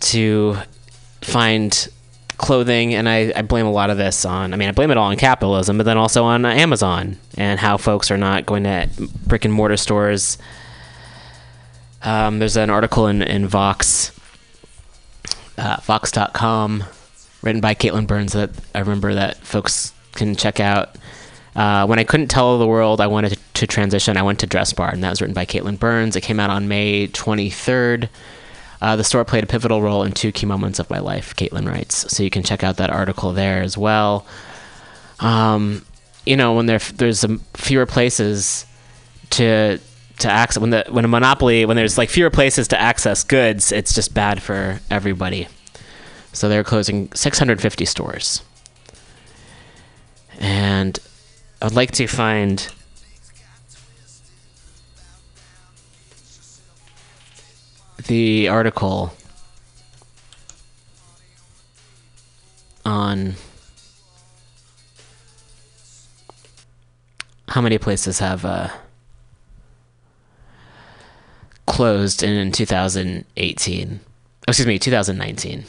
to 0.00 0.56
find 1.22 1.88
clothing, 2.38 2.92
and 2.92 3.08
I, 3.08 3.32
I 3.36 3.42
blame 3.42 3.66
a 3.66 3.70
lot 3.70 3.88
of 3.88 3.98
this 3.98 4.24
on. 4.24 4.52
I 4.52 4.56
mean, 4.56 4.68
I 4.68 4.72
blame 4.72 4.90
it 4.90 4.96
all 4.96 5.06
on 5.06 5.16
capitalism, 5.16 5.78
but 5.78 5.84
then 5.84 5.96
also 5.96 6.24
on 6.24 6.44
Amazon 6.44 7.18
and 7.36 7.60
how 7.60 7.76
folks 7.76 8.10
are 8.10 8.18
not 8.18 8.44
going 8.44 8.64
to 8.64 8.90
brick 9.26 9.44
and 9.44 9.54
mortar 9.54 9.76
stores. 9.76 10.38
Um, 12.02 12.40
there's 12.40 12.56
an 12.56 12.68
article 12.68 13.06
in 13.06 13.22
in 13.22 13.46
Vox, 13.46 14.10
uh, 15.56 15.76
Vox.com, 15.82 16.82
written 17.42 17.60
by 17.60 17.74
Katelyn 17.74 18.08
Burns 18.08 18.32
that 18.32 18.50
I 18.74 18.80
remember 18.80 19.14
that 19.14 19.38
folks 19.38 19.92
can 20.16 20.34
check 20.34 20.58
out. 20.60 20.96
Uh, 21.54 21.86
when 21.86 21.98
I 21.98 22.04
couldn't 22.04 22.28
tell 22.28 22.58
the 22.58 22.66
world 22.66 23.00
I 23.00 23.06
wanted 23.06 23.38
to, 23.54 23.66
transition, 23.66 24.18
I 24.18 24.22
went 24.22 24.40
to 24.40 24.46
Dress 24.46 24.72
Barn, 24.74 24.94
and 24.94 25.04
that 25.04 25.10
was 25.10 25.22
written 25.22 25.34
by 25.34 25.46
Katelyn 25.46 25.78
Burns. 25.78 26.14
It 26.14 26.20
came 26.20 26.38
out 26.38 26.50
on 26.50 26.68
May 26.68 27.06
23rd. 27.08 28.08
Uh, 28.82 28.96
the 28.96 29.04
store 29.04 29.24
played 29.24 29.44
a 29.44 29.46
pivotal 29.46 29.80
role 29.80 30.02
in 30.02 30.12
two 30.12 30.32
key 30.32 30.44
moments 30.44 30.78
of 30.78 30.90
my 30.90 30.98
life, 30.98 31.34
Katelyn 31.34 31.66
writes. 31.66 32.14
So 32.14 32.22
you 32.22 32.28
can 32.28 32.42
check 32.42 32.62
out 32.62 32.76
that 32.76 32.90
article 32.90 33.32
there 33.32 33.62
as 33.62 33.78
well. 33.78 34.26
Um, 35.20 35.86
you 36.26 36.36
know, 36.36 36.52
when 36.54 36.66
there 36.66 36.78
there's 36.78 37.24
fewer 37.54 37.86
places 37.86 38.66
to 39.30 39.78
to 40.18 40.30
access 40.30 40.60
when 40.60 40.70
the 40.70 40.84
when 40.90 41.04
a 41.04 41.08
monopoly 41.08 41.64
when 41.64 41.76
there's 41.76 41.96
like 41.96 42.10
fewer 42.10 42.30
places 42.30 42.68
to 42.68 42.80
access 42.80 43.24
goods, 43.24 43.72
it's 43.72 43.94
just 43.94 44.12
bad 44.12 44.42
for 44.42 44.80
everybody. 44.90 45.48
So 46.32 46.48
they're 46.50 46.64
closing 46.64 47.10
650 47.14 47.84
stores. 47.86 48.42
And 50.38 50.98
I'd 51.62 51.72
like 51.72 51.92
to 51.92 52.06
find 52.06 52.68
the 58.06 58.48
article 58.48 59.12
on 62.84 63.34
how 67.48 67.60
many 67.60 67.78
places 67.78 68.18
have 68.20 68.44
uh, 68.44 68.68
closed 71.66 72.22
in 72.22 72.52
2018. 72.52 74.00
Oh, 74.02 74.08
excuse 74.46 74.66
me, 74.66 74.78
2019. 74.78 75.64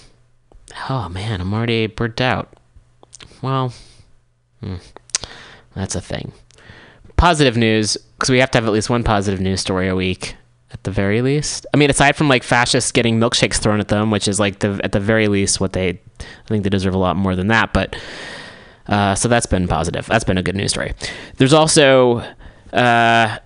Oh 0.90 1.10
man, 1.10 1.42
I'm 1.42 1.54
already 1.54 1.88
burnt 1.88 2.22
out. 2.22 2.54
Well, 3.42 3.74
that's 5.76 5.96
a 5.96 6.02
thing. 6.02 6.32
Positive 7.16 7.58
news, 7.58 7.98
because 7.98 8.30
we 8.30 8.40
have 8.40 8.52
to 8.52 8.58
have 8.58 8.66
at 8.66 8.74
least 8.74 8.90
one 8.90 9.04
positive 9.04 9.42
news 9.42 9.62
story 9.62 9.88
a 9.88 9.96
week 9.96 10.36
at 10.72 10.84
the 10.84 10.92
very 10.92 11.22
least. 11.22 11.66
I 11.74 11.78
mean, 11.78 11.90
aside 11.90 12.16
from 12.16 12.28
like 12.28 12.44
fascists 12.44 12.92
getting 12.92 13.20
milkshakes 13.20 13.58
thrown 13.58 13.80
at 13.80 13.88
them, 13.88 14.12
which 14.12 14.28
is 14.28 14.40
like 14.40 14.60
the 14.60 14.80
at 14.84 14.92
the 14.92 15.00
very 15.00 15.28
least 15.28 15.60
what 15.60 15.74
they, 15.74 15.90
I 15.90 16.48
think 16.48 16.64
they 16.64 16.70
deserve 16.70 16.94
a 16.94 16.98
lot 16.98 17.16
more 17.16 17.36
than 17.36 17.48
that. 17.48 17.74
But 17.74 17.96
uh, 18.88 19.16
so 19.16 19.28
that's 19.28 19.46
been 19.46 19.68
positive. 19.68 20.06
That's 20.06 20.24
been 20.24 20.38
a 20.38 20.44
good 20.44 20.56
news 20.56 20.72
story. 20.72 20.94
There's 21.38 21.54
also 21.54 22.20
uh, 22.74 23.38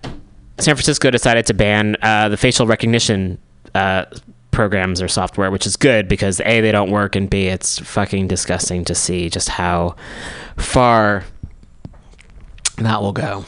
San 0.58 0.74
Francisco 0.74 1.10
decided 1.10 1.46
to 1.46 1.54
ban 1.54 1.96
uh, 2.02 2.28
the 2.28 2.36
facial 2.36 2.66
recognition 2.66 3.38
uh, 3.74 4.04
programs 4.52 5.02
or 5.02 5.08
software, 5.08 5.50
which 5.50 5.66
is 5.66 5.76
good 5.76 6.06
because 6.06 6.40
a 6.40 6.60
they 6.60 6.70
don't 6.70 6.90
work 6.90 7.16
and 7.16 7.28
b 7.28 7.48
it's 7.48 7.80
fucking 7.80 8.28
disgusting 8.28 8.84
to 8.84 8.94
see 8.94 9.28
just 9.28 9.48
how 9.48 9.96
far 10.56 11.24
that 12.76 13.02
will 13.02 13.12
go. 13.12 13.44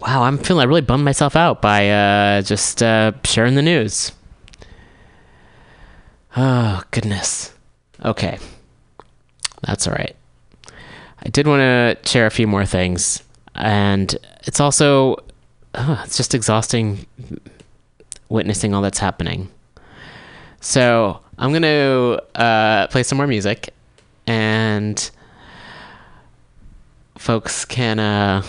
Wow, 0.00 0.22
I'm 0.22 0.38
feeling 0.38 0.62
I 0.62 0.66
really 0.66 0.80
bummed 0.80 1.04
myself 1.04 1.36
out 1.36 1.60
by 1.60 1.90
uh, 1.90 2.42
just 2.42 2.82
uh, 2.82 3.12
sharing 3.24 3.54
the 3.54 3.62
news. 3.62 4.12
Oh 6.36 6.82
goodness. 6.90 7.52
Okay, 8.04 8.38
that's 9.62 9.86
all 9.86 9.94
right. 9.94 10.16
I 11.22 11.28
did 11.28 11.46
want 11.46 11.60
to 11.60 12.08
share 12.08 12.26
a 12.26 12.30
few 12.30 12.46
more 12.46 12.64
things, 12.64 13.22
and 13.54 14.16
it's 14.46 14.60
also 14.60 15.16
oh, 15.74 16.02
it's 16.04 16.16
just 16.16 16.34
exhausting 16.34 17.06
witnessing 18.28 18.74
all 18.74 18.80
that's 18.80 19.00
happening. 19.00 19.50
So 20.60 21.20
I'm 21.38 21.52
gonna 21.52 22.20
uh, 22.34 22.86
play 22.88 23.02
some 23.02 23.16
more 23.16 23.26
music, 23.26 23.70
and 24.26 25.10
folks 27.16 27.64
can. 27.64 27.98
Uh, 27.98 28.42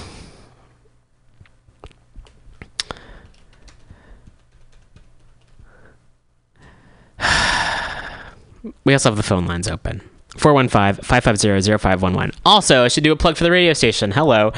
we 8.84 8.94
also 8.94 9.10
have 9.10 9.18
the 9.18 9.24
phone 9.24 9.46
lines 9.46 9.68
open. 9.68 10.02
415-550-0511 10.38 12.34
also 12.46 12.86
i 12.86 12.88
should 12.88 13.04
do 13.04 13.12
a 13.12 13.18
plug 13.18 13.36
for 13.36 13.44
the 13.44 13.52
radio 13.52 13.74
station. 13.74 14.12
Hello. 14.12 14.54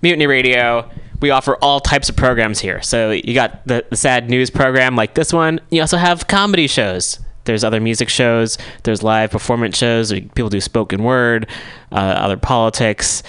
Mutiny 0.00 0.26
radio 0.26 0.90
we 1.22 1.30
offer 1.30 1.56
all 1.56 1.80
types 1.80 2.08
of 2.08 2.16
programs 2.16 2.58
here 2.60 2.82
so 2.82 3.10
you 3.10 3.34
got 3.34 3.66
the, 3.66 3.84
the 3.90 3.96
sad 3.96 4.28
news 4.28 4.50
program 4.50 4.96
like 4.96 5.14
this 5.14 5.32
one 5.32 5.60
you 5.70 5.80
also 5.80 5.96
have 5.96 6.26
comedy 6.28 6.66
shows 6.66 7.20
there's 7.44 7.64
other 7.64 7.80
music 7.80 8.08
shows 8.08 8.58
there's 8.82 9.02
live 9.02 9.30
performance 9.30 9.76
shows 9.76 10.12
people 10.12 10.48
do 10.48 10.60
spoken 10.60 11.02
word 11.02 11.48
uh, 11.90 11.96
other 11.96 12.36
politics 12.36 13.22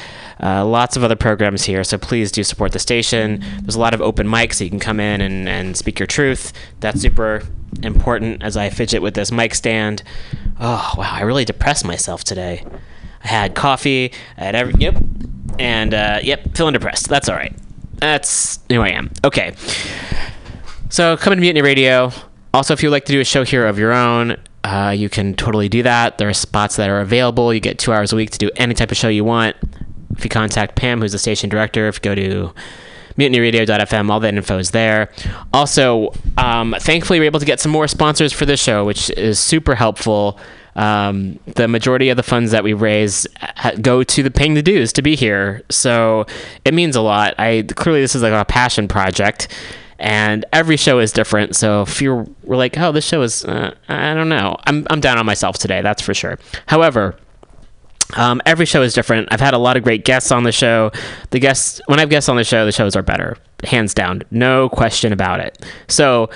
uh, 0.43 0.65
lots 0.65 0.97
of 0.97 1.03
other 1.05 1.15
programs 1.15 1.63
here, 1.63 1.85
so 1.85 1.97
please 1.97 2.29
do 2.29 2.43
support 2.43 2.73
the 2.73 2.79
station. 2.79 3.41
There's 3.61 3.75
a 3.75 3.79
lot 3.79 3.93
of 3.93 4.01
open 4.01 4.27
mics, 4.27 4.55
so 4.55 4.65
you 4.65 4.69
can 4.69 4.79
come 4.79 4.99
in 4.99 5.21
and, 5.21 5.47
and 5.47 5.77
speak 5.77 5.99
your 5.99 6.07
truth. 6.07 6.51
That's 6.81 6.99
super 6.99 7.43
important 7.81 8.43
as 8.43 8.57
I 8.57 8.69
fidget 8.69 9.01
with 9.01 9.13
this 9.13 9.31
mic 9.31 9.55
stand. 9.55 10.03
Oh, 10.59 10.95
wow, 10.97 11.11
I 11.13 11.21
really 11.21 11.45
depressed 11.45 11.85
myself 11.85 12.25
today. 12.25 12.65
I 13.23 13.27
had 13.27 13.55
coffee, 13.55 14.11
I 14.37 14.43
had 14.43 14.55
every, 14.55 14.73
yep, 14.79 15.01
and 15.59 15.93
uh, 15.93 16.19
yep, 16.21 16.55
feeling 16.57 16.73
depressed. 16.73 17.07
That's 17.07 17.29
all 17.29 17.35
right. 17.35 17.55
That's 18.03 18.59
who 18.67 18.81
I 18.81 18.89
am. 18.89 19.11
Okay. 19.23 19.53
So, 20.89 21.15
come 21.15 21.33
to 21.33 21.39
Mutiny 21.39 21.61
Radio. 21.61 22.11
Also, 22.53 22.73
if 22.73 22.83
you'd 22.83 22.89
like 22.89 23.05
to 23.05 23.13
do 23.13 23.21
a 23.21 23.23
show 23.23 23.45
here 23.45 23.65
of 23.65 23.79
your 23.79 23.93
own, 23.93 24.35
uh, 24.65 24.93
you 24.93 25.07
can 25.07 25.33
totally 25.35 25.69
do 25.69 25.83
that. 25.83 26.17
There 26.17 26.27
are 26.27 26.33
spots 26.33 26.75
that 26.75 26.89
are 26.89 26.99
available. 26.99 27.53
You 27.53 27.61
get 27.61 27.79
two 27.79 27.93
hours 27.93 28.11
a 28.11 28.17
week 28.17 28.31
to 28.31 28.37
do 28.37 28.49
any 28.57 28.73
type 28.73 28.91
of 28.91 28.97
show 28.97 29.07
you 29.07 29.23
want. 29.23 29.55
If 30.17 30.25
you 30.25 30.29
contact 30.29 30.75
Pam, 30.75 30.99
who's 30.99 31.13
the 31.13 31.17
station 31.17 31.49
director, 31.49 31.87
if 31.87 31.95
you 31.95 32.01
go 32.01 32.13
to 32.13 32.53
mutinyradio.fm, 33.17 34.09
all 34.11 34.19
that 34.19 34.33
info 34.33 34.57
is 34.57 34.71
there. 34.71 35.09
Also, 35.53 36.11
um, 36.37 36.75
thankfully, 36.79 37.19
we're 37.19 37.25
able 37.25 37.39
to 37.39 37.45
get 37.45 37.61
some 37.61 37.71
more 37.71 37.87
sponsors 37.87 38.33
for 38.33 38.45
this 38.45 38.61
show, 38.61 38.83
which 38.83 39.11
is 39.11 39.39
super 39.39 39.75
helpful. 39.75 40.37
Um, 40.75 41.39
the 41.45 41.67
majority 41.67 42.09
of 42.09 42.17
the 42.17 42.23
funds 42.23 42.51
that 42.51 42.63
we 42.63 42.73
raise 42.73 43.27
ha- 43.39 43.73
go 43.79 44.03
to 44.03 44.23
the 44.23 44.31
paying 44.31 44.55
the 44.55 44.63
dues 44.63 44.91
to 44.93 45.01
be 45.01 45.15
here, 45.15 45.61
so 45.69 46.25
it 46.65 46.73
means 46.73 46.95
a 46.95 47.01
lot. 47.01 47.35
I 47.37 47.63
clearly 47.75 48.01
this 48.01 48.15
is 48.15 48.23
like 48.23 48.33
a 48.33 48.43
passion 48.45 48.87
project, 48.87 49.49
and 49.99 50.45
every 50.51 50.77
show 50.77 50.97
is 50.99 51.11
different. 51.11 51.55
So 51.55 51.83
if 51.83 52.01
you're 52.01 52.25
we're 52.43 52.57
like, 52.57 52.77
oh, 52.77 52.91
this 52.91 53.05
show 53.05 53.21
is, 53.21 53.45
uh, 53.45 53.75
I 53.87 54.15
don't 54.15 54.29
know, 54.29 54.57
I'm 54.65 54.87
I'm 54.89 54.99
down 54.99 55.19
on 55.19 55.25
myself 55.27 55.57
today, 55.59 55.81
that's 55.81 56.01
for 56.01 56.13
sure. 56.13 56.39
However. 56.67 57.15
Um, 58.15 58.41
every 58.45 58.67
show 58.67 58.83
is 58.83 58.93
different. 58.93 59.29
I've 59.31 59.39
had 59.39 59.55
a 59.55 59.57
lot 59.57 59.75
of 59.75 59.81
great 59.81 60.05
guests 60.05 60.31
on 60.31 60.43
the 60.43 60.51
show. 60.51 60.91
The 61.31 61.39
guests, 61.39 61.81
when 61.87 61.97
I 61.97 62.01
have 62.03 62.11
guests 62.11 62.29
on 62.29 62.35
the 62.35 62.43
show, 62.43 62.63
the 62.63 62.71
shows 62.71 62.95
are 62.95 63.01
better, 63.01 63.37
hands 63.63 63.95
down, 63.95 64.21
no 64.29 64.69
question 64.69 65.11
about 65.11 65.39
it. 65.39 65.65
So 65.87 66.29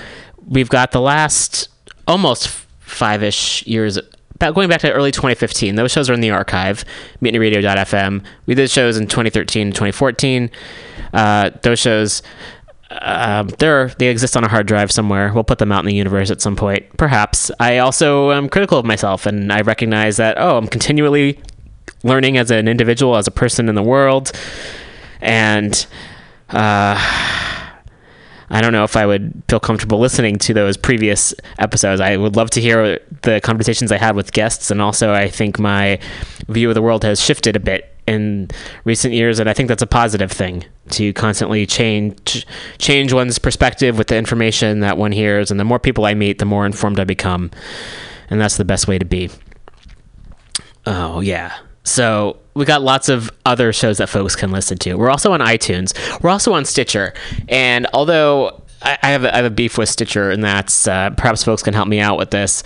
we've 0.44 0.70
got 0.70 0.90
the 0.90 1.00
last 1.00 1.68
almost 2.08 2.48
five 2.80 3.22
ish 3.22 3.64
years, 3.66 3.96
about 4.38 4.54
going 4.54 4.68
back 4.68 4.80
to 4.82 4.92
early 4.92 5.10
2015. 5.10 5.74
Those 5.74 5.90
shows 5.90 6.08
are 6.08 6.14
in 6.14 6.20
the 6.20 6.30
archive, 6.30 6.84
mutinyradio.fm. 7.20 8.24
We 8.46 8.54
did 8.54 8.70
shows 8.70 8.96
in 8.96 9.08
2013 9.08 9.68
and 9.68 9.74
2014. 9.74 10.50
Uh, 11.12 11.50
those 11.62 11.78
shows. 11.78 12.22
Um, 12.90 13.48
they're 13.58 13.88
they 13.98 14.06
exist 14.06 14.34
on 14.34 14.44
a 14.44 14.48
hard 14.48 14.66
drive 14.66 14.90
somewhere. 14.90 15.32
We'll 15.34 15.44
put 15.44 15.58
them 15.58 15.72
out 15.72 15.80
in 15.80 15.86
the 15.86 15.94
universe 15.94 16.30
at 16.30 16.40
some 16.40 16.56
point, 16.56 16.86
perhaps. 16.96 17.50
I 17.60 17.78
also 17.78 18.30
am 18.30 18.48
critical 18.48 18.78
of 18.78 18.86
myself, 18.86 19.26
and 19.26 19.52
I 19.52 19.60
recognize 19.60 20.16
that 20.16 20.38
oh, 20.38 20.56
I'm 20.56 20.68
continually 20.68 21.38
learning 22.02 22.38
as 22.38 22.50
an 22.50 22.66
individual, 22.68 23.16
as 23.16 23.26
a 23.26 23.30
person 23.30 23.68
in 23.68 23.74
the 23.74 23.82
world. 23.82 24.32
and 25.20 25.86
uh, 26.50 26.94
I 28.50 28.60
don't 28.60 28.72
know 28.72 28.84
if 28.84 28.96
I 28.96 29.04
would 29.04 29.42
feel 29.48 29.60
comfortable 29.60 29.98
listening 29.98 30.36
to 30.38 30.54
those 30.54 30.76
previous 30.76 31.34
episodes. 31.58 32.00
I 32.00 32.16
would 32.16 32.36
love 32.36 32.50
to 32.50 32.60
hear 32.60 32.98
the 33.22 33.40
conversations 33.42 33.92
I 33.92 33.98
had 33.98 34.16
with 34.16 34.32
guests, 34.32 34.70
and 34.70 34.80
also 34.80 35.12
I 35.12 35.28
think 35.28 35.58
my 35.58 35.98
view 36.48 36.68
of 36.68 36.74
the 36.74 36.82
world 36.82 37.04
has 37.04 37.20
shifted 37.20 37.56
a 37.56 37.60
bit 37.60 37.94
in 38.06 38.48
recent 38.84 39.12
years, 39.12 39.38
and 39.38 39.50
I 39.50 39.52
think 39.52 39.68
that's 39.68 39.82
a 39.82 39.86
positive 39.86 40.32
thing 40.32 40.64
to 40.90 41.12
constantly 41.12 41.66
change 41.66 42.46
change 42.78 43.12
one's 43.12 43.38
perspective 43.38 43.98
with 43.98 44.06
the 44.06 44.16
information 44.16 44.80
that 44.80 44.96
one 44.96 45.12
hears. 45.12 45.50
And 45.50 45.60
the 45.60 45.64
more 45.64 45.78
people 45.78 46.06
I 46.06 46.14
meet, 46.14 46.38
the 46.38 46.46
more 46.46 46.64
informed 46.64 46.98
I 46.98 47.04
become, 47.04 47.50
and 48.30 48.40
that's 48.40 48.56
the 48.56 48.64
best 48.64 48.88
way 48.88 48.98
to 48.98 49.04
be. 49.04 49.30
Oh 50.86 51.20
yeah. 51.20 51.58
So 51.88 52.38
we 52.54 52.64
got 52.64 52.82
lots 52.82 53.08
of 53.08 53.30
other 53.46 53.72
shows 53.72 53.98
that 53.98 54.08
folks 54.08 54.36
can 54.36 54.50
listen 54.50 54.78
to. 54.78 54.94
We're 54.94 55.10
also 55.10 55.32
on 55.32 55.40
iTunes. 55.40 55.94
We're 56.22 56.30
also 56.30 56.52
on 56.52 56.64
Stitcher. 56.64 57.14
And 57.48 57.86
although 57.92 58.62
I, 58.82 58.98
I 59.02 59.10
have 59.10 59.24
a, 59.24 59.32
I 59.32 59.36
have 59.36 59.44
a 59.44 59.50
beef 59.50 59.78
with 59.78 59.88
Stitcher, 59.88 60.30
and 60.30 60.42
that's 60.42 60.86
uh, 60.86 61.10
perhaps 61.10 61.44
folks 61.44 61.62
can 61.62 61.74
help 61.74 61.88
me 61.88 62.00
out 62.00 62.18
with 62.18 62.30
this. 62.30 62.62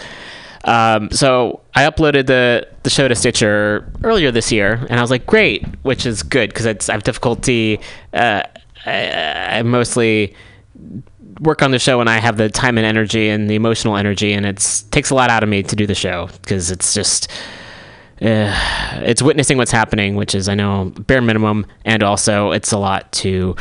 Um, 0.65 1.11
so 1.11 1.61
I 1.74 1.82
uploaded 1.85 2.27
the 2.27 2.69
the 2.85 2.90
show 2.90 3.09
to 3.09 3.15
Stitcher 3.15 3.90
earlier 4.05 4.31
this 4.31 4.53
year, 4.53 4.86
and 4.89 4.99
I 4.99 5.01
was 5.01 5.11
like, 5.11 5.27
great, 5.27 5.66
which 5.82 6.07
is 6.07 6.23
good 6.23 6.51
because 6.51 6.89
I 6.89 6.93
have 6.93 7.03
difficulty. 7.03 7.81
Uh, 8.12 8.43
I, 8.86 9.59
I 9.59 9.62
mostly 9.62 10.35
work 11.40 11.62
on 11.62 11.70
the 11.70 11.78
show 11.78 11.99
when 11.99 12.09
I 12.09 12.19
have 12.19 12.36
the 12.36 12.49
time 12.49 12.78
and 12.78 12.86
energy 12.86 13.28
and 13.28 13.49
the 13.51 13.55
emotional 13.55 13.97
energy, 13.97 14.32
and 14.32 14.47
it 14.47 14.85
takes 14.90 15.11
a 15.11 15.15
lot 15.15 15.31
out 15.31 15.43
of 15.43 15.49
me 15.49 15.62
to 15.65 15.77
do 15.77 15.86
the 15.86 15.94
show 15.94 16.28
because 16.43 16.70
it's 16.70 16.94
just 16.94 17.28
uh, 18.20 18.55
it's 19.05 19.22
witnessing 19.22 19.56
what's 19.56 19.70
happening, 19.70 20.16
which 20.16 20.34
is 20.34 20.48
I 20.48 20.55
know 20.55 20.93
bare 21.06 21.22
minimum, 21.22 21.66
and 21.84 22.02
also 22.02 22.52
it's 22.52 22.72
a 22.72 22.78
lot 22.78 23.10
to 23.12 23.56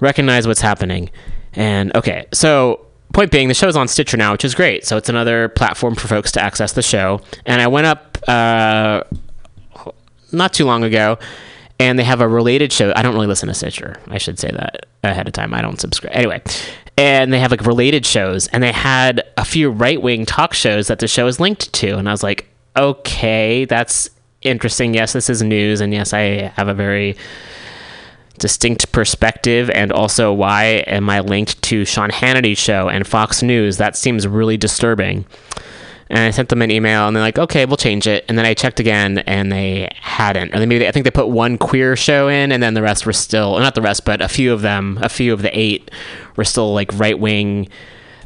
recognize 0.00 0.46
what's 0.46 0.60
happening. 0.60 1.10
And 1.54 1.94
okay, 1.96 2.26
so 2.32 2.86
point 3.12 3.30
being, 3.30 3.48
the 3.48 3.54
show's 3.54 3.76
on 3.76 3.88
Stitcher 3.88 4.16
now, 4.16 4.32
which 4.32 4.44
is 4.44 4.54
great. 4.54 4.84
So 4.84 4.96
it's 4.96 5.08
another 5.08 5.48
platform 5.48 5.94
for 5.94 6.08
folks 6.08 6.32
to 6.32 6.42
access 6.42 6.72
the 6.72 6.82
show. 6.82 7.20
And 7.46 7.60
I 7.60 7.66
went 7.68 7.86
up 7.86 8.18
uh, 8.26 9.02
not 10.32 10.52
too 10.52 10.64
long 10.64 10.82
ago, 10.84 11.18
and 11.78 11.98
they 11.98 12.04
have 12.04 12.20
a 12.20 12.28
related 12.28 12.72
show. 12.72 12.92
I 12.96 13.02
don't 13.02 13.14
really 13.14 13.26
listen 13.26 13.48
to 13.48 13.54
Stitcher. 13.54 13.96
I 14.08 14.18
should 14.18 14.38
say 14.38 14.50
that 14.50 14.86
ahead 15.02 15.26
of 15.26 15.34
time. 15.34 15.52
I 15.54 15.62
don't 15.62 15.80
subscribe. 15.80 16.14
Anyway, 16.14 16.42
and 16.96 17.32
they 17.32 17.40
have 17.40 17.50
like 17.50 17.66
related 17.66 18.06
shows, 18.06 18.46
and 18.48 18.62
they 18.62 18.72
had 18.72 19.22
a 19.36 19.44
few 19.44 19.70
right 19.70 20.00
wing 20.00 20.24
talk 20.24 20.54
shows 20.54 20.86
that 20.88 20.98
the 20.98 21.08
show 21.08 21.26
is 21.26 21.40
linked 21.40 21.72
to. 21.74 21.96
And 21.96 22.08
I 22.08 22.12
was 22.12 22.22
like, 22.22 22.48
okay, 22.76 23.64
that's 23.64 24.10
interesting. 24.42 24.94
Yes, 24.94 25.12
this 25.12 25.30
is 25.30 25.42
news, 25.42 25.80
and 25.80 25.92
yes, 25.92 26.12
I 26.12 26.52
have 26.56 26.68
a 26.68 26.74
very 26.74 27.16
distinct 28.38 28.90
perspective 28.92 29.70
and 29.70 29.92
also 29.92 30.32
why 30.32 30.64
am 30.88 31.08
I 31.08 31.20
linked 31.20 31.62
to 31.62 31.84
Sean 31.84 32.10
Hannity's 32.10 32.58
show 32.58 32.88
and 32.88 33.06
Fox 33.06 33.42
News? 33.42 33.76
That 33.76 33.96
seems 33.96 34.26
really 34.26 34.56
disturbing. 34.56 35.24
And 36.10 36.18
I 36.18 36.30
sent 36.30 36.50
them 36.50 36.60
an 36.60 36.70
email 36.70 37.06
and 37.06 37.16
they're 37.16 37.22
like, 37.22 37.38
okay, 37.38 37.64
we'll 37.64 37.76
change 37.76 38.06
it. 38.06 38.24
And 38.28 38.36
then 38.36 38.44
I 38.44 38.52
checked 38.52 38.80
again 38.80 39.18
and 39.18 39.50
they 39.50 39.90
hadn't. 40.00 40.54
Or 40.54 40.58
maybe 40.58 40.78
they, 40.78 40.88
I 40.88 40.90
think 40.90 41.04
they 41.04 41.10
put 41.10 41.28
one 41.28 41.56
queer 41.56 41.96
show 41.96 42.28
in 42.28 42.52
and 42.52 42.62
then 42.62 42.74
the 42.74 42.82
rest 42.82 43.06
were 43.06 43.12
still, 43.12 43.58
not 43.60 43.74
the 43.74 43.80
rest, 43.80 44.04
but 44.04 44.20
a 44.20 44.28
few 44.28 44.52
of 44.52 44.60
them, 44.60 44.98
a 45.00 45.08
few 45.08 45.32
of 45.32 45.40
the 45.40 45.56
eight 45.58 45.90
were 46.36 46.44
still 46.44 46.74
like 46.74 46.90
right 46.94 47.18
wing 47.18 47.68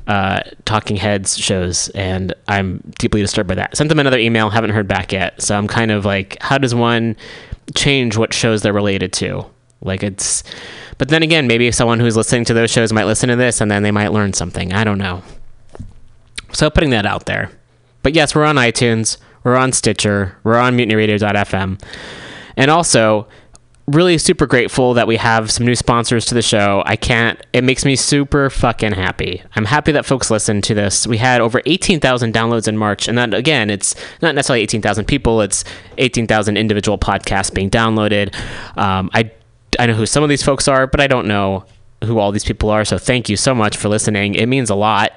uh, 0.06 0.40
talking 0.64 0.96
heads 0.96 1.36
shows. 1.36 1.88
And 1.90 2.34
I'm 2.48 2.82
deeply 2.98 3.20
disturbed 3.20 3.48
by 3.48 3.54
that. 3.56 3.76
Sent 3.76 3.88
them 3.88 3.98
another 3.98 4.18
email, 4.18 4.50
haven't 4.50 4.70
heard 4.70 4.88
back 4.88 5.12
yet. 5.12 5.40
So 5.42 5.56
I'm 5.56 5.68
kind 5.68 5.90
of 5.90 6.04
like, 6.04 6.36
how 6.40 6.58
does 6.58 6.74
one 6.74 7.16
change 7.74 8.16
what 8.16 8.32
shows 8.32 8.62
they're 8.62 8.72
related 8.72 9.12
to? 9.14 9.44
Like 9.82 10.02
it's, 10.02 10.42
but 10.98 11.08
then 11.08 11.22
again, 11.22 11.46
maybe 11.46 11.70
someone 11.72 12.00
who's 12.00 12.16
listening 12.16 12.44
to 12.46 12.54
those 12.54 12.70
shows 12.70 12.92
might 12.92 13.04
listen 13.04 13.28
to 13.28 13.36
this 13.36 13.60
and 13.60 13.70
then 13.70 13.82
they 13.82 13.90
might 13.90 14.12
learn 14.12 14.32
something. 14.32 14.72
I 14.72 14.84
don't 14.84 14.98
know. 14.98 15.22
So 16.52 16.70
putting 16.70 16.90
that 16.90 17.06
out 17.06 17.26
there. 17.26 17.50
But 18.02 18.14
yes, 18.14 18.34
we're 18.34 18.44
on 18.44 18.56
iTunes, 18.56 19.18
we're 19.42 19.56
on 19.56 19.72
Stitcher, 19.72 20.36
we're 20.44 20.58
on 20.58 20.76
mutinyradio.fm. 20.76 21.82
And 22.56 22.70
also, 22.70 23.26
really 23.86 24.18
super 24.18 24.46
grateful 24.46 24.94
that 24.94 25.06
we 25.06 25.16
have 25.16 25.50
some 25.50 25.64
new 25.64 25.74
sponsors 25.74 26.24
to 26.26 26.34
the 26.34 26.42
show. 26.42 26.82
I 26.86 26.96
can't, 26.96 27.40
it 27.52 27.62
makes 27.62 27.84
me 27.84 27.94
super 27.94 28.50
fucking 28.50 28.92
happy. 28.92 29.42
I'm 29.54 29.64
happy 29.64 29.92
that 29.92 30.04
folks 30.04 30.30
listen 30.30 30.60
to 30.62 30.74
this. 30.74 31.06
We 31.06 31.18
had 31.18 31.40
over 31.40 31.62
18,000 31.66 32.34
downloads 32.34 32.66
in 32.66 32.76
March. 32.76 33.06
And 33.06 33.16
then 33.16 33.32
again, 33.32 33.70
it's 33.70 33.94
not 34.20 34.34
necessarily 34.34 34.62
18,000 34.62 35.04
people, 35.04 35.40
it's 35.40 35.64
18,000 35.98 36.56
individual 36.56 36.98
podcasts 36.98 37.54
being 37.54 37.70
downloaded. 37.70 38.34
Um, 38.76 39.10
I 39.14 39.30
I 39.78 39.86
know 39.86 39.94
who 39.94 40.06
some 40.06 40.22
of 40.22 40.28
these 40.28 40.42
folks 40.42 40.68
are, 40.68 40.86
but 40.86 41.00
I 41.00 41.06
don't 41.06 41.26
know 41.26 41.64
who 42.04 42.18
all 42.18 42.32
these 42.32 42.44
people 42.44 42.70
are. 42.70 42.84
So 42.84 42.98
thank 42.98 43.28
you 43.28 43.36
so 43.36 43.54
much 43.54 43.76
for 43.76 43.88
listening. 43.88 44.34
It 44.34 44.46
means 44.46 44.70
a 44.70 44.74
lot. 44.74 45.12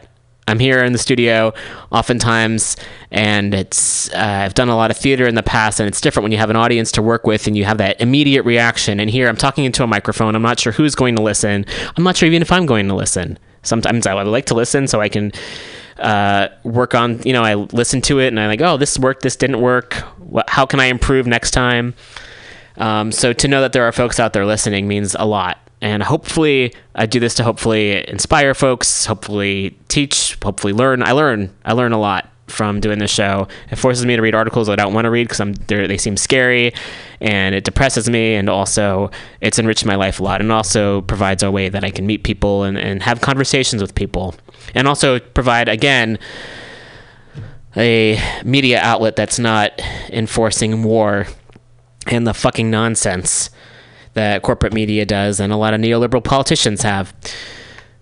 I'm 0.49 0.59
here 0.59 0.83
in 0.83 0.93
the 0.93 0.99
studio 0.99 1.53
oftentimes, 1.91 2.75
and 3.11 3.53
it's 3.53 4.11
uh, 4.13 4.17
I've 4.45 4.55
done 4.55 4.69
a 4.69 4.75
lot 4.75 4.91
of 4.91 4.97
theater 4.97 5.27
in 5.27 5.35
the 5.35 5.43
past, 5.43 5.79
and 5.79 5.87
it's 5.87 6.01
different 6.01 6.23
when 6.23 6.31
you 6.31 6.39
have 6.39 6.49
an 6.49 6.55
audience 6.55 6.91
to 6.93 7.01
work 7.01 7.27
with 7.27 7.47
and 7.47 7.55
you 7.55 7.65
have 7.65 7.77
that 7.77 8.01
immediate 8.01 8.43
reaction. 8.43 8.99
And 8.99 9.09
here 9.09 9.29
I'm 9.29 9.37
talking 9.37 9.65
into 9.65 9.83
a 9.83 9.87
microphone. 9.87 10.35
I'm 10.35 10.41
not 10.41 10.59
sure 10.59 10.73
who's 10.73 10.95
going 10.95 11.15
to 11.15 11.21
listen. 11.21 11.65
I'm 11.95 12.03
not 12.03 12.17
sure 12.17 12.27
even 12.27 12.41
if 12.41 12.51
I'm 12.51 12.65
going 12.65 12.87
to 12.87 12.95
listen. 12.95 13.37
Sometimes 13.61 14.07
I 14.07 14.15
would 14.15 14.27
like 14.27 14.45
to 14.47 14.55
listen 14.55 14.87
so 14.87 15.01
I 15.01 15.09
can 15.09 15.31
uh, 15.99 16.47
work 16.63 16.95
on. 16.95 17.21
You 17.23 17.33
know, 17.33 17.43
I 17.43 17.55
listen 17.55 18.01
to 18.03 18.19
it 18.19 18.29
and 18.29 18.39
I'm 18.39 18.47
like, 18.47 18.61
oh, 18.61 18.77
this 18.77 18.97
worked. 18.97 19.21
This 19.21 19.35
didn't 19.35 19.61
work. 19.61 20.01
How 20.47 20.65
can 20.65 20.79
I 20.79 20.85
improve 20.85 21.27
next 21.27 21.51
time? 21.51 21.93
Um, 22.77 23.11
so 23.11 23.33
to 23.33 23.47
know 23.47 23.61
that 23.61 23.73
there 23.73 23.83
are 23.83 23.91
folks 23.91 24.19
out 24.19 24.33
there 24.33 24.45
listening 24.45 24.87
means 24.87 25.15
a 25.19 25.25
lot. 25.25 25.68
And 25.81 26.03
hopefully, 26.03 26.73
I 26.93 27.05
do 27.05 27.19
this 27.19 27.33
to 27.35 27.43
hopefully 27.43 28.07
inspire 28.09 28.53
folks, 28.53 29.05
hopefully 29.05 29.77
teach, 29.87 30.37
hopefully 30.43 30.73
learn. 30.73 31.01
I 31.03 31.13
learn. 31.13 31.55
I 31.63 31.73
learn 31.73 31.93
a 31.93 31.99
lot 31.99 32.29
from 32.47 32.79
doing 32.79 32.99
this 32.99 33.11
show. 33.11 33.47
It 33.71 33.77
forces 33.77 34.05
me 34.05 34.15
to 34.15 34.21
read 34.21 34.35
articles 34.35 34.67
I 34.67 34.75
don't 34.75 34.93
want 34.93 35.05
to 35.05 35.11
read 35.11 35.25
because 35.25 35.39
I'm 35.39 35.53
they 35.53 35.97
seem 35.97 36.17
scary, 36.17 36.73
and 37.21 37.55
it 37.55 37.63
depresses 37.63 38.09
me. 38.09 38.35
And 38.35 38.49
also, 38.49 39.11
it's 39.39 39.57
enriched 39.57 39.85
my 39.85 39.95
life 39.95 40.19
a 40.19 40.23
lot, 40.23 40.41
and 40.41 40.51
also 40.51 41.01
provides 41.01 41.43
a 41.43 41.51
way 41.51 41.69
that 41.69 41.83
I 41.83 41.91
can 41.91 42.05
meet 42.05 42.23
people 42.23 42.63
and, 42.63 42.77
and 42.77 43.01
have 43.03 43.21
conversations 43.21 43.81
with 43.81 43.95
people, 43.95 44.35
and 44.75 44.87
also 44.87 45.19
provide 45.19 45.69
again 45.69 46.19
a 47.77 48.19
media 48.43 48.79
outlet 48.81 49.15
that's 49.15 49.39
not 49.39 49.79
enforcing 50.09 50.83
war 50.83 51.27
and 52.07 52.25
the 52.25 52.33
fucking 52.33 52.69
nonsense 52.69 53.49
that 54.19 54.41
corporate 54.41 54.73
media 54.73 55.05
does 55.05 55.39
and 55.39 55.53
a 55.53 55.55
lot 55.55 55.73
of 55.73 55.79
neoliberal 55.79 56.23
politicians 56.23 56.81
have. 56.83 57.13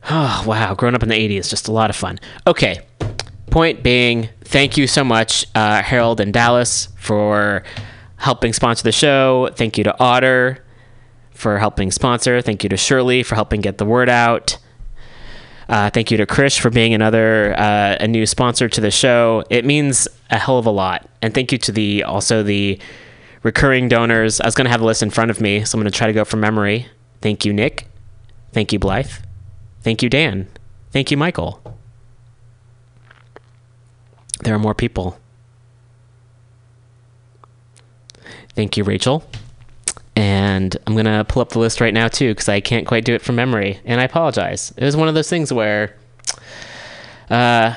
Oh, 0.09 0.45
wow. 0.47 0.73
Growing 0.73 0.95
up 0.95 1.03
in 1.03 1.09
the 1.09 1.15
80s, 1.15 1.49
just 1.49 1.67
a 1.67 1.73
lot 1.73 1.89
of 1.89 1.95
fun. 1.97 2.17
Okay. 2.45 2.79
Point 3.51 3.83
being, 3.83 4.29
thank 4.45 4.77
you 4.77 4.87
so 4.87 5.03
much, 5.03 5.45
uh, 5.53 5.81
Harold 5.81 6.21
and 6.21 6.31
Dallas, 6.31 6.87
for 6.97 7.63
helping 8.15 8.53
sponsor 8.53 8.83
the 8.83 8.93
show. 8.93 9.49
Thank 9.57 9.77
you 9.77 9.83
to 9.83 9.93
Otter 9.99 10.63
for 11.31 11.59
helping 11.59 11.91
sponsor. 11.91 12.41
Thank 12.41 12.63
you 12.63 12.69
to 12.69 12.77
Shirley 12.77 13.21
for 13.21 13.35
helping 13.35 13.59
get 13.59 13.79
the 13.79 13.85
word 13.85 14.07
out. 14.07 14.57
Uh, 15.67 15.89
thank 15.89 16.09
you 16.09 16.15
to 16.15 16.25
Krish 16.25 16.57
for 16.57 16.69
being 16.69 16.93
another 16.93 17.53
uh, 17.59 17.97
a 17.99 18.07
new 18.07 18.25
sponsor 18.25 18.69
to 18.69 18.79
the 18.79 18.91
show. 18.91 19.43
It 19.49 19.65
means 19.65 20.07
a 20.29 20.37
hell 20.37 20.57
of 20.57 20.65
a 20.65 20.71
lot. 20.71 21.05
And 21.21 21.33
thank 21.33 21.51
you 21.51 21.57
to 21.57 21.73
the 21.73 22.03
also 22.03 22.43
the 22.43 22.79
recurring 23.47 23.87
donors. 23.87 24.41
I 24.41 24.45
was 24.45 24.55
going 24.55 24.65
to 24.65 24.71
have 24.71 24.81
a 24.81 24.85
list 24.85 25.01
in 25.01 25.09
front 25.09 25.31
of 25.31 25.39
me, 25.39 25.63
so 25.63 25.77
I'm 25.77 25.81
going 25.81 25.89
to 25.89 25.97
try 25.97 26.07
to 26.07 26.11
go 26.11 26.25
from 26.25 26.41
memory. 26.41 26.87
Thank 27.21 27.45
you, 27.45 27.53
Nick. 27.53 27.87
Thank 28.51 28.73
you, 28.73 28.77
Blythe. 28.77 29.09
Thank 29.83 30.03
you, 30.03 30.09
Dan. 30.09 30.49
Thank 30.91 31.11
you, 31.11 31.17
Michael. 31.17 31.61
There 34.43 34.53
are 34.53 34.59
more 34.59 34.75
people. 34.75 35.17
Thank 38.53 38.75
you, 38.75 38.83
Rachel. 38.83 39.23
And 40.17 40.75
I'm 40.85 40.93
going 40.93 41.05
to 41.05 41.23
pull 41.23 41.41
up 41.41 41.49
the 41.49 41.59
list 41.59 41.79
right 41.79 41.93
now, 41.93 42.09
too, 42.09 42.31
because 42.31 42.49
I 42.49 42.59
can't 42.59 42.85
quite 42.85 43.05
do 43.05 43.13
it 43.13 43.21
from 43.21 43.37
memory. 43.37 43.79
And 43.85 44.01
I 44.01 44.03
apologize. 44.03 44.73
It 44.75 44.83
was 44.83 44.97
one 44.97 45.07
of 45.07 45.13
those 45.13 45.29
things 45.29 45.53
where 45.53 45.95
uh, 47.29 47.75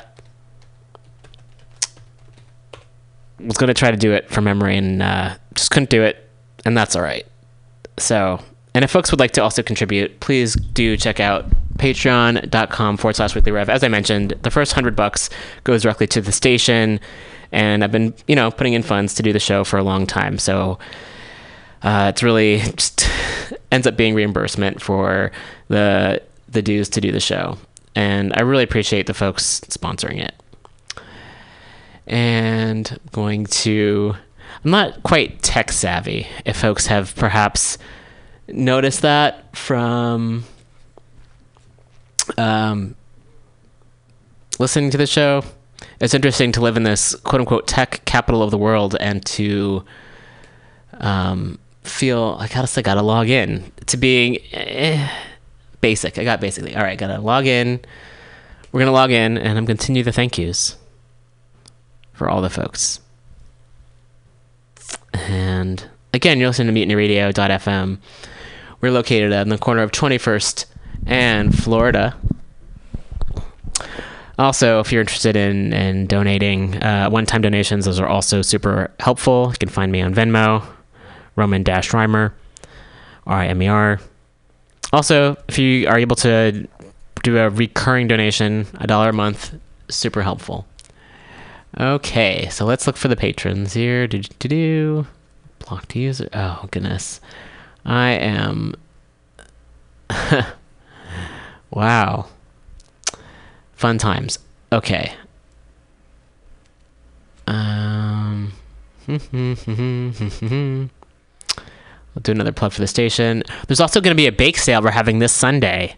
was 3.45 3.57
going 3.57 3.67
to 3.67 3.73
try 3.73 3.91
to 3.91 3.97
do 3.97 4.11
it 4.13 4.29
from 4.29 4.45
memory 4.45 4.77
and 4.77 5.01
uh, 5.01 5.35
just 5.55 5.71
couldn't 5.71 5.89
do 5.89 6.03
it. 6.03 6.29
And 6.65 6.77
that's 6.77 6.95
all 6.95 7.01
right. 7.01 7.25
So, 7.97 8.39
and 8.73 8.83
if 8.83 8.91
folks 8.91 9.11
would 9.11 9.19
like 9.19 9.31
to 9.31 9.43
also 9.43 9.63
contribute, 9.63 10.19
please 10.19 10.55
do 10.55 10.95
check 10.97 11.19
out 11.19 11.45
patreon.com 11.77 12.97
forward 12.97 13.15
slash 13.15 13.35
weekly 13.35 13.51
rev. 13.51 13.69
As 13.69 13.83
I 13.83 13.87
mentioned, 13.87 14.35
the 14.43 14.51
first 14.51 14.73
hundred 14.73 14.95
bucks 14.95 15.29
goes 15.63 15.83
directly 15.83 16.07
to 16.07 16.21
the 16.21 16.31
station. 16.31 16.99
And 17.51 17.83
I've 17.83 17.91
been, 17.91 18.13
you 18.27 18.35
know, 18.35 18.49
putting 18.49 18.73
in 18.73 18.83
funds 18.83 19.13
to 19.15 19.23
do 19.23 19.33
the 19.33 19.39
show 19.39 19.63
for 19.63 19.77
a 19.77 19.83
long 19.83 20.07
time. 20.07 20.37
So, 20.37 20.79
uh, 21.83 22.11
it's 22.13 22.21
really 22.21 22.59
just 22.59 23.09
ends 23.71 23.87
up 23.87 23.97
being 23.97 24.13
reimbursement 24.13 24.81
for 24.81 25.31
the 25.67 26.21
the 26.47 26.61
dues 26.61 26.89
to 26.89 27.01
do 27.01 27.11
the 27.11 27.19
show, 27.19 27.57
and 27.95 28.33
I 28.35 28.41
really 28.41 28.63
appreciate 28.63 29.07
the 29.07 29.13
folks 29.13 29.61
sponsoring 29.61 30.19
it. 30.19 30.33
And 32.07 32.89
I'm 32.91 32.99
going 33.11 33.45
to, 33.45 34.15
I'm 34.63 34.71
not 34.71 35.03
quite 35.03 35.41
tech 35.41 35.71
savvy. 35.71 36.27
If 36.45 36.57
folks 36.57 36.87
have 36.87 37.15
perhaps 37.15 37.77
noticed 38.47 39.01
that 39.01 39.55
from 39.55 40.43
um, 42.37 42.95
listening 44.59 44.91
to 44.91 44.97
the 44.97 45.07
show. 45.07 45.43
It's 45.99 46.13
interesting 46.13 46.51
to 46.53 46.61
live 46.61 46.77
in 46.77 46.83
this 46.83 47.15
quote 47.15 47.41
unquote 47.41 47.67
tech 47.67 48.03
capital 48.05 48.43
of 48.43 48.51
the 48.51 48.57
world 48.57 48.95
and 48.99 49.23
to 49.25 49.83
um, 50.99 51.59
feel 51.83 52.37
I 52.39 52.47
gotta 52.47 52.79
I 52.79 52.81
gotta 52.81 53.01
log 53.01 53.29
in 53.29 53.71
to 53.87 53.97
being 53.97 54.37
eh, 54.53 55.09
basic. 55.81 56.17
I 56.17 56.23
got 56.23 56.39
basically 56.39 56.75
all 56.75 56.83
right. 56.83 56.97
Gotta 56.97 57.19
log 57.19 57.45
in. 57.45 57.79
We're 58.71 58.79
gonna 58.79 58.91
log 58.91 59.11
in, 59.11 59.37
and 59.37 59.57
I'm 59.57 59.65
continue 59.65 60.03
the 60.03 60.11
thank 60.11 60.37
yous 60.37 60.77
for 62.21 62.29
all 62.29 62.39
the 62.39 62.51
folks. 62.51 62.99
And 65.11 65.83
again, 66.13 66.37
you're 66.37 66.49
listening 66.49 66.71
to 66.71 66.79
MutinyRadio.fm. 66.79 67.97
We're 68.79 68.91
located 68.91 69.31
in 69.31 69.49
the 69.49 69.57
corner 69.57 69.81
of 69.81 69.89
21st 69.89 70.65
and 71.07 71.57
Florida. 71.57 72.15
Also, 74.37 74.79
if 74.79 74.91
you're 74.91 75.01
interested 75.01 75.35
in, 75.35 75.73
in 75.73 76.05
donating, 76.05 76.75
uh, 76.83 77.09
one 77.09 77.25
time 77.25 77.41
donations, 77.41 77.85
those 77.85 77.99
are 77.99 78.07
also 78.07 78.43
super 78.43 78.91
helpful. 78.99 79.47
You 79.49 79.57
can 79.57 79.69
find 79.69 79.91
me 79.91 80.01
on 80.01 80.13
Venmo, 80.13 80.63
Roman 81.35 81.63
Rimer, 81.63 82.35
R 83.25 83.35
I 83.35 83.47
M 83.47 83.63
E 83.63 83.67
R. 83.67 83.99
Also, 84.93 85.37
if 85.47 85.57
you 85.57 85.87
are 85.87 85.97
able 85.97 86.17
to 86.17 86.67
do 87.23 87.39
a 87.39 87.49
recurring 87.49 88.07
donation, 88.07 88.67
a 88.79 88.85
dollar 88.85 89.09
a 89.09 89.13
month, 89.13 89.55
super 89.89 90.21
helpful. 90.21 90.67
Okay, 91.79 92.49
so 92.49 92.65
let's 92.65 92.85
look 92.85 92.97
for 92.97 93.07
the 93.07 93.15
patrons 93.15 93.73
here. 93.73 94.07
Do 94.07 94.19
do 94.19 94.47
do. 94.47 95.07
Block 95.59 95.87
to 95.89 95.99
user. 95.99 96.29
Oh 96.33 96.67
goodness, 96.69 97.21
I 97.85 98.09
am. 98.11 98.75
wow. 101.71 102.27
Fun 103.73 103.97
times. 103.97 104.39
Okay. 104.71 105.13
Um. 107.47 108.53
I'll 112.13 112.21
do 112.21 112.31
another 112.33 112.51
plug 112.51 112.73
for 112.73 112.81
the 112.81 112.87
station. 112.87 113.43
There's 113.67 113.79
also 113.79 114.01
going 114.01 114.11
to 114.11 114.21
be 114.21 114.27
a 114.27 114.31
bake 114.31 114.57
sale 114.57 114.81
we're 114.81 114.91
having 114.91 115.19
this 115.19 115.31
Sunday. 115.31 115.95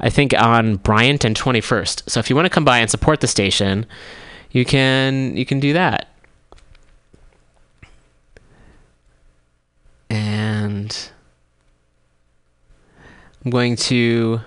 I 0.00 0.10
think 0.10 0.34
on 0.34 0.76
Bryant 0.76 1.24
and 1.24 1.36
21st. 1.36 2.10
So 2.10 2.18
if 2.18 2.28
you 2.28 2.34
want 2.34 2.46
to 2.46 2.50
come 2.50 2.64
by 2.64 2.78
and 2.78 2.90
support 2.90 3.20
the 3.20 3.28
station, 3.28 3.86
you 4.52 4.64
can 4.64 5.36
you 5.36 5.44
can 5.44 5.58
do 5.60 5.72
that. 5.72 6.08
And 10.10 11.10
I'm 13.44 13.50
going 13.50 13.76
to 13.76 14.40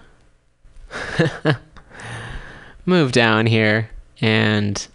move 2.85 3.11
down 3.11 3.47
here 3.47 3.89
and 4.21 4.87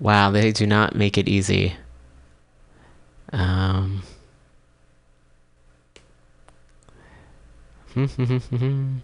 wow, 0.00 0.30
they 0.32 0.50
do 0.50 0.66
not 0.66 0.96
make 0.96 1.16
it 1.16 1.28
easy. 1.28 1.76
Um 3.32 4.02
hmm, 7.94 8.04
hmm, 8.06 8.36
hmm, 8.38 8.96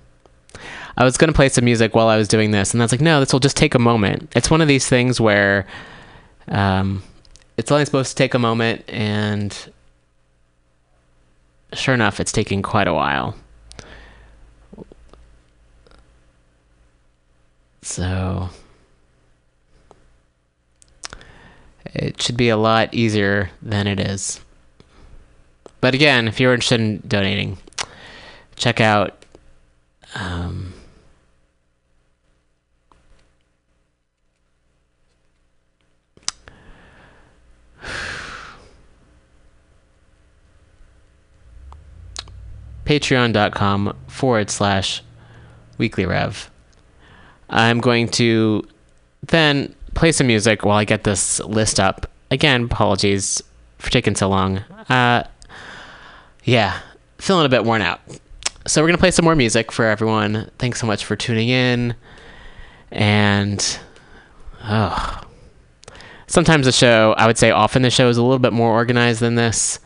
I 0.97 1.05
was 1.05 1.17
going 1.17 1.29
to 1.29 1.35
play 1.35 1.49
some 1.49 1.65
music 1.65 1.95
while 1.95 2.09
I 2.09 2.17
was 2.17 2.29
doing 2.29 2.51
this, 2.51 2.73
and 2.73 2.83
I 2.83 2.85
was 2.85 2.93
like, 2.93 3.01
no, 3.01 3.21
this 3.21 3.33
will 3.33 3.41
just 3.41 3.57
take 3.57 3.75
a 3.75 3.79
moment. 3.79 4.33
It's 4.35 4.51
one 4.51 4.61
of 4.61 4.69
these 4.69 4.89
things 4.89 5.21
where 5.21 5.67
um, 6.49 7.03
it's 7.57 7.71
only 7.71 7.85
supposed 7.85 8.11
to 8.11 8.17
take 8.17 8.35
a 8.35 8.39
moment, 8.39 8.85
and 8.89 9.57
sure 11.73 11.95
enough, 11.95 12.21
it's 12.21 12.33
taking 12.33 12.63
quite 12.63 12.89
a 12.89 12.95
while. 12.95 13.37
So 17.83 18.51
it 21.95 22.21
should 22.21 22.37
be 22.37 22.49
a 22.49 22.57
lot 22.57 22.93
easier 22.93 23.51
than 23.63 23.87
it 23.87 23.99
is. 23.99 24.41
But 25.81 25.95
again, 25.95 26.29
if 26.29 26.41
you're 26.41 26.53
interested 26.53 26.81
in 26.81 27.03
donating, 27.07 27.59
check 28.57 28.81
out 28.81 29.18
um, 30.15 30.73
patreon.com 42.85 43.95
forward 44.07 44.49
slash 44.51 45.03
weekly 45.77 46.07
rev. 46.07 46.51
I'm 47.51 47.81
going 47.81 48.09
to 48.09 48.67
then 49.23 49.75
play 49.95 50.13
some 50.13 50.27
music 50.27 50.65
while 50.65 50.79
I 50.79 50.85
get 50.85 51.05
this 51.05 51.41
list 51.41 51.79
up. 51.79 52.07
Again, 52.31 52.65
apologies 52.65 53.43
for 53.79 53.91
taking 53.91 54.15
so 54.15 54.29
long. 54.29 54.59
Uh, 54.89 55.25
yeah, 56.45 56.81
feeling 57.19 57.45
a 57.45 57.49
bit 57.49 57.65
worn 57.65 57.83
out. 57.83 58.01
So 58.69 58.83
we're 58.83 58.89
gonna 58.89 58.99
play 58.99 59.13
some 59.13 59.25
more 59.25 59.35
music 59.35 59.73
for 59.73 59.87
everyone. 59.87 60.51
Thanks 60.59 60.79
so 60.79 60.87
much 60.87 61.07
for 61.07 61.17
tuning 61.17 61.49
in. 61.49 61.95
And 62.93 63.79
oh, 64.63 65.23
sometimes 66.27 66.67
the 66.67 66.73
show, 66.73 67.15
I 67.17 67.27
would 67.27 67.39
say, 67.39 67.51
often 67.51 67.81
the 67.81 67.89
show 67.89 68.11
is 68.11 68.19
a 68.19 68.23
little 68.23 68.39
bit 68.39 68.53
more 68.53 68.71
organized 68.71 69.21
than 69.21 69.37
this. 69.37 69.81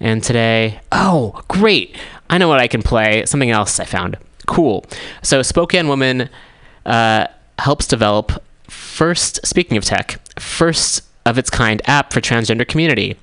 And 0.00 0.22
today, 0.22 0.80
oh, 0.90 1.42
great! 1.48 1.98
I 2.30 2.38
know 2.38 2.48
what 2.48 2.60
I 2.60 2.66
can 2.66 2.82
play. 2.82 3.26
Something 3.26 3.50
else 3.50 3.78
I 3.78 3.84
found. 3.84 4.16
Cool. 4.46 4.86
So 5.22 5.42
Spokane 5.42 5.86
Woman 5.86 6.30
uh, 6.86 7.26
helps 7.58 7.86
develop 7.86 8.42
first. 8.68 9.46
Speaking 9.46 9.76
of 9.76 9.84
tech, 9.84 10.18
first 10.40 11.02
of 11.26 11.36
its 11.36 11.50
kind 11.50 11.82
app 11.84 12.14
for 12.14 12.22
transgender 12.22 12.66
community. 12.66 13.18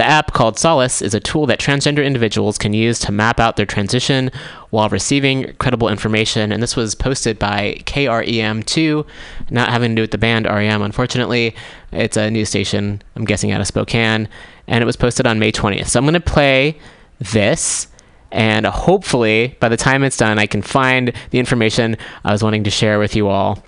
The 0.00 0.06
app 0.06 0.32
called 0.32 0.58
Solace 0.58 1.02
is 1.02 1.12
a 1.12 1.20
tool 1.20 1.44
that 1.44 1.60
transgender 1.60 2.02
individuals 2.02 2.56
can 2.56 2.72
use 2.72 2.98
to 3.00 3.12
map 3.12 3.38
out 3.38 3.56
their 3.56 3.66
transition 3.66 4.30
while 4.70 4.88
receiving 4.88 5.52
credible 5.58 5.90
information. 5.90 6.52
And 6.52 6.62
this 6.62 6.74
was 6.74 6.94
posted 6.94 7.38
by 7.38 7.82
KREM2, 7.84 9.06
not 9.50 9.68
having 9.68 9.90
to 9.90 9.96
do 9.96 10.00
with 10.02 10.12
the 10.12 10.16
band 10.16 10.46
REM, 10.46 10.80
unfortunately. 10.80 11.54
It's 11.92 12.16
a 12.16 12.30
news 12.30 12.48
station, 12.48 13.02
I'm 13.14 13.26
guessing 13.26 13.50
out 13.50 13.60
of 13.60 13.66
Spokane. 13.66 14.26
And 14.66 14.80
it 14.80 14.86
was 14.86 14.96
posted 14.96 15.26
on 15.26 15.38
May 15.38 15.52
20th. 15.52 15.88
So 15.88 15.98
I'm 15.98 16.06
going 16.06 16.14
to 16.14 16.20
play 16.20 16.78
this. 17.18 17.86
And 18.32 18.64
hopefully, 18.64 19.58
by 19.60 19.68
the 19.68 19.76
time 19.76 20.02
it's 20.02 20.16
done, 20.16 20.38
I 20.38 20.46
can 20.46 20.62
find 20.62 21.12
the 21.28 21.38
information 21.38 21.98
I 22.24 22.32
was 22.32 22.42
wanting 22.42 22.64
to 22.64 22.70
share 22.70 22.98
with 22.98 23.14
you 23.14 23.28
all. 23.28 23.62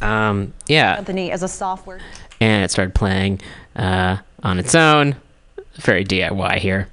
Um, 0.00 0.54
yeah. 0.66 0.94
Anthony 0.96 1.30
as 1.30 1.42
a 1.42 1.48
software. 1.48 2.00
And 2.40 2.64
it 2.64 2.70
started 2.70 2.94
playing 2.94 3.42
uh, 3.74 4.16
on 4.42 4.58
its 4.58 4.74
own. 4.74 5.16
Very 5.76 6.04
DIY 6.04 6.58
here. 6.58 6.88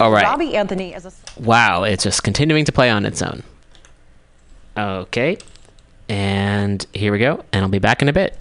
All 0.00 0.10
right. 0.10 0.24
Robbie 0.24 0.56
Anthony 0.56 0.94
is 0.94 1.04
a 1.04 1.12
Wow, 1.40 1.84
it's 1.84 2.04
just 2.04 2.22
continuing 2.22 2.64
to 2.64 2.72
play 2.72 2.90
on 2.90 3.04
its 3.04 3.22
own. 3.22 3.42
Okay. 4.76 5.36
And 6.08 6.84
here 6.92 7.12
we 7.12 7.18
go. 7.18 7.44
And 7.52 7.62
I'll 7.62 7.70
be 7.70 7.78
back 7.78 8.02
in 8.02 8.08
a 8.08 8.12
bit. 8.12 8.38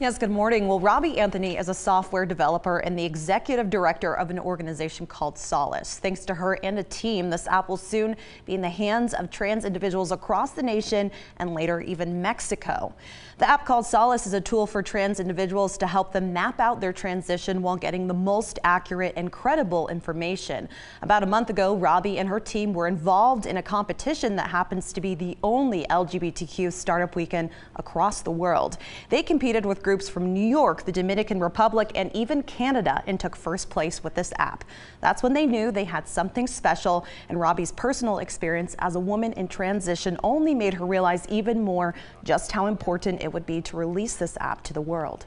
Yes, 0.00 0.16
good 0.16 0.30
morning. 0.30 0.68
Well, 0.68 0.80
Robbie 0.80 1.18
Anthony 1.18 1.56
is 1.56 1.68
a 1.68 1.74
software 1.74 2.24
developer 2.24 2.78
and 2.78 2.98
the 2.98 3.04
executive 3.04 3.68
director 3.68 4.14
of 4.14 4.30
an 4.30 4.38
organization 4.38 5.06
called 5.06 5.36
Solace. 5.36 5.98
Thanks 5.98 6.24
to 6.26 6.34
her 6.34 6.54
and 6.64 6.78
a 6.78 6.84
team, 6.84 7.30
this 7.30 7.46
app 7.48 7.68
will 7.68 7.76
soon 7.76 8.16
be 8.44 8.54
in 8.54 8.60
the 8.60 8.68
hands 8.68 9.12
of 9.12 9.30
trans 9.30 9.64
individuals 9.64 10.12
across 10.12 10.52
the 10.52 10.62
nation 10.62 11.10
and 11.38 11.52
later 11.52 11.80
even 11.80 12.22
Mexico. 12.22 12.94
The 13.38 13.48
app 13.48 13.64
called 13.64 13.86
Solace 13.86 14.26
is 14.26 14.32
a 14.32 14.40
tool 14.40 14.66
for 14.66 14.82
trans 14.82 15.20
individuals 15.20 15.78
to 15.78 15.86
help 15.86 16.10
them 16.10 16.32
map 16.32 16.58
out 16.58 16.80
their 16.80 16.92
transition 16.92 17.62
while 17.62 17.76
getting 17.76 18.08
the 18.08 18.14
most 18.14 18.58
accurate 18.64 19.12
and 19.16 19.30
credible 19.30 19.86
information. 19.86 20.68
About 21.02 21.22
a 21.22 21.26
month 21.26 21.48
ago, 21.48 21.76
Robbie 21.76 22.18
and 22.18 22.28
her 22.28 22.40
team 22.40 22.72
were 22.72 22.88
involved 22.88 23.46
in 23.46 23.56
a 23.56 23.62
competition 23.62 24.34
that 24.34 24.50
happens 24.50 24.92
to 24.92 25.00
be 25.00 25.14
the 25.14 25.38
only 25.44 25.86
LGBTQ 25.88 26.72
startup 26.72 27.14
weekend 27.14 27.50
across 27.76 28.22
the 28.22 28.30
world. 28.32 28.76
They 29.08 29.22
competed 29.22 29.64
with 29.64 29.84
groups 29.84 30.08
from 30.08 30.34
New 30.34 30.44
York, 30.44 30.84
the 30.84 30.90
Dominican 30.90 31.38
Republic, 31.38 31.92
and 31.94 32.10
even 32.16 32.42
Canada 32.42 33.04
and 33.06 33.20
took 33.20 33.36
first 33.36 33.70
place 33.70 34.02
with 34.02 34.16
this 34.16 34.32
app. 34.38 34.64
That's 35.00 35.22
when 35.22 35.32
they 35.32 35.46
knew 35.46 35.70
they 35.70 35.84
had 35.84 36.08
something 36.08 36.48
special, 36.48 37.06
and 37.28 37.38
Robbie's 37.38 37.70
personal 37.70 38.18
experience 38.18 38.74
as 38.80 38.96
a 38.96 39.00
woman 39.00 39.32
in 39.34 39.46
transition 39.46 40.18
only 40.24 40.56
made 40.56 40.74
her 40.74 40.84
realize 40.84 41.24
even 41.28 41.62
more 41.62 41.94
just 42.24 42.50
how 42.50 42.66
important 42.66 43.22
it 43.22 43.27
would 43.32 43.46
be 43.46 43.60
to 43.62 43.76
release 43.76 44.16
this 44.16 44.36
app 44.40 44.62
to 44.64 44.72
the 44.72 44.80
world. 44.80 45.26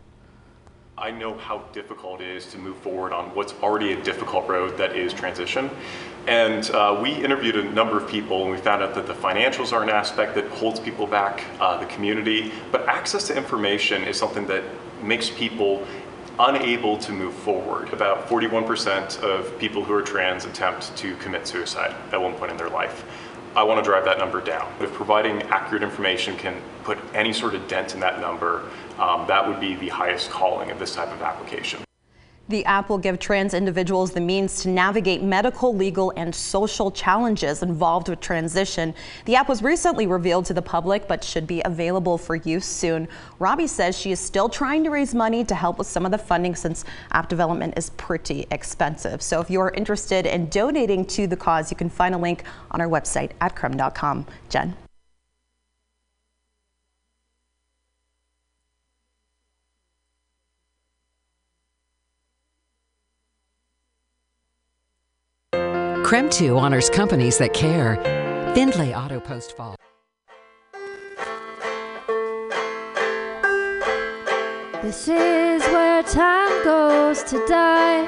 I 0.97 1.09
know 1.09 1.35
how 1.35 1.63
difficult 1.73 2.21
it 2.21 2.27
is 2.27 2.45
to 2.47 2.59
move 2.59 2.77
forward 2.77 3.11
on 3.11 3.33
what's 3.33 3.53
already 3.63 3.93
a 3.93 4.03
difficult 4.03 4.47
road 4.47 4.77
that 4.77 4.95
is 4.95 5.13
transition. 5.13 5.69
And 6.27 6.69
uh, 6.71 6.99
we 7.01 7.11
interviewed 7.11 7.55
a 7.55 7.63
number 7.63 7.97
of 7.97 8.07
people 8.07 8.43
and 8.43 8.51
we 8.51 8.57
found 8.57 8.83
out 8.83 8.93
that 8.93 9.07
the 9.07 9.13
financials 9.13 9.73
are 9.73 9.81
an 9.81 9.89
aspect 9.89 10.35
that 10.35 10.47
holds 10.49 10.79
people 10.79 11.07
back, 11.07 11.43
uh, 11.59 11.77
the 11.77 11.87
community, 11.87 12.51
but 12.71 12.87
access 12.87 13.25
to 13.27 13.35
information 13.35 14.03
is 14.03 14.15
something 14.15 14.45
that 14.45 14.63
makes 15.01 15.31
people 15.31 15.87
unable 16.39 16.97
to 16.97 17.11
move 17.11 17.33
forward. 17.33 17.91
About 17.93 18.27
41% 18.27 19.21
of 19.21 19.57
people 19.57 19.83
who 19.83 19.93
are 19.93 20.01
trans 20.01 20.45
attempt 20.45 20.95
to 20.97 21.15
commit 21.17 21.47
suicide 21.47 21.95
at 22.11 22.21
one 22.21 22.33
point 22.35 22.51
in 22.51 22.57
their 22.57 22.69
life. 22.69 23.05
I 23.53 23.63
want 23.63 23.83
to 23.83 23.89
drive 23.89 24.05
that 24.05 24.17
number 24.17 24.39
down. 24.39 24.71
If 24.79 24.93
providing 24.93 25.41
accurate 25.43 25.83
information 25.83 26.37
can 26.37 26.55
put 26.83 26.97
any 27.13 27.33
sort 27.33 27.53
of 27.53 27.67
dent 27.67 27.93
in 27.93 27.99
that 27.99 28.21
number, 28.21 28.63
um, 28.97 29.27
that 29.27 29.45
would 29.45 29.59
be 29.59 29.75
the 29.75 29.89
highest 29.89 30.29
calling 30.29 30.71
of 30.71 30.79
this 30.79 30.95
type 30.95 31.11
of 31.11 31.21
application. 31.21 31.83
The 32.51 32.65
app 32.65 32.89
will 32.89 32.97
give 32.97 33.17
trans 33.17 33.53
individuals 33.53 34.11
the 34.11 34.19
means 34.19 34.61
to 34.63 34.69
navigate 34.69 35.23
medical, 35.23 35.73
legal, 35.73 36.11
and 36.17 36.35
social 36.35 36.91
challenges 36.91 37.63
involved 37.63 38.09
with 38.09 38.19
transition. 38.19 38.93
The 39.23 39.37
app 39.37 39.47
was 39.47 39.63
recently 39.63 40.05
revealed 40.05 40.47
to 40.47 40.53
the 40.53 40.61
public, 40.61 41.07
but 41.07 41.23
should 41.23 41.47
be 41.47 41.61
available 41.63 42.17
for 42.17 42.35
use 42.35 42.65
soon. 42.65 43.07
Robbie 43.39 43.67
says 43.67 43.97
she 43.97 44.11
is 44.11 44.19
still 44.19 44.49
trying 44.49 44.83
to 44.83 44.89
raise 44.89 45.15
money 45.15 45.45
to 45.45 45.55
help 45.55 45.77
with 45.77 45.87
some 45.87 46.03
of 46.05 46.11
the 46.11 46.17
funding 46.17 46.53
since 46.53 46.83
app 47.13 47.29
development 47.29 47.75
is 47.77 47.91
pretty 47.91 48.45
expensive. 48.51 49.21
So 49.21 49.39
if 49.39 49.49
you're 49.49 49.69
interested 49.69 50.25
in 50.25 50.49
donating 50.49 51.05
to 51.05 51.27
the 51.27 51.37
cause, 51.37 51.71
you 51.71 51.77
can 51.77 51.89
find 51.89 52.13
a 52.13 52.17
link 52.17 52.43
on 52.71 52.81
our 52.81 52.89
website 52.89 53.31
at 53.39 53.55
krem.com. 53.55 54.25
Jen. 54.49 54.75
KREM 66.11 66.29
2 66.29 66.57
honors 66.57 66.89
companies 66.89 67.37
that 67.37 67.53
care. 67.53 67.95
Findlay 68.53 68.93
Auto 68.93 69.21
Post 69.21 69.55
Fall. 69.55 69.77
This 74.81 75.07
is 75.07 75.63
where 75.67 76.03
time 76.03 76.65
goes 76.65 77.23
to 77.23 77.41
die. 77.47 78.03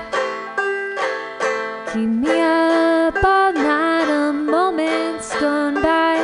Keep 1.93 2.09
me 2.09 2.41
up 2.41 3.23
all 3.23 3.53
night, 3.53 4.09
a 4.09 4.34
moment's 4.34 5.34
gone 5.39 5.75
by. 5.75 6.15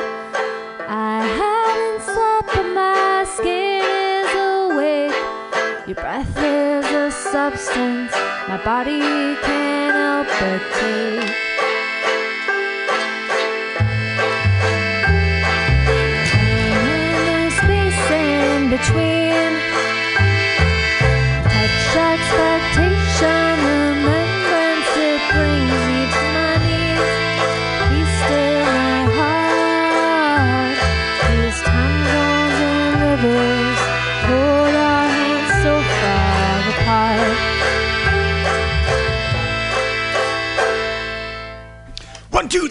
I 0.85 1.23
haven't 1.39 2.01
slept, 2.03 2.56
but 2.56 2.73
my 2.73 3.23
skin 3.23 3.85
is 4.19 4.30
awake. 4.35 5.88
Your 5.88 5.95
breath 5.95 6.38
is 6.39 6.85
a 6.91 7.10
substance 7.10 8.11
my 8.49 8.61
body 8.65 8.99
can't 8.99 9.95
help 9.95 10.27
but 10.41 10.80
take. 10.81 11.49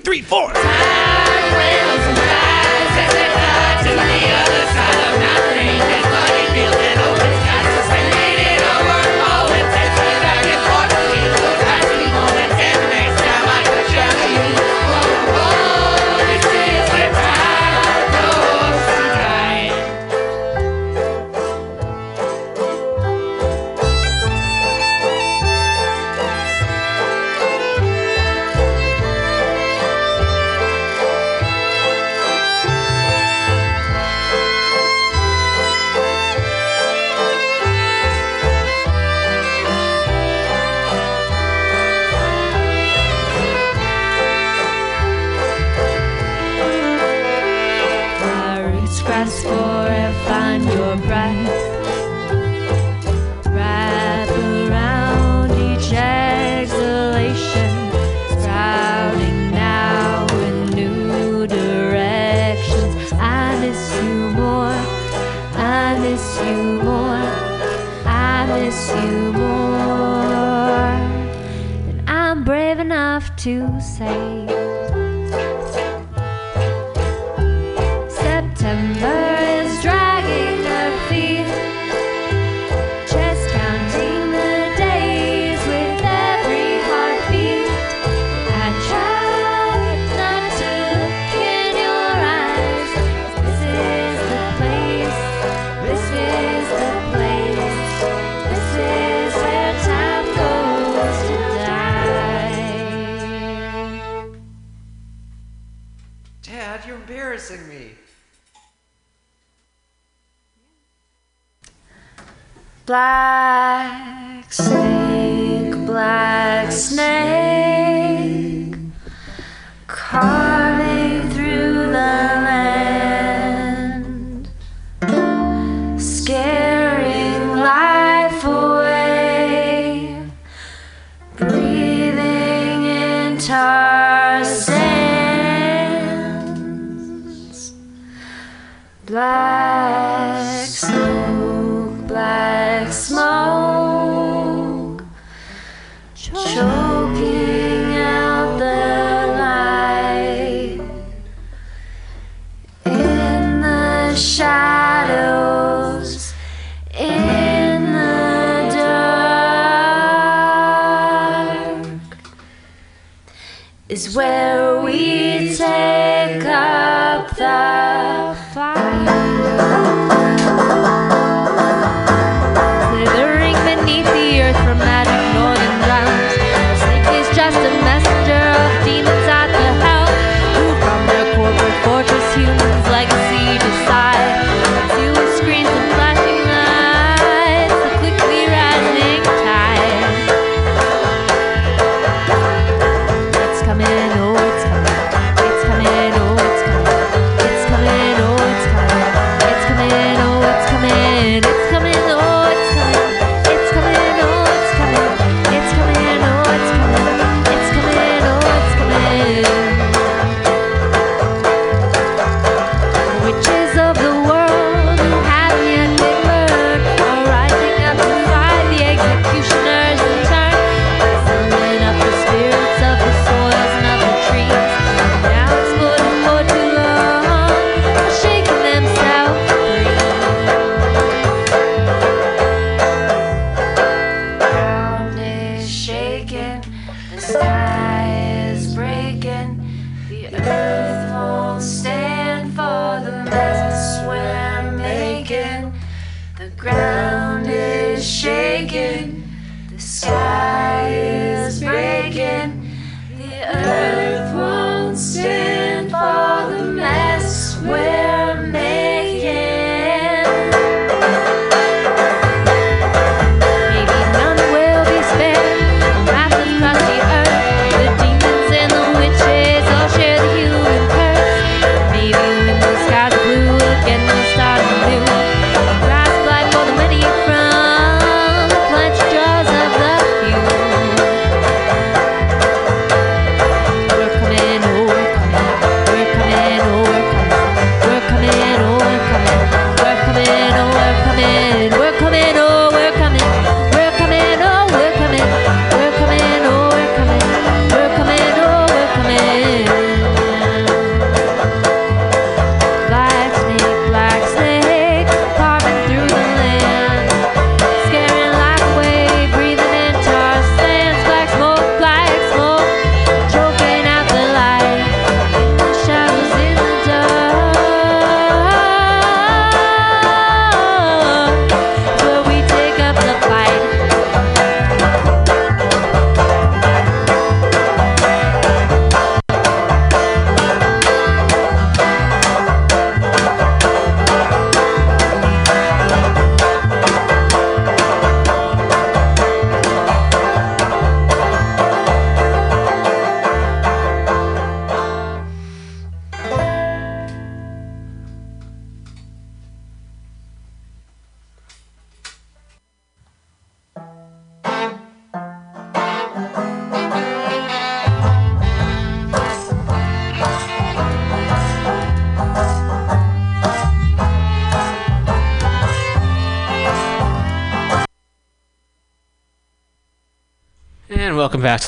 Three, 0.09 0.23
four. 0.23 0.98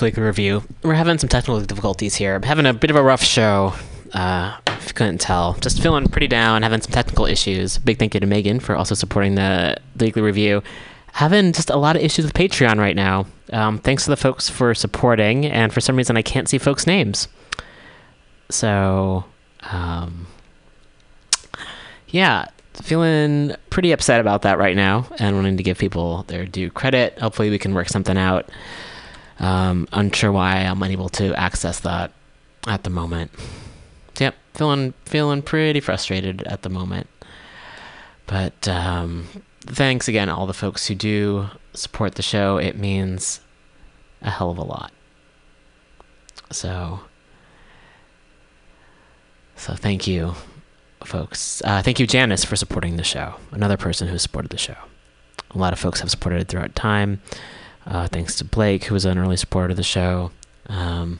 Weekly 0.03 0.23
Review. 0.23 0.63
We're 0.83 0.95
having 0.95 1.19
some 1.19 1.29
technical 1.29 1.61
difficulties 1.61 2.15
here. 2.15 2.35
I'm 2.35 2.43
having 2.43 2.67
a 2.67 2.73
bit 2.75 2.91
of 2.91 2.97
a 2.97 3.03
rough 3.03 3.23
show. 3.23 3.75
Uh, 4.13 4.57
if 4.67 4.89
you 4.89 4.95
couldn't 4.95 5.21
tell, 5.21 5.55
just 5.55 5.83
feeling 5.83 6.07
pretty 6.07 6.27
down, 6.27 6.63
having 6.63 6.81
some 6.81 6.93
technical 6.93 7.27
issues. 7.27 7.79
Big 7.79 7.99
thank 7.99 8.15
you 8.15 8.21
to 8.21 8.27
Megan 8.27 8.61
for 8.61 8.75
also 8.75 8.95
supporting 8.95 9.35
the, 9.35 9.77
the 9.95 10.07
Weekly 10.07 10.23
Review. 10.23 10.63
Having 11.13 11.53
just 11.53 11.71
a 11.71 11.77
lot 11.77 11.97
of 11.97 12.03
issues 12.03 12.25
with 12.25 12.35
Patreon 12.35 12.79
right 12.79 12.97
now. 12.97 13.27
Um, 13.53 13.79
thanks 13.79 14.05
to 14.05 14.11
the 14.11 14.17
folks 14.17 14.49
for 14.49 14.75
supporting, 14.75 15.45
and 15.47 15.73
for 15.73 15.81
some 15.81 15.97
reason 15.97 16.17
I 16.17 16.23
can't 16.23 16.49
see 16.49 16.59
folks' 16.59 16.87
names. 16.87 17.29
So, 18.49 19.25
um, 19.63 20.27
yeah, 22.09 22.47
feeling 22.75 23.55
pretty 23.71 23.93
upset 23.93 24.21
about 24.21 24.43
that 24.43 24.59
right 24.59 24.77
now 24.77 25.07
and 25.19 25.37
wanting 25.37 25.57
to 25.57 25.63
give 25.63 25.79
people 25.79 26.25
their 26.29 26.47
due 26.47 26.71
credit. 26.71 27.19
Hopefully, 27.19 27.51
we 27.51 27.59
can 27.59 27.75
work 27.75 27.89
something 27.89 28.17
out. 28.17 28.49
Um, 29.41 29.89
unsure 29.93 30.31
why 30.31 30.59
I'm 30.59 30.83
unable 30.83 31.09
to 31.11 31.35
access 31.35 31.81
that 31.81 32.13
at 32.67 32.85
the 32.85 32.91
moment. 32.91 33.33
Yep, 34.19 34.35
feeling 34.55 34.95
feeling 35.07 35.43
pretty 35.43 35.81
frustrated 35.81 36.43
at 36.43 36.63
the 36.63 36.69
moment. 36.69 37.09
But 38.27 38.69
um, 38.69 39.27
thanks 39.63 40.07
again, 40.07 40.29
all 40.29 40.47
the 40.47 40.53
folks 40.53 40.87
who 40.87 40.95
do 40.95 41.49
support 41.73 42.15
the 42.15 42.23
show. 42.23 42.59
It 42.59 42.79
means 42.79 43.41
a 44.23 44.31
hell 44.31 44.51
of 44.51 44.59
a 44.59 44.63
lot. 44.63 44.93
So, 46.51 47.01
so 49.57 49.75
thank 49.75 50.07
you, 50.07 50.35
folks. 51.05 51.63
Uh, 51.65 51.81
thank 51.83 51.99
you, 51.99 52.07
Janice, 52.07 52.45
for 52.45 52.57
supporting 52.57 52.97
the 52.97 53.05
show. 53.05 53.35
Another 53.53 53.77
person 53.77 54.09
who 54.09 54.19
supported 54.19 54.51
the 54.51 54.59
show. 54.59 54.77
A 55.53 55.59
lot 55.59 55.73
of 55.73 55.79
folks 55.79 56.01
have 56.01 56.11
supported 56.11 56.43
it 56.43 56.49
throughout 56.49 56.75
time. 56.75 57.21
Uh, 57.87 58.07
thanks 58.09 58.37
to 58.37 58.45
Blake, 58.45 58.85
who 58.85 58.95
was 58.95 59.05
an 59.05 59.19
early 59.19 59.37
supporter 59.37 59.71
of 59.71 59.77
the 59.77 59.83
show. 59.83 60.31
Um, 60.67 61.19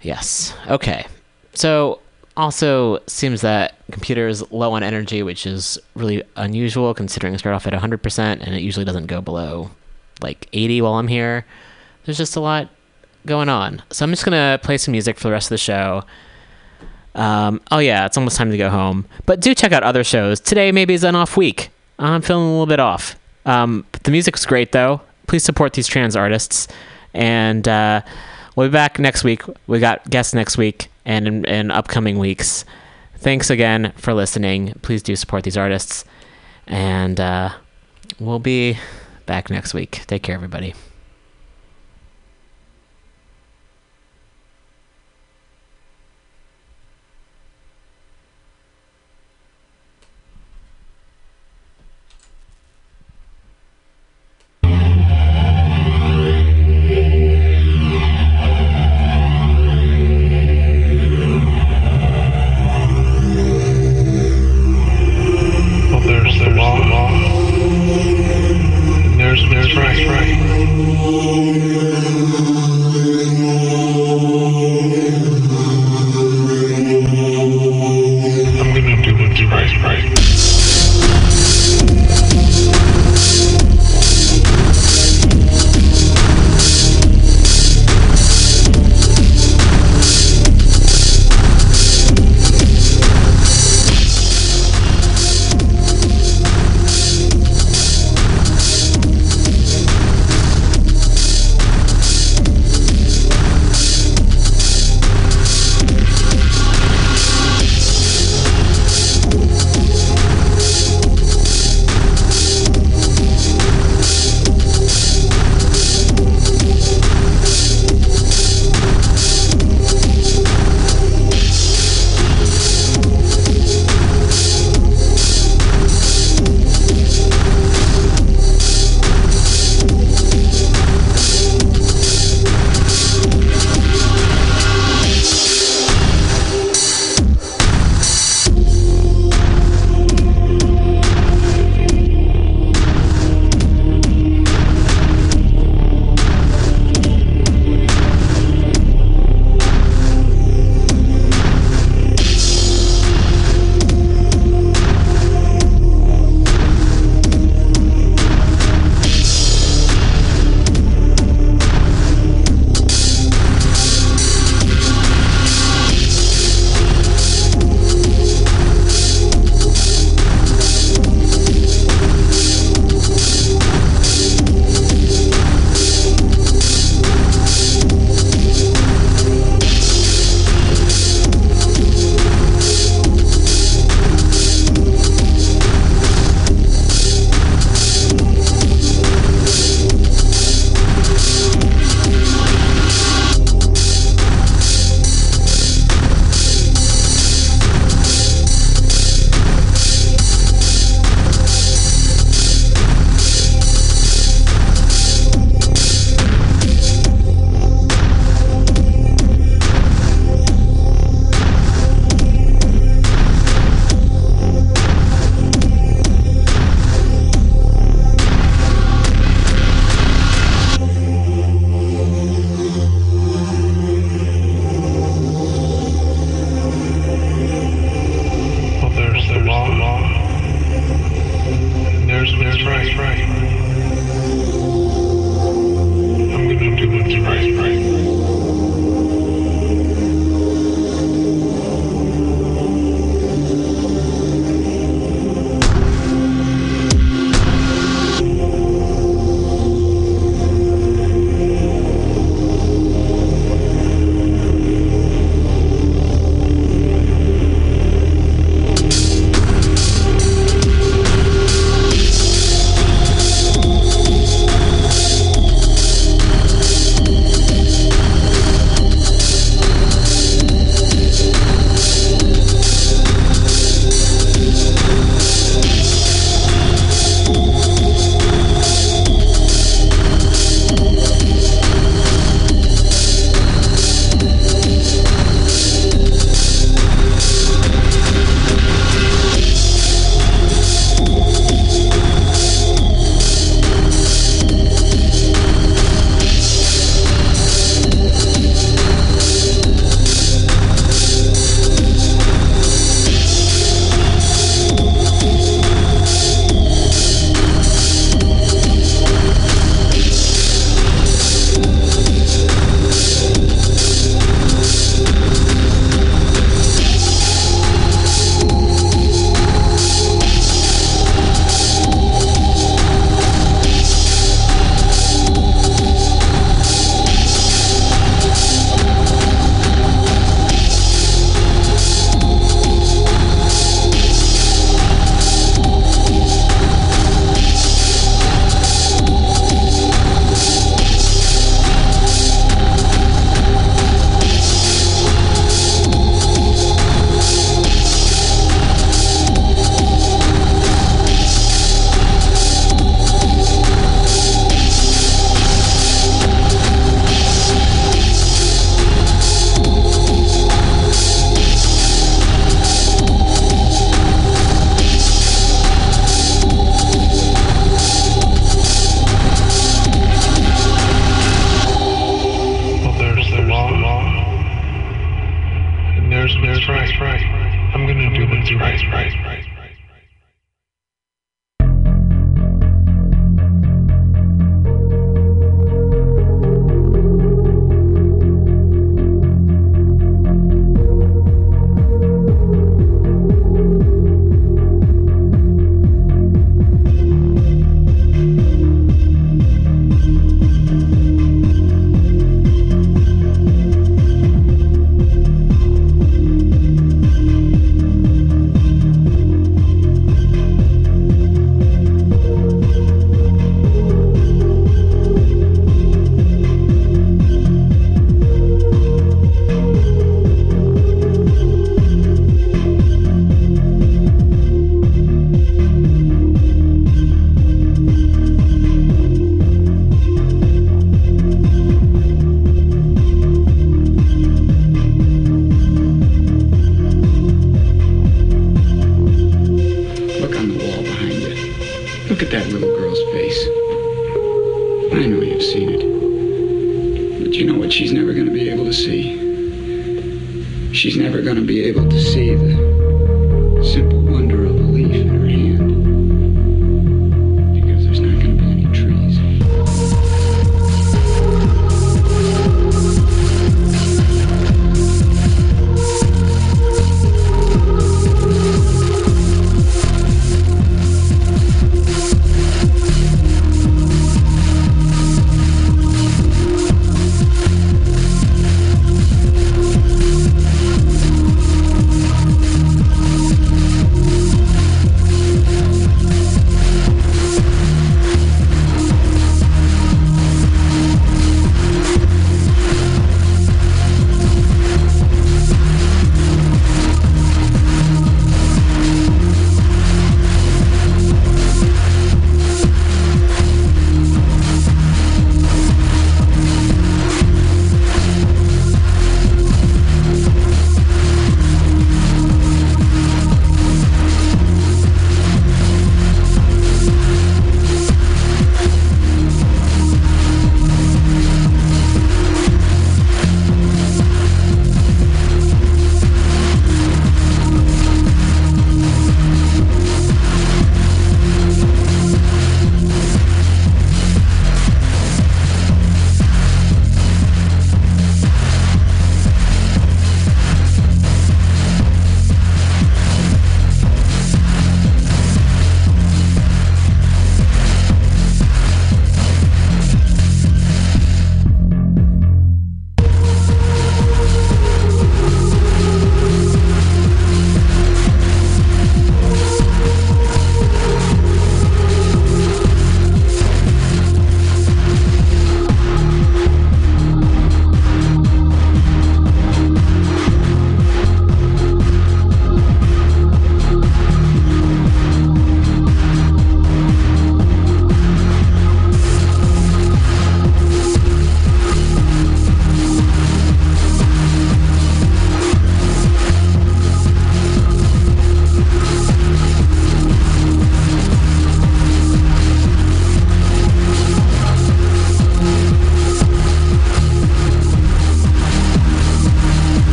yes. 0.00 0.54
Okay. 0.68 1.06
So, 1.52 2.00
also 2.36 3.00
seems 3.06 3.42
that 3.42 3.78
computer 3.92 4.26
is 4.26 4.50
low 4.50 4.72
on 4.72 4.82
energy, 4.82 5.22
which 5.22 5.46
is 5.46 5.78
really 5.94 6.22
unusual 6.36 6.92
considering 6.94 7.34
I 7.34 7.36
start 7.36 7.54
off 7.54 7.66
at 7.66 7.72
100% 7.72 8.18
and 8.18 8.54
it 8.54 8.60
usually 8.62 8.84
doesn't 8.84 9.06
go 9.06 9.20
below 9.20 9.70
like 10.20 10.48
80 10.52 10.82
while 10.82 10.94
I'm 10.94 11.08
here. 11.08 11.46
There's 12.04 12.18
just 12.18 12.36
a 12.36 12.40
lot 12.40 12.68
going 13.26 13.48
on. 13.48 13.82
So 13.90 14.04
I'm 14.04 14.10
just 14.10 14.24
going 14.24 14.32
to 14.32 14.62
play 14.64 14.78
some 14.78 14.92
music 14.92 15.18
for 15.18 15.28
the 15.28 15.32
rest 15.32 15.46
of 15.46 15.50
the 15.50 15.58
show. 15.58 16.04
Um, 17.14 17.60
oh, 17.70 17.78
yeah, 17.78 18.06
it's 18.06 18.16
almost 18.16 18.36
time 18.36 18.50
to 18.50 18.58
go 18.58 18.70
home. 18.70 19.06
But 19.26 19.40
do 19.40 19.54
check 19.54 19.72
out 19.72 19.82
other 19.82 20.04
shows. 20.04 20.40
Today 20.40 20.72
maybe 20.72 20.94
is 20.94 21.04
an 21.04 21.14
off 21.14 21.36
week. 21.36 21.70
I'm 21.98 22.22
feeling 22.22 22.44
a 22.44 22.50
little 22.50 22.66
bit 22.66 22.80
off. 22.80 23.16
Um, 23.46 23.86
the 24.02 24.10
music's 24.10 24.44
great, 24.44 24.72
though. 24.72 25.00
Please 25.26 25.44
support 25.44 25.72
these 25.72 25.86
trans 25.86 26.16
artists. 26.16 26.68
And 27.12 27.66
uh, 27.68 28.02
we'll 28.56 28.68
be 28.68 28.72
back 28.72 28.98
next 28.98 29.24
week. 29.24 29.42
We 29.66 29.78
got 29.78 30.08
guests 30.10 30.34
next 30.34 30.58
week 30.58 30.88
and 31.04 31.26
in, 31.26 31.44
in 31.44 31.70
upcoming 31.70 32.18
weeks. 32.18 32.64
Thanks 33.18 33.50
again 33.50 33.92
for 33.96 34.12
listening. 34.12 34.74
Please 34.82 35.02
do 35.02 35.16
support 35.16 35.44
these 35.44 35.56
artists. 35.56 36.04
And 36.66 37.20
uh, 37.20 37.50
we'll 38.18 38.38
be 38.38 38.78
back 39.26 39.50
next 39.50 39.74
week. 39.74 40.02
Take 40.06 40.22
care, 40.22 40.34
everybody. 40.34 40.74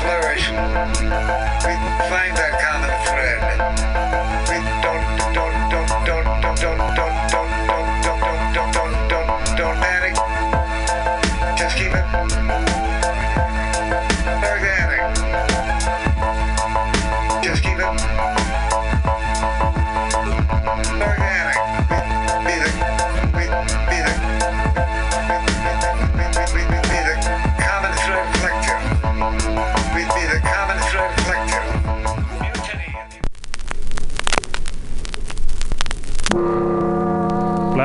flourish. 0.00 0.48
We 0.50 1.74
find 2.08 2.32
that 2.36 2.52
common 2.60 2.90
thread. 3.04 4.19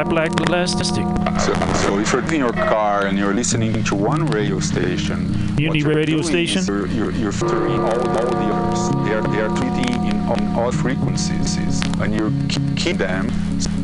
Black, 0.10 0.32
black, 0.36 0.48
plastic. 0.48 1.06
So, 1.41 1.53
so 1.84 1.99
if 1.99 2.14
you're 2.14 2.23
in 2.32 2.40
your 2.40 2.53
car 2.53 3.07
and 3.07 3.18
you're 3.18 3.34
listening 3.34 3.84
to 3.86 3.95
one 3.95 4.26
radio 4.27 4.60
station, 4.60 5.57
you're 5.57 5.73
radio 5.88 6.22
station? 6.22 6.64
You're, 6.65 6.88
you're, 6.88 7.11
you're 7.11 7.32
filtering 7.32 7.80
all, 7.80 8.10
all 8.10 8.26
the 8.26 8.38
others. 8.38 8.90
They 9.06 9.14
are, 9.14 9.22
they 9.23 9.41
are 9.41 9.56
treating 9.57 10.06
in 10.06 10.18
on 10.30 10.56
all 10.56 10.72
frequencies, 10.72 11.57
and 11.99 12.14
you 12.14 12.32
keep 12.76 12.98
them. 12.98 13.30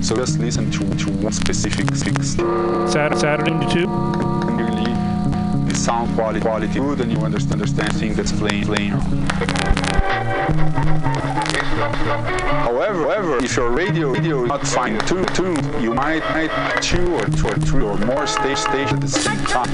So 0.04 0.16
just 0.16 0.40
listen 0.40 0.70
to, 0.72 0.80
to 0.80 1.12
one 1.12 1.34
specific 1.34 1.94
fix. 1.96 2.36
Saturday, 2.92 3.20
Saturday 3.20 3.52
to 3.52 3.74
two. 3.74 3.88
Clearly, 4.46 4.94
the 5.68 5.76
sound 5.76 6.14
quality 6.16 6.40
quality 6.40 6.68
good, 6.68 7.02
and 7.02 7.12
you 7.12 7.20
understand 7.20 7.62
understand 7.62 7.94
thing 7.96 8.14
that's 8.14 8.32
playing 8.32 8.66
playing. 8.66 8.94
However, 11.82 13.06
however, 13.06 13.44
if 13.44 13.56
your 13.56 13.72
radio 13.72 14.12
radio 14.12 14.44
is 14.44 14.50
not 14.50 14.68
fine 14.68 15.00
tuned, 15.00 15.34
tuned, 15.34 15.82
you 15.82 15.96
might 15.96 16.24
might 16.30 16.52
two 16.82 17.16
or 17.16 17.26
two 17.26 17.48
or 17.48 17.56
three 17.56 17.84
or 17.84 17.98
more 17.98 18.28
stage 18.28 18.60
stations 18.60 18.94
at 18.94 19.02
the 19.02 19.08
same 19.08 19.44
time. 19.46 19.74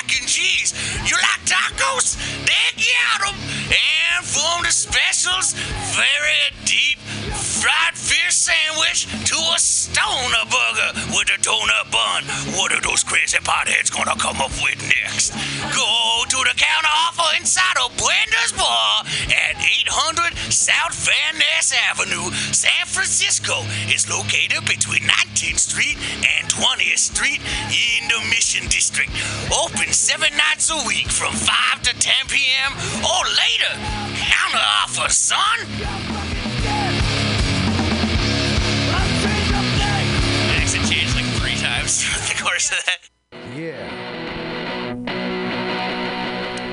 cheese. 0.41 0.73
You 1.05 1.15
like 1.17 1.43
tacos? 1.45 2.17
They 2.45 2.67
got 2.81 3.29
'em. 3.29 3.35
And 3.69 4.25
from 4.25 4.63
the 4.63 4.71
specials, 4.71 5.53
very 5.93 6.41
deep 6.65 6.97
fried 7.61 7.95
fish 7.95 8.33
sandwich 8.33 9.07
to 9.29 9.37
a 9.55 9.59
stoner 9.59 10.45
burger 10.49 10.91
with 11.15 11.29
a 11.29 11.37
donut 11.45 11.91
bun. 11.91 12.23
What 12.57 12.71
are 12.73 12.81
those 12.81 13.03
crazy 13.03 13.37
potheads 13.37 13.91
gonna 13.91 14.15
come 14.15 14.41
up 14.41 14.53
with 14.63 14.81
next? 14.81 15.33
Go 15.73 16.25
to 16.33 16.37
the 16.49 16.55
counter 16.57 16.93
offer 17.05 17.29
inside 17.37 17.77
of 17.83 17.95
Bender's 17.97 18.53
Bar 18.53 19.05
at 19.45 19.55
800 19.61 20.33
South 20.51 20.95
Van 21.05 21.37
Ness 21.37 21.73
Avenue, 21.89 22.31
San 22.51 22.85
Francisco. 22.87 23.63
It's 23.87 24.09
located 24.09 24.65
between 24.65 25.03
19th 25.07 25.59
Street 25.59 25.97
and 26.33 26.49
20th 26.49 26.99
Street 26.99 27.41
in 27.69 28.07
the 28.07 28.19
Mission 28.29 28.67
District. 28.67 29.11
Open 29.51 29.93
seven 30.31 30.37
nights 30.37 30.69
a 30.69 30.87
week 30.87 31.09
from 31.09 31.33
5 31.33 31.81
to 31.83 31.99
10 31.99 32.13
p.m. 32.27 32.73
or 33.03 33.23
later. 33.25 33.73
Counter 34.15 34.57
offer, 34.83 35.09
son. 35.09 35.41
Accent 40.55 40.91
changed 40.91 41.15
like 41.15 41.25
three 41.35 41.55
times 41.55 42.03
throughout 42.03 42.27
the 42.29 42.43
course 42.43 42.71
of 42.71 42.85
that. 42.85 43.09
Yeah. 43.55 44.20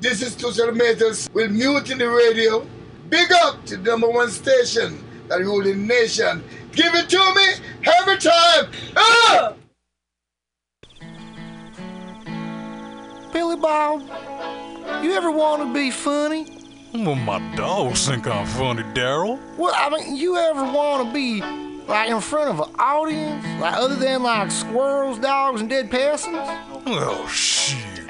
This 0.00 0.22
is 0.22 0.36
Tushar 0.36 0.72
Matters 0.76 1.28
with 1.34 1.50
Mutiny 1.50 2.04
Radio. 2.04 2.64
Big 3.08 3.32
up 3.32 3.64
to 3.66 3.76
the 3.76 3.82
number 3.82 4.08
one 4.08 4.30
station 4.30 5.04
that 5.26 5.40
rule 5.40 5.64
the 5.64 5.74
nation. 5.74 6.44
Give 6.70 6.94
it 6.94 7.08
to 7.08 7.34
me 7.34 7.54
every 7.82 8.16
time. 8.18 8.70
Ah! 8.96 9.54
Billy 13.32 13.56
Bob, 13.56 14.02
you 15.02 15.14
ever 15.14 15.32
want 15.32 15.62
to 15.62 15.74
be 15.74 15.90
funny? 15.90 16.46
Well, 16.94 17.16
my 17.16 17.40
dogs 17.56 18.06
think 18.06 18.28
I'm 18.28 18.46
funny, 18.46 18.84
Daryl. 18.94 19.40
Well, 19.56 19.74
I 19.74 19.90
mean, 19.90 20.14
you 20.14 20.36
ever 20.36 20.62
want 20.62 21.08
to 21.08 21.12
be 21.12 21.40
like 21.88 22.08
in 22.08 22.20
front 22.20 22.50
of 22.50 22.68
an 22.68 22.72
audience, 22.78 23.44
like 23.60 23.74
other 23.74 23.96
than 23.96 24.22
like 24.22 24.52
squirrels, 24.52 25.18
dogs, 25.18 25.60
and 25.60 25.68
dead 25.68 25.90
peasants? 25.90 26.38
Oh, 26.86 27.26
shit. 27.26 27.87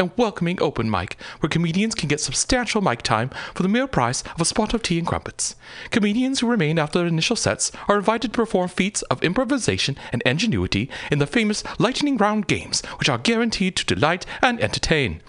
And 0.00 0.12
welcoming 0.16 0.62
open 0.62 0.88
mic, 0.88 1.16
where 1.40 1.50
comedians 1.50 1.92
can 1.92 2.08
get 2.08 2.20
substantial 2.20 2.80
mic 2.80 3.02
time 3.02 3.28
for 3.52 3.64
the 3.64 3.68
mere 3.68 3.88
price 3.88 4.22
of 4.22 4.40
a 4.40 4.44
spot 4.44 4.72
of 4.72 4.80
tea 4.80 4.96
and 4.96 5.08
crumpets. 5.08 5.56
Comedians 5.90 6.38
who 6.38 6.46
remain 6.46 6.78
after 6.78 7.00
their 7.00 7.08
initial 7.08 7.34
sets 7.34 7.72
are 7.88 7.98
invited 7.98 8.32
to 8.32 8.36
perform 8.36 8.68
feats 8.68 9.02
of 9.02 9.20
improvisation 9.24 9.96
and 10.12 10.22
ingenuity 10.22 10.88
in 11.10 11.18
the 11.18 11.26
famous 11.26 11.64
lightning 11.80 12.16
round 12.16 12.46
games, 12.46 12.80
which 13.00 13.08
are 13.08 13.18
guaranteed 13.18 13.74
to 13.74 13.84
delight 13.84 14.24
and 14.40 14.62
entertain. 14.62 15.20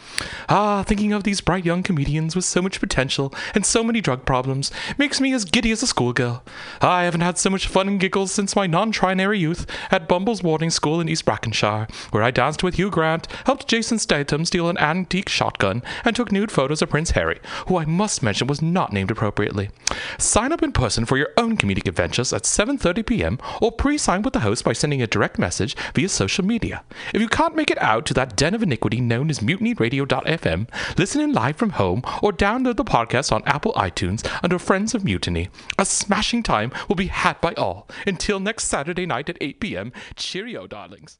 Ah, 0.49 0.83
thinking 0.83 1.13
of 1.13 1.23
these 1.23 1.41
bright 1.41 1.65
young 1.65 1.81
comedians 1.81 2.35
with 2.35 2.45
so 2.45 2.61
much 2.61 2.79
potential 2.79 3.33
and 3.55 3.65
so 3.65 3.83
many 3.83 4.01
drug 4.01 4.23
problems 4.23 4.71
makes 4.99 5.19
me 5.19 5.33
as 5.33 5.45
giddy 5.45 5.71
as 5.71 5.81
a 5.81 5.87
schoolgirl. 5.87 6.43
I 6.79 7.05
haven't 7.05 7.21
had 7.21 7.39
so 7.39 7.49
much 7.49 7.65
fun 7.65 7.87
and 7.87 7.99
giggles 7.99 8.31
since 8.31 8.55
my 8.55 8.67
non-trinary 8.67 9.39
youth 9.39 9.65
at 9.89 10.07
Bumble's 10.07 10.41
boarding 10.41 10.69
school 10.69 11.01
in 11.01 11.09
East 11.09 11.25
Brackenshire, 11.25 11.87
where 12.11 12.21
I 12.21 12.29
danced 12.29 12.61
with 12.61 12.75
Hugh 12.75 12.91
Grant, 12.91 13.27
helped 13.45 13.67
Jason 13.67 13.97
Statham 13.97 14.45
steal 14.45 14.58
an 14.67 14.77
antique 14.77 15.29
shotgun, 15.29 15.81
and 16.03 16.15
took 16.15 16.31
nude 16.31 16.51
photos 16.51 16.81
of 16.81 16.89
Prince 16.89 17.11
Harry, 17.11 17.39
who 17.67 17.77
I 17.77 17.85
must 17.85 18.21
mention 18.21 18.47
was 18.47 18.61
not 18.61 18.91
named 18.91 19.11
appropriately. 19.11 19.69
Sign 20.17 20.51
up 20.51 20.61
in 20.61 20.71
person 20.71 21.05
for 21.05 21.17
your 21.17 21.29
own 21.37 21.57
comedic 21.57 21.87
adventures 21.87 22.33
at 22.33 22.43
7:30 22.43 23.05
p.m. 23.05 23.39
or 23.61 23.71
pre-sign 23.71 24.21
with 24.21 24.33
the 24.33 24.41
host 24.41 24.63
by 24.63 24.73
sending 24.73 25.01
a 25.01 25.07
direct 25.07 25.39
message 25.39 25.75
via 25.95 26.09
social 26.09 26.43
media. 26.43 26.83
If 27.13 27.21
you 27.21 27.27
can't 27.27 27.55
make 27.55 27.71
it 27.71 27.81
out 27.81 28.05
to 28.07 28.13
that 28.15 28.35
den 28.35 28.53
of 28.53 28.63
iniquity 28.63 28.99
known 28.99 29.29
as 29.29 29.39
mutinyradio.fm, 29.39 30.67
listen 30.97 31.21
in 31.21 31.33
live 31.33 31.55
from 31.55 31.71
home 31.71 32.01
or 32.21 32.31
download 32.33 32.75
the 32.75 32.83
podcast 32.83 33.31
on 33.31 33.43
Apple 33.45 33.73
iTunes 33.73 34.27
under 34.43 34.59
Friends 34.59 34.93
of 34.93 35.03
Mutiny. 35.03 35.49
A 35.77 35.85
smashing 35.85 36.43
time 36.43 36.71
will 36.87 36.95
be 36.95 37.07
had 37.07 37.39
by 37.41 37.53
all. 37.53 37.87
Until 38.05 38.39
next 38.39 38.65
Saturday 38.65 39.05
night 39.05 39.29
at 39.29 39.37
8 39.39 39.59
p.m. 39.59 39.91
Cheerio, 40.15 40.67
darlings. 40.67 41.19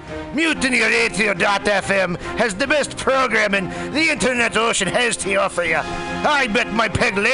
MutinyRadio.fm 0.33 2.17
has 2.37 2.55
the 2.55 2.67
best 2.67 2.97
programming 2.97 3.69
the 3.91 4.09
internet 4.09 4.55
ocean 4.55 4.87
has 4.87 5.17
to 5.17 5.35
offer 5.35 5.63
you. 5.63 5.77
I 5.77 6.47
bet 6.47 6.71
my 6.73 6.87
peg 6.87 7.17